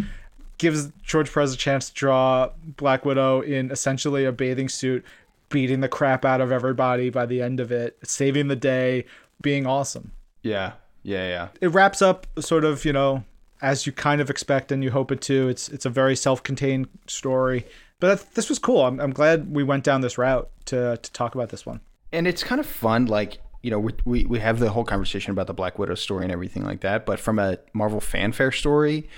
gives 0.57 0.89
George 1.03 1.31
Perez 1.31 1.53
a 1.53 1.57
chance 1.57 1.89
to 1.89 1.93
draw 1.93 2.49
Black 2.77 3.05
Widow 3.05 3.41
in 3.41 3.69
essentially 3.69 4.25
a 4.25 4.31
bathing 4.31 4.69
suit, 4.69 5.05
beating 5.49 5.81
the 5.81 5.87
crap 5.87 6.25
out 6.25 6.41
of 6.41 6.51
everybody 6.51 7.09
by 7.09 7.25
the 7.25 7.41
end 7.41 7.59
of 7.59 7.71
it, 7.71 7.97
saving 8.03 8.47
the 8.47 8.55
day, 8.55 9.05
being 9.41 9.67
awesome. 9.67 10.11
yeah 10.41 10.73
yeah 11.03 11.27
yeah 11.27 11.47
It 11.61 11.67
wraps 11.67 12.01
up 12.01 12.27
sort 12.39 12.65
of, 12.65 12.83
you 12.85 12.91
know, 12.91 13.23
as 13.61 13.85
you 13.85 13.91
kind 13.93 14.19
of 14.19 14.29
expect 14.29 14.71
and 14.71 14.83
you 14.83 14.91
hope 14.91 15.11
it 15.11 15.21
to. 15.21 15.47
It's 15.47 15.69
it's 15.69 15.85
a 15.85 15.89
very 15.89 16.15
self-contained 16.15 16.87
story, 17.07 17.65
but 17.99 18.33
this 18.35 18.49
was 18.49 18.59
cool. 18.59 18.85
I'm, 18.85 18.99
I'm 18.99 19.11
glad 19.11 19.53
we 19.53 19.63
went 19.63 19.83
down 19.83 20.01
this 20.01 20.17
route 20.17 20.49
to 20.65 20.97
to 20.97 21.11
talk 21.11 21.35
about 21.35 21.49
this 21.49 21.65
one. 21.65 21.81
and 22.11 22.27
it's 22.27 22.43
kind 22.43 22.59
of 22.59 22.65
fun 22.65 23.05
like 23.05 23.39
you 23.63 23.71
know 23.71 23.79
we, 23.79 23.93
we 24.05 24.25
we 24.25 24.39
have 24.39 24.59
the 24.59 24.69
whole 24.69 24.83
conversation 24.85 25.31
about 25.31 25.47
the 25.47 25.53
black 25.53 25.79
widow 25.79 25.95
story 25.95 26.23
and 26.23 26.31
everything 26.31 26.63
like 26.63 26.81
that 26.81 27.05
but 27.05 27.19
from 27.19 27.39
a 27.39 27.57
marvel 27.73 27.99
fanfare 27.99 28.51
story 28.51 29.09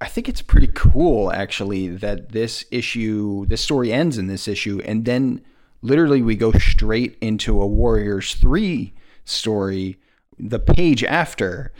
i 0.00 0.06
think 0.06 0.28
it's 0.28 0.40
pretty 0.40 0.68
cool 0.72 1.32
actually 1.32 1.88
that 1.88 2.30
this 2.30 2.64
issue 2.70 3.44
this 3.46 3.60
story 3.60 3.92
ends 3.92 4.18
in 4.18 4.28
this 4.28 4.46
issue 4.48 4.80
and 4.84 5.04
then 5.04 5.42
literally 5.82 6.22
we 6.22 6.36
go 6.36 6.52
straight 6.52 7.18
into 7.20 7.60
a 7.60 7.66
warriors 7.66 8.34
3 8.36 8.94
story 9.24 9.98
the 10.38 10.58
page 10.60 11.02
after 11.04 11.72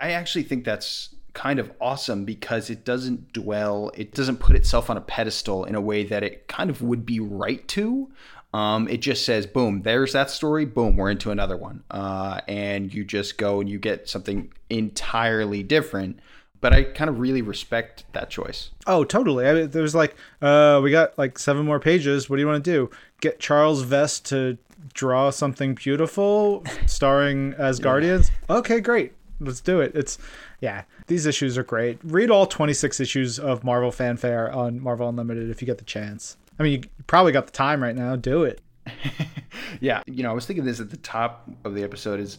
I 0.00 0.12
actually 0.12 0.44
think 0.44 0.64
that's 0.64 1.14
kind 1.38 1.60
of 1.60 1.70
awesome 1.80 2.24
because 2.24 2.68
it 2.68 2.84
doesn't 2.84 3.32
dwell, 3.32 3.92
it 3.94 4.12
doesn't 4.12 4.38
put 4.38 4.56
itself 4.56 4.90
on 4.90 4.96
a 4.96 5.00
pedestal 5.00 5.64
in 5.64 5.76
a 5.76 5.80
way 5.80 6.02
that 6.02 6.24
it 6.24 6.48
kind 6.48 6.68
of 6.68 6.82
would 6.82 7.06
be 7.06 7.20
right 7.20 7.66
to. 7.68 8.10
Um, 8.52 8.88
it 8.88 8.96
just 8.96 9.24
says, 9.24 9.46
boom, 9.46 9.82
there's 9.82 10.14
that 10.14 10.30
story, 10.30 10.64
boom, 10.64 10.96
we're 10.96 11.12
into 11.12 11.30
another 11.30 11.56
one. 11.56 11.84
Uh, 11.92 12.40
and 12.48 12.92
you 12.92 13.04
just 13.04 13.38
go 13.38 13.60
and 13.60 13.70
you 13.70 13.78
get 13.78 14.08
something 14.08 14.52
entirely 14.68 15.62
different. 15.62 16.18
But 16.60 16.72
I 16.72 16.82
kind 16.82 17.08
of 17.08 17.20
really 17.20 17.42
respect 17.42 18.04
that 18.14 18.30
choice. 18.30 18.70
Oh, 18.88 19.04
totally. 19.04 19.46
I 19.46 19.52
mean, 19.52 19.70
there's 19.70 19.94
like, 19.94 20.16
uh, 20.42 20.80
we 20.82 20.90
got 20.90 21.16
like 21.16 21.38
seven 21.38 21.64
more 21.64 21.78
pages. 21.78 22.28
What 22.28 22.38
do 22.38 22.42
you 22.42 22.48
want 22.48 22.64
to 22.64 22.68
do? 22.68 22.90
Get 23.20 23.38
Charles 23.38 23.84
Vess 23.84 24.20
to 24.24 24.58
draw 24.92 25.30
something 25.30 25.76
beautiful, 25.76 26.64
starring 26.86 27.52
Asgardians? 27.52 28.32
Okay, 28.50 28.80
great. 28.80 29.12
Let's 29.38 29.60
do 29.60 29.80
it. 29.80 29.92
It's, 29.94 30.18
yeah, 30.60 30.82
these 31.08 31.26
issues 31.26 31.58
are 31.58 31.64
great. 31.64 31.98
Read 32.04 32.30
all 32.30 32.46
26 32.46 33.00
issues 33.00 33.38
of 33.38 33.64
Marvel 33.64 33.90
Fanfare 33.90 34.52
on 34.52 34.80
Marvel 34.80 35.08
Unlimited 35.08 35.50
if 35.50 35.60
you 35.60 35.66
get 35.66 35.78
the 35.78 35.84
chance. 35.84 36.36
I 36.58 36.62
mean, 36.62 36.72
you 36.72 36.88
probably 37.06 37.32
got 37.32 37.46
the 37.46 37.52
time 37.52 37.82
right 37.82 37.96
now. 37.96 38.14
Do 38.16 38.44
it. 38.44 38.60
yeah, 39.80 40.02
you 40.06 40.22
know, 40.22 40.30
I 40.30 40.34
was 40.34 40.46
thinking 40.46 40.64
this 40.64 40.80
at 40.80 40.90
the 40.90 40.96
top 40.96 41.50
of 41.64 41.74
the 41.74 41.82
episode 41.82 42.20
is 42.20 42.38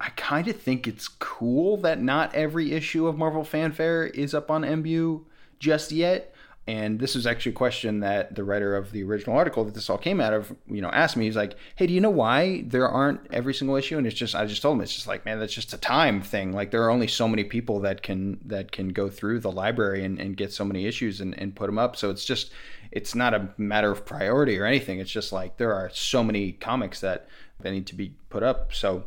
I 0.00 0.10
kind 0.10 0.46
of 0.48 0.60
think 0.60 0.86
it's 0.86 1.08
cool 1.08 1.78
that 1.78 2.00
not 2.00 2.34
every 2.34 2.72
issue 2.72 3.06
of 3.06 3.16
Marvel 3.16 3.44
Fanfare 3.44 4.06
is 4.06 4.34
up 4.34 4.50
on 4.50 4.62
MU 4.82 5.24
just 5.58 5.90
yet. 5.90 6.34
And 6.68 6.98
this 6.98 7.14
was 7.14 7.28
actually 7.28 7.52
a 7.52 7.56
question 7.56 8.00
that 8.00 8.34
the 8.34 8.42
writer 8.42 8.74
of 8.74 8.90
the 8.90 9.04
original 9.04 9.36
article 9.36 9.64
that 9.64 9.74
this 9.74 9.88
all 9.88 9.98
came 9.98 10.20
out 10.20 10.32
of, 10.32 10.52
you 10.66 10.82
know, 10.82 10.88
asked 10.88 11.16
me. 11.16 11.24
He's 11.24 11.36
like, 11.36 11.54
"Hey, 11.76 11.86
do 11.86 11.94
you 11.94 12.00
know 12.00 12.10
why 12.10 12.62
there 12.66 12.88
aren't 12.88 13.20
every 13.32 13.54
single 13.54 13.76
issue?" 13.76 13.96
And 13.98 14.06
it's 14.06 14.16
just, 14.16 14.34
I 14.34 14.46
just 14.46 14.62
told 14.62 14.76
him, 14.76 14.82
it's 14.82 14.94
just 14.94 15.06
like, 15.06 15.24
man, 15.24 15.38
that's 15.38 15.54
just 15.54 15.72
a 15.72 15.78
time 15.78 16.20
thing. 16.20 16.52
Like 16.52 16.72
there 16.72 16.82
are 16.82 16.90
only 16.90 17.06
so 17.06 17.28
many 17.28 17.44
people 17.44 17.78
that 17.80 18.02
can 18.02 18.40
that 18.46 18.72
can 18.72 18.88
go 18.88 19.08
through 19.08 19.40
the 19.40 19.52
library 19.52 20.04
and, 20.04 20.18
and 20.18 20.36
get 20.36 20.52
so 20.52 20.64
many 20.64 20.86
issues 20.86 21.20
and, 21.20 21.38
and 21.38 21.54
put 21.54 21.66
them 21.66 21.78
up. 21.78 21.94
So 21.94 22.10
it's 22.10 22.24
just, 22.24 22.50
it's 22.90 23.14
not 23.14 23.32
a 23.32 23.48
matter 23.56 23.92
of 23.92 24.04
priority 24.04 24.58
or 24.58 24.64
anything. 24.64 24.98
It's 24.98 25.10
just 25.10 25.32
like 25.32 25.58
there 25.58 25.72
are 25.72 25.90
so 25.94 26.24
many 26.24 26.50
comics 26.50 27.00
that 27.00 27.28
that 27.60 27.70
need 27.70 27.86
to 27.86 27.94
be 27.94 28.16
put 28.28 28.42
up. 28.42 28.74
So 28.74 29.04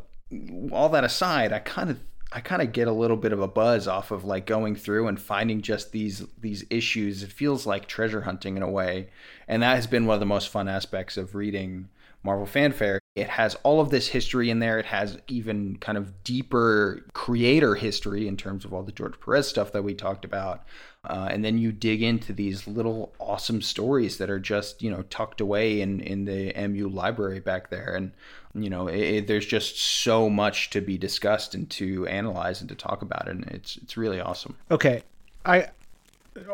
all 0.72 0.88
that 0.88 1.04
aside, 1.04 1.52
I 1.52 1.58
kind 1.58 1.90
of 1.90 2.00
I 2.32 2.40
kind 2.40 2.62
of 2.62 2.72
get 2.72 2.86
a 2.86 2.92
little 2.92 3.16
bit 3.16 3.32
of 3.32 3.40
a 3.40 3.48
buzz 3.48 3.88
off 3.88 4.10
of 4.12 4.24
like 4.24 4.46
going 4.46 4.76
through 4.76 5.08
and 5.08 5.20
finding 5.20 5.62
just 5.62 5.90
these 5.90 6.24
these 6.40 6.64
issues. 6.70 7.22
It 7.22 7.32
feels 7.32 7.66
like 7.66 7.86
treasure 7.86 8.20
hunting 8.22 8.56
in 8.56 8.62
a 8.62 8.70
way, 8.70 9.08
and 9.48 9.62
that 9.62 9.74
has 9.74 9.86
been 9.86 10.06
one 10.06 10.14
of 10.14 10.20
the 10.20 10.26
most 10.26 10.48
fun 10.48 10.68
aspects 10.68 11.16
of 11.16 11.34
reading 11.34 11.88
Marvel 12.22 12.46
Fanfare. 12.46 13.00
It 13.16 13.28
has 13.28 13.56
all 13.62 13.80
of 13.80 13.90
this 13.90 14.08
history 14.08 14.50
in 14.50 14.60
there. 14.60 14.78
It 14.78 14.86
has 14.86 15.18
even 15.26 15.76
kind 15.78 15.98
of 15.98 16.22
deeper 16.22 17.04
creator 17.12 17.74
history 17.74 18.28
in 18.28 18.36
terms 18.36 18.64
of 18.64 18.72
all 18.72 18.82
the 18.82 18.92
George 18.92 19.18
Perez 19.20 19.48
stuff 19.48 19.72
that 19.72 19.82
we 19.82 19.94
talked 19.94 20.24
about. 20.24 20.64
Uh, 21.02 21.28
and 21.30 21.44
then 21.44 21.58
you 21.58 21.72
dig 21.72 22.02
into 22.02 22.32
these 22.32 22.66
little 22.68 23.12
awesome 23.18 23.62
stories 23.62 24.18
that 24.18 24.30
are 24.30 24.38
just 24.38 24.82
you 24.82 24.90
know 24.90 25.02
tucked 25.04 25.40
away 25.40 25.80
in 25.80 26.00
in 26.00 26.26
the 26.26 26.52
MU 26.68 26.88
library 26.88 27.40
back 27.40 27.70
there, 27.70 27.94
and 27.94 28.12
you 28.54 28.70
know 28.70 28.88
it, 28.88 29.00
it, 29.00 29.26
there's 29.26 29.46
just 29.46 29.78
so 29.78 30.28
much 30.28 30.70
to 30.70 30.80
be 30.80 30.98
discussed 30.98 31.54
and 31.54 31.68
to 31.70 32.06
analyze 32.06 32.60
and 32.60 32.68
to 32.68 32.74
talk 32.74 33.02
about, 33.02 33.28
and 33.28 33.44
it's 33.46 33.76
it's 33.78 33.96
really 33.96 34.20
awesome. 34.20 34.56
Okay, 34.70 35.02
I 35.44 35.68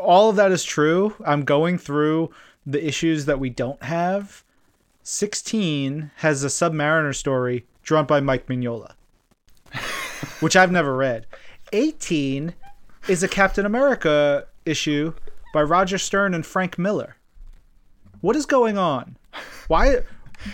all 0.00 0.30
of 0.30 0.36
that 0.36 0.52
is 0.52 0.64
true. 0.64 1.14
I'm 1.24 1.44
going 1.44 1.78
through 1.78 2.30
the 2.66 2.86
issues 2.86 3.26
that 3.26 3.38
we 3.38 3.50
don't 3.50 3.82
have. 3.82 4.42
16 5.02 6.10
has 6.16 6.42
a 6.42 6.48
Submariner 6.48 7.14
story 7.14 7.64
drawn 7.84 8.06
by 8.06 8.18
Mike 8.18 8.46
Mignola, 8.46 8.94
which 10.40 10.56
I've 10.56 10.72
never 10.72 10.96
read. 10.96 11.26
18 11.72 12.54
is 13.08 13.22
a 13.22 13.28
Captain 13.28 13.64
America 13.64 14.46
issue 14.64 15.14
by 15.54 15.62
Roger 15.62 15.98
Stern 15.98 16.34
and 16.34 16.44
Frank 16.44 16.76
Miller. 16.76 17.16
What 18.20 18.34
is 18.34 18.46
going 18.46 18.76
on? 18.76 19.16
Why 19.68 20.00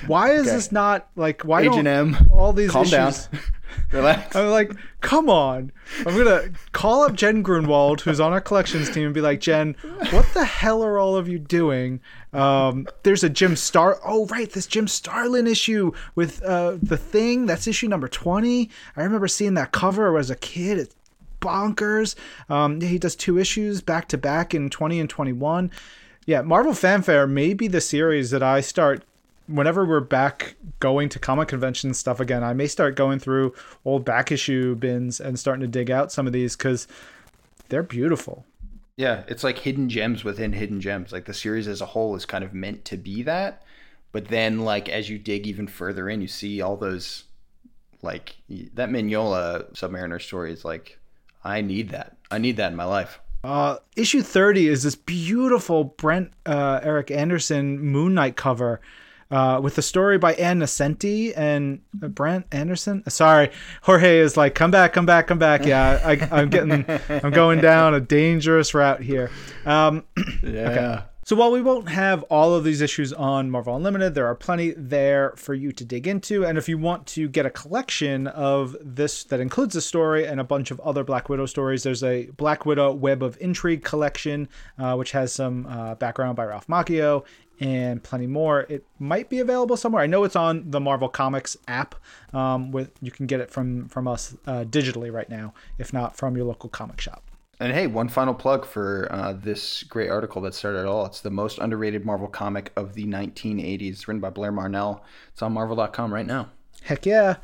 why 0.06 0.32
is 0.32 0.46
okay. 0.46 0.56
this 0.56 0.72
not 0.72 1.08
like 1.16 1.42
why 1.42 1.62
Agent 1.62 1.84
don't 1.84 2.30
all 2.30 2.52
these 2.52 2.70
calm 2.70 2.82
issues 2.82 3.26
down. 3.26 3.40
Relax. 3.90 4.36
I'm 4.36 4.50
like, 4.50 4.72
come 5.00 5.28
on. 5.28 5.72
I'm 6.06 6.16
gonna 6.16 6.50
call 6.72 7.02
up 7.02 7.14
Jen 7.14 7.42
Grunwald, 7.42 8.02
who's 8.02 8.20
on 8.20 8.32
our 8.32 8.40
collections 8.40 8.90
team, 8.90 9.04
and 9.04 9.14
be 9.14 9.20
like, 9.20 9.40
Jen, 9.40 9.76
what 10.10 10.26
the 10.34 10.44
hell 10.44 10.82
are 10.82 10.98
all 10.98 11.16
of 11.16 11.28
you 11.28 11.38
doing? 11.38 12.00
Um, 12.32 12.86
there's 13.02 13.24
a 13.24 13.28
Jim 13.28 13.56
Star. 13.56 13.98
Oh, 14.04 14.26
right, 14.26 14.50
this 14.50 14.66
Jim 14.66 14.88
Starlin 14.88 15.46
issue 15.46 15.92
with 16.14 16.42
uh, 16.42 16.78
the 16.82 16.96
thing. 16.96 17.46
That's 17.46 17.66
issue 17.66 17.88
number 17.88 18.08
twenty. 18.08 18.70
I 18.96 19.02
remember 19.02 19.28
seeing 19.28 19.54
that 19.54 19.72
cover 19.72 20.16
as 20.18 20.30
a 20.30 20.36
kid. 20.36 20.78
It's 20.78 20.96
bonkers. 21.40 22.14
Um, 22.48 22.80
he 22.80 22.98
does 22.98 23.16
two 23.16 23.38
issues 23.38 23.80
back 23.80 24.08
to 24.08 24.18
back 24.18 24.54
in 24.54 24.70
twenty 24.70 25.00
and 25.00 25.10
twenty 25.10 25.32
one. 25.32 25.70
Yeah, 26.24 26.42
Marvel 26.42 26.72
Fanfare 26.72 27.26
may 27.26 27.52
be 27.52 27.66
the 27.66 27.80
series 27.80 28.30
that 28.30 28.42
I 28.42 28.60
start 28.60 29.04
whenever 29.46 29.84
we're 29.84 30.00
back 30.00 30.56
going 30.80 31.08
to 31.10 31.18
comic 31.18 31.48
convention 31.48 31.94
stuff 31.94 32.20
again, 32.20 32.42
I 32.44 32.52
may 32.52 32.66
start 32.66 32.96
going 32.96 33.18
through 33.18 33.54
old 33.84 34.04
back 34.04 34.32
issue 34.32 34.74
bins 34.74 35.20
and 35.20 35.38
starting 35.38 35.60
to 35.60 35.68
dig 35.68 35.90
out 35.90 36.12
some 36.12 36.26
of 36.26 36.32
these 36.32 36.56
because 36.56 36.86
they're 37.68 37.82
beautiful. 37.82 38.44
Yeah, 38.96 39.22
it's 39.26 39.42
like 39.42 39.58
hidden 39.58 39.88
gems 39.88 40.24
within 40.24 40.52
hidden 40.52 40.80
gems. 40.80 41.12
Like 41.12 41.24
the 41.24 41.34
series 41.34 41.66
as 41.66 41.80
a 41.80 41.86
whole 41.86 42.14
is 42.14 42.26
kind 42.26 42.44
of 42.44 42.54
meant 42.54 42.84
to 42.86 42.96
be 42.96 43.22
that. 43.22 43.62
But 44.12 44.28
then, 44.28 44.60
like, 44.60 44.90
as 44.90 45.08
you 45.08 45.18
dig 45.18 45.46
even 45.46 45.66
further 45.66 46.08
in, 46.08 46.20
you 46.20 46.28
see 46.28 46.60
all 46.60 46.76
those, 46.76 47.24
like, 48.02 48.36
that 48.74 48.90
Mignola 48.90 49.72
Submariner 49.72 50.20
story 50.20 50.52
is 50.52 50.66
like, 50.66 50.98
I 51.42 51.62
need 51.62 51.88
that. 51.88 52.18
I 52.30 52.36
need 52.36 52.58
that 52.58 52.70
in 52.70 52.76
my 52.76 52.84
life. 52.84 53.20
Uh, 53.42 53.78
issue 53.96 54.22
30 54.22 54.68
is 54.68 54.82
this 54.82 54.94
beautiful 54.94 55.82
Brent 55.82 56.30
uh, 56.46 56.80
Eric 56.82 57.10
Anderson 57.10 57.80
Moon 57.80 58.14
Knight 58.14 58.36
cover 58.36 58.80
uh, 59.32 59.60
with 59.60 59.74
the 59.74 59.82
story 59.82 60.18
by 60.18 60.34
Ann 60.34 60.60
Nocenti 60.60 61.32
and 61.36 61.80
uh, 62.02 62.08
Brent 62.08 62.46
Anderson. 62.52 63.02
Sorry, 63.08 63.50
Jorge 63.82 64.18
is 64.18 64.36
like, 64.36 64.54
come 64.54 64.70
back, 64.70 64.92
come 64.92 65.06
back, 65.06 65.26
come 65.26 65.38
back. 65.38 65.64
Yeah, 65.64 66.00
I, 66.04 66.42
am 66.42 66.50
getting, 66.50 66.84
I'm 67.08 67.32
going 67.32 67.60
down 67.60 67.94
a 67.94 68.00
dangerous 68.00 68.74
route 68.74 69.00
here. 69.00 69.30
Um, 69.64 70.04
yeah. 70.42 70.48
Okay. 70.50 71.02
So 71.24 71.36
while 71.36 71.52
we 71.52 71.62
won't 71.62 71.88
have 71.88 72.24
all 72.24 72.52
of 72.52 72.64
these 72.64 72.80
issues 72.80 73.12
on 73.12 73.48
Marvel 73.48 73.76
Unlimited, 73.76 74.16
there 74.16 74.26
are 74.26 74.34
plenty 74.34 74.72
there 74.76 75.32
for 75.36 75.54
you 75.54 75.70
to 75.70 75.84
dig 75.84 76.08
into. 76.08 76.44
And 76.44 76.58
if 76.58 76.68
you 76.68 76.78
want 76.78 77.06
to 77.08 77.28
get 77.28 77.46
a 77.46 77.50
collection 77.50 78.26
of 78.26 78.76
this 78.80 79.22
that 79.24 79.38
includes 79.38 79.74
the 79.74 79.80
story 79.80 80.26
and 80.26 80.40
a 80.40 80.44
bunch 80.44 80.72
of 80.72 80.80
other 80.80 81.04
Black 81.04 81.28
Widow 81.28 81.46
stories, 81.46 81.84
there's 81.84 82.02
a 82.02 82.26
Black 82.36 82.66
Widow 82.66 82.92
Web 82.92 83.22
of 83.22 83.38
Intrigue 83.40 83.84
collection, 83.84 84.48
uh, 84.78 84.96
which 84.96 85.12
has 85.12 85.32
some 85.32 85.64
uh, 85.66 85.94
background 85.94 86.34
by 86.34 86.44
Ralph 86.44 86.66
Macchio 86.66 87.24
and 87.62 88.02
plenty 88.02 88.26
more. 88.26 88.66
It 88.68 88.84
might 88.98 89.30
be 89.30 89.38
available 89.38 89.76
somewhere. 89.76 90.02
I 90.02 90.06
know 90.06 90.24
it's 90.24 90.34
on 90.34 90.70
the 90.70 90.80
Marvel 90.80 91.08
Comics 91.08 91.56
app. 91.68 91.94
Um, 92.32 92.72
with 92.72 92.90
you 93.00 93.10
can 93.10 93.26
get 93.26 93.40
it 93.40 93.50
from 93.50 93.88
from 93.88 94.08
us 94.08 94.36
uh, 94.46 94.64
digitally 94.64 95.12
right 95.12 95.28
now, 95.28 95.54
if 95.78 95.92
not 95.92 96.16
from 96.16 96.36
your 96.36 96.44
local 96.44 96.68
comic 96.68 97.00
shop. 97.00 97.22
And 97.60 97.72
hey, 97.72 97.86
one 97.86 98.08
final 98.08 98.34
plug 98.34 98.66
for 98.66 99.06
uh, 99.12 99.34
this 99.34 99.84
great 99.84 100.10
article 100.10 100.42
that 100.42 100.54
started 100.54 100.80
it 100.80 100.86
all. 100.86 101.06
It's 101.06 101.20
the 101.20 101.30
most 101.30 101.58
underrated 101.58 102.04
Marvel 102.04 102.26
comic 102.26 102.72
of 102.74 102.94
the 102.94 103.06
1980s, 103.06 104.08
written 104.08 104.20
by 104.20 104.30
Blair 104.30 104.50
Marnell. 104.50 105.02
It's 105.32 105.42
on 105.42 105.52
Marvel.com 105.52 106.12
right 106.12 106.26
now. 106.26 106.48
Heck 106.82 107.06
yeah. 107.06 107.36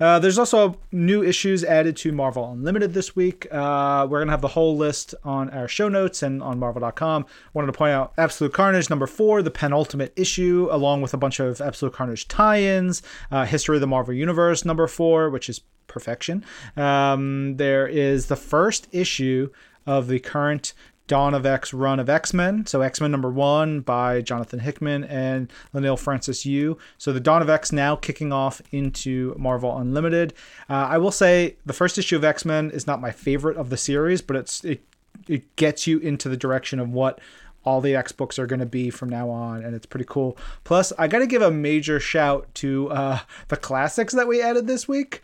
Uh, 0.00 0.18
there's 0.18 0.38
also 0.38 0.78
new 0.92 1.22
issues 1.22 1.64
added 1.64 1.96
to 1.96 2.12
Marvel 2.12 2.50
Unlimited 2.52 2.94
this 2.94 3.14
week. 3.14 3.46
Uh, 3.52 4.06
we're 4.08 4.18
going 4.18 4.28
to 4.28 4.32
have 4.32 4.40
the 4.40 4.48
whole 4.48 4.76
list 4.76 5.14
on 5.24 5.50
our 5.50 5.68
show 5.68 5.88
notes 5.88 6.22
and 6.22 6.42
on 6.42 6.58
Marvel.com. 6.58 7.26
Wanted 7.52 7.66
to 7.66 7.72
point 7.72 7.92
out 7.92 8.12
Absolute 8.18 8.52
Carnage 8.52 8.90
number 8.90 9.06
four, 9.06 9.42
the 9.42 9.50
penultimate 9.50 10.12
issue, 10.16 10.68
along 10.70 11.02
with 11.02 11.14
a 11.14 11.18
bunch 11.18 11.40
of 11.40 11.60
Absolute 11.60 11.94
Carnage 11.94 12.28
tie 12.28 12.60
ins. 12.60 13.02
Uh, 13.30 13.44
History 13.44 13.76
of 13.76 13.80
the 13.80 13.86
Marvel 13.86 14.14
Universe 14.14 14.64
number 14.64 14.86
four, 14.86 15.30
which 15.30 15.48
is 15.48 15.60
perfection. 15.86 16.44
Um, 16.76 17.56
there 17.56 17.86
is 17.86 18.26
the 18.26 18.36
first 18.36 18.88
issue 18.92 19.50
of 19.86 20.08
the 20.08 20.18
current 20.18 20.72
Dawn 21.06 21.34
of 21.34 21.44
X 21.44 21.72
run 21.72 22.00
of 22.00 22.08
X 22.08 22.32
Men. 22.32 22.66
So 22.66 22.80
X 22.80 23.00
Men 23.00 23.10
number 23.10 23.30
one 23.30 23.80
by 23.80 24.20
Jonathan 24.22 24.60
Hickman 24.60 25.04
and 25.04 25.52
Leinil 25.74 25.98
Francis 25.98 26.46
Yu. 26.46 26.78
So 26.98 27.12
the 27.12 27.20
Dawn 27.20 27.42
of 27.42 27.50
X 27.50 27.72
now 27.72 27.96
kicking 27.96 28.32
off 28.32 28.62
into 28.72 29.34
Marvel 29.38 29.76
Unlimited. 29.76 30.32
Uh, 30.68 30.74
I 30.74 30.98
will 30.98 31.10
say 31.10 31.56
the 31.66 31.72
first 31.72 31.98
issue 31.98 32.16
of 32.16 32.24
X 32.24 32.44
Men 32.44 32.70
is 32.70 32.86
not 32.86 33.00
my 33.00 33.10
favorite 33.10 33.56
of 33.56 33.70
the 33.70 33.76
series, 33.76 34.22
but 34.22 34.36
it's 34.36 34.64
it 34.64 34.82
it 35.28 35.56
gets 35.56 35.86
you 35.86 35.98
into 35.98 36.28
the 36.28 36.36
direction 36.36 36.78
of 36.78 36.90
what 36.90 37.20
all 37.64 37.80
the 37.80 37.96
X 37.96 38.12
books 38.12 38.38
are 38.38 38.46
going 38.46 38.60
to 38.60 38.66
be 38.66 38.90
from 38.90 39.08
now 39.08 39.30
on, 39.30 39.64
and 39.64 39.74
it's 39.74 39.86
pretty 39.86 40.06
cool. 40.08 40.36
Plus, 40.64 40.92
I 40.98 41.08
got 41.08 41.20
to 41.20 41.26
give 41.26 41.42
a 41.42 41.50
major 41.50 41.98
shout 41.98 42.46
to 42.56 42.90
uh, 42.90 43.18
the 43.48 43.56
classics 43.56 44.14
that 44.14 44.28
we 44.28 44.42
added 44.42 44.66
this 44.66 44.86
week. 44.86 45.22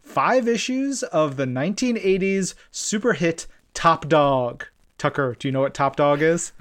Five 0.00 0.48
issues 0.48 1.02
of 1.04 1.36
the 1.36 1.44
1980s 1.44 2.54
super 2.70 3.12
hit 3.12 3.46
Top 3.74 4.08
Dog. 4.08 4.66
Tucker, 5.02 5.34
do 5.36 5.48
you 5.48 5.52
know 5.52 5.62
what 5.62 5.74
Top 5.74 5.96
Dog 5.96 6.22
is? 6.22 6.52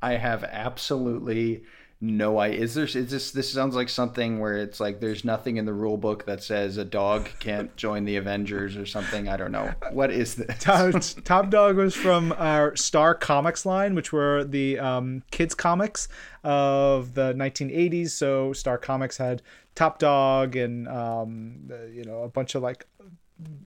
I 0.00 0.12
have 0.12 0.44
absolutely 0.44 1.64
no 2.00 2.38
idea. 2.38 2.58
Is 2.58 2.72
there? 2.72 2.86
Is 2.86 3.10
this? 3.10 3.32
This 3.32 3.52
sounds 3.52 3.74
like 3.74 3.90
something 3.90 4.40
where 4.40 4.56
it's 4.56 4.80
like 4.80 5.00
there's 5.00 5.26
nothing 5.26 5.58
in 5.58 5.66
the 5.66 5.74
rule 5.74 5.98
book 5.98 6.24
that 6.24 6.42
says 6.42 6.78
a 6.78 6.86
dog 6.86 7.28
can't 7.38 7.76
join 7.76 8.06
the 8.06 8.16
Avengers 8.16 8.78
or 8.78 8.86
something. 8.86 9.28
I 9.28 9.36
don't 9.36 9.52
know. 9.52 9.74
What 9.92 10.10
is 10.10 10.36
this? 10.36 10.58
Top, 10.58 10.94
Top 11.24 11.50
Dog 11.50 11.76
was 11.76 11.94
from 11.94 12.32
our 12.38 12.74
Star 12.76 13.14
Comics 13.14 13.66
line, 13.66 13.94
which 13.94 14.10
were 14.10 14.42
the 14.42 14.78
um, 14.78 15.22
kids 15.30 15.54
comics 15.54 16.08
of 16.42 17.12
the 17.12 17.34
1980s. 17.34 18.12
So 18.12 18.54
Star 18.54 18.78
Comics 18.78 19.18
had 19.18 19.42
Top 19.74 19.98
Dog 19.98 20.56
and 20.56 20.88
um, 20.88 21.70
you 21.92 22.04
know 22.04 22.22
a 22.22 22.28
bunch 22.30 22.54
of 22.54 22.62
like 22.62 22.86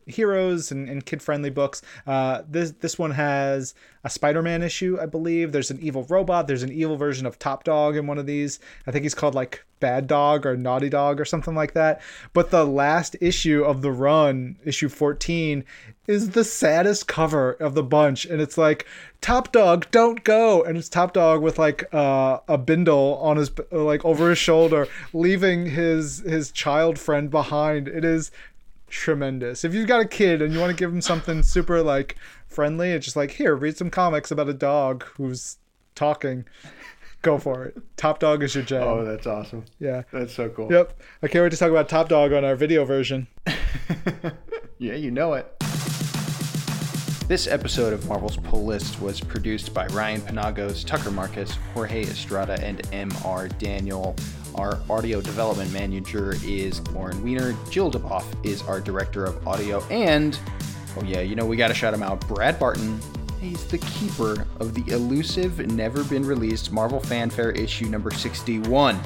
heroes 0.06 0.70
and, 0.70 0.88
and 0.88 1.04
kid 1.04 1.22
friendly 1.22 1.50
books. 1.50 1.82
Uh, 2.06 2.42
this 2.48 2.72
this 2.72 2.98
one 2.98 3.12
has 3.12 3.74
a 4.04 4.10
Spider 4.10 4.42
Man 4.42 4.62
issue, 4.62 4.98
I 5.00 5.06
believe. 5.06 5.52
There's 5.52 5.70
an 5.70 5.80
evil 5.80 6.04
robot. 6.08 6.46
There's 6.46 6.62
an 6.62 6.72
evil 6.72 6.96
version 6.96 7.26
of 7.26 7.38
Top 7.38 7.64
Dog 7.64 7.96
in 7.96 8.06
one 8.06 8.18
of 8.18 8.26
these. 8.26 8.60
I 8.86 8.90
think 8.90 9.02
he's 9.04 9.14
called 9.14 9.34
like 9.34 9.64
Bad 9.80 10.06
Dog 10.06 10.46
or 10.46 10.56
Naughty 10.56 10.88
Dog 10.88 11.20
or 11.20 11.24
something 11.24 11.54
like 11.54 11.74
that. 11.74 12.00
But 12.32 12.50
the 12.50 12.64
last 12.64 13.16
issue 13.20 13.62
of 13.64 13.82
the 13.82 13.92
run, 13.92 14.56
issue 14.64 14.88
14, 14.88 15.64
is 16.06 16.30
the 16.30 16.44
saddest 16.44 17.06
cover 17.08 17.52
of 17.52 17.74
the 17.74 17.82
bunch, 17.82 18.26
and 18.26 18.40
it's 18.40 18.58
like 18.58 18.86
Top 19.22 19.52
Dog, 19.52 19.86
don't 19.90 20.22
go, 20.22 20.62
and 20.62 20.76
it's 20.76 20.90
Top 20.90 21.14
Dog 21.14 21.40
with 21.40 21.58
like 21.58 21.84
uh, 21.94 22.40
a 22.46 22.58
bindle 22.58 23.18
on 23.22 23.38
his 23.38 23.50
like 23.70 24.04
over 24.04 24.28
his 24.28 24.38
shoulder, 24.38 24.86
leaving 25.14 25.66
his 25.66 26.18
his 26.20 26.50
child 26.50 26.98
friend 26.98 27.30
behind. 27.30 27.88
It 27.88 28.04
is 28.04 28.30
tremendous. 28.94 29.64
If 29.64 29.74
you've 29.74 29.88
got 29.88 30.00
a 30.00 30.06
kid 30.06 30.40
and 30.40 30.54
you 30.54 30.60
want 30.60 30.70
to 30.70 30.76
give 30.76 30.90
them 30.90 31.00
something 31.00 31.42
super 31.42 31.82
like 31.82 32.16
friendly, 32.46 32.92
it's 32.92 33.04
just 33.04 33.16
like 33.16 33.32
here, 33.32 33.54
read 33.56 33.76
some 33.76 33.90
comics 33.90 34.30
about 34.30 34.48
a 34.48 34.54
dog 34.54 35.04
who's 35.16 35.58
talking. 35.94 36.44
Go 37.22 37.38
for 37.38 37.64
it. 37.64 37.76
Top 37.96 38.20
Dog 38.20 38.42
is 38.42 38.54
your 38.54 38.64
jam. 38.64 38.82
Oh, 38.82 39.04
that's 39.04 39.26
awesome. 39.26 39.64
yeah. 39.80 40.02
That's 40.12 40.32
so 40.32 40.48
cool. 40.50 40.70
Yep. 40.70 41.00
I 41.22 41.28
can't 41.28 41.42
wait 41.42 41.50
to 41.52 41.56
talk 41.56 41.70
about 41.70 41.88
Top 41.88 42.08
Dog 42.08 42.32
on 42.32 42.44
our 42.44 42.54
video 42.54 42.84
version. 42.84 43.26
yeah, 44.78 44.94
you 44.94 45.10
know 45.10 45.32
it. 45.34 45.50
This 47.26 47.46
episode 47.46 47.94
of 47.94 48.06
Marvel's 48.06 48.36
Pull 48.36 48.64
List 48.64 49.00
was 49.00 49.20
produced 49.20 49.72
by 49.72 49.86
Ryan 49.88 50.20
Penagos, 50.20 50.84
Tucker 50.84 51.10
Markus, 51.10 51.56
Jorge 51.72 52.02
Estrada, 52.02 52.62
and 52.62 52.86
M.R. 52.92 53.48
Daniel. 53.48 54.14
Our 54.54 54.78
audio 54.88 55.20
development 55.20 55.72
manager 55.72 56.36
is 56.44 56.86
Lauren 56.90 57.22
Weiner. 57.24 57.56
Jill 57.70 57.90
Duboff 57.90 58.24
is 58.44 58.62
our 58.62 58.80
director 58.80 59.24
of 59.24 59.46
audio. 59.48 59.82
And, 59.90 60.38
oh 60.96 61.02
yeah, 61.02 61.20
you 61.20 61.34
know, 61.34 61.44
we 61.44 61.56
got 61.56 61.68
to 61.68 61.74
shout 61.74 61.92
him 61.92 62.02
out. 62.02 62.26
Brad 62.28 62.58
Barton, 62.58 63.00
he's 63.40 63.66
the 63.66 63.78
keeper 63.78 64.46
of 64.60 64.74
the 64.74 64.84
elusive, 64.92 65.58
never 65.72 66.04
been 66.04 66.24
released 66.24 66.70
Marvel 66.70 67.00
Fanfare 67.00 67.50
issue 67.50 67.86
number 67.86 68.12
61. 68.12 69.00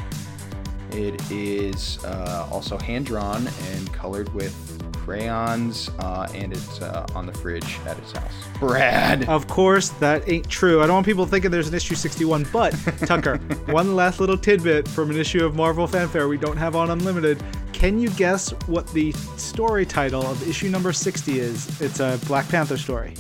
It 0.91 1.31
is 1.31 2.03
uh, 2.05 2.47
also 2.51 2.77
hand 2.77 3.07
drawn 3.07 3.49
and 3.71 3.93
colored 3.93 4.33
with 4.35 4.78
crayons, 5.09 5.89
uh, 6.01 6.29
and 6.35 6.53
it's 6.53 6.83
uh, 6.83 7.07
on 7.15 7.25
the 7.25 7.33
fridge 7.33 7.79
at 7.87 7.97
his 7.97 8.13
house. 8.13 8.31
Brad! 8.59 9.27
Of 9.27 9.49
course, 9.49 9.89
that 10.01 10.29
ain't 10.29 10.47
true. 10.51 10.83
I 10.83 10.87
don't 10.87 10.97
want 10.97 11.07
people 11.07 11.25
thinking 11.25 11.51
there's 11.51 11.67
an 11.69 11.75
issue 11.75 11.95
61, 11.95 12.47
but 12.53 12.73
Tucker, 13.07 13.39
one 13.69 13.97
last 13.97 14.21
little 14.21 14.37
tidbit 14.37 14.87
from 14.87 15.09
an 15.11 15.17
issue 15.17 15.47
of 15.47 15.55
Marvel 15.55 15.87
Fanfare 15.87 16.29
we 16.29 16.37
don't 16.37 16.59
have 16.59 16.77
on 16.77 16.91
Unlimited. 16.91 17.43
Can 17.73 17.99
you 17.99 18.11
guess 18.11 18.51
what 18.67 18.87
the 18.89 19.13
story 19.39 19.87
title 19.87 20.27
of 20.27 20.47
issue 20.47 20.69
number 20.69 20.93
60 20.93 21.41
is? 21.41 21.81
It's 21.81 22.01
a 22.01 22.21
Black 22.27 22.47
Panther 22.51 22.77
story. 22.77 23.15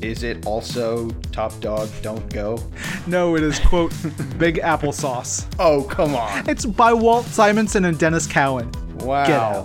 Is 0.00 0.22
it 0.22 0.46
also 0.46 1.10
Top 1.30 1.60
Dog 1.60 1.90
Don't 2.00 2.26
Go? 2.32 2.58
No, 3.06 3.36
it 3.36 3.42
is, 3.42 3.58
quote, 3.60 3.90
Big 4.36 4.56
Applesauce. 4.56 5.46
Oh, 5.58 5.82
come 5.84 6.14
on. 6.14 6.46
It's 6.46 6.66
by 6.66 6.92
Walt 6.92 7.24
Simonson 7.24 7.86
and 7.86 7.98
Denys 7.98 8.28
Cowan. 8.28 8.70
Wow. 8.98 9.64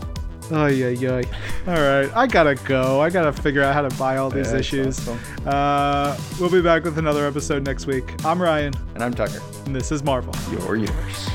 Oh 0.55 0.67
yeah, 0.67 0.89
yeah. 0.89 1.21
All 1.67 1.73
right, 1.73 2.09
I 2.15 2.27
gotta 2.27 2.53
go. 2.55 3.01
I 3.01 3.09
gotta 3.09 3.33
figure 3.33 3.63
out 3.63 3.73
how 3.73 3.81
to 3.81 3.95
buy 3.97 4.17
all 4.17 4.29
these 4.29 4.51
Yeah, 4.51 4.59
issues. 4.59 4.99
awesome. 4.99 5.19
Uh, 5.47 6.15
we'll 6.39 6.51
be 6.51 6.61
back 6.61 6.83
with 6.83 6.97
another 6.99 7.25
episode 7.25 7.65
next 7.65 7.87
week. 7.87 8.23
I'm 8.23 8.39
Ryan, 8.41 8.73
And 8.93 9.03
I'm 9.03 9.13
Tucker. 9.15 9.41
and 9.65 9.75
this 9.75 9.91
is 9.91 10.03
Marvel. 10.03 10.33
Your 10.51 10.75
universe. 10.75 11.29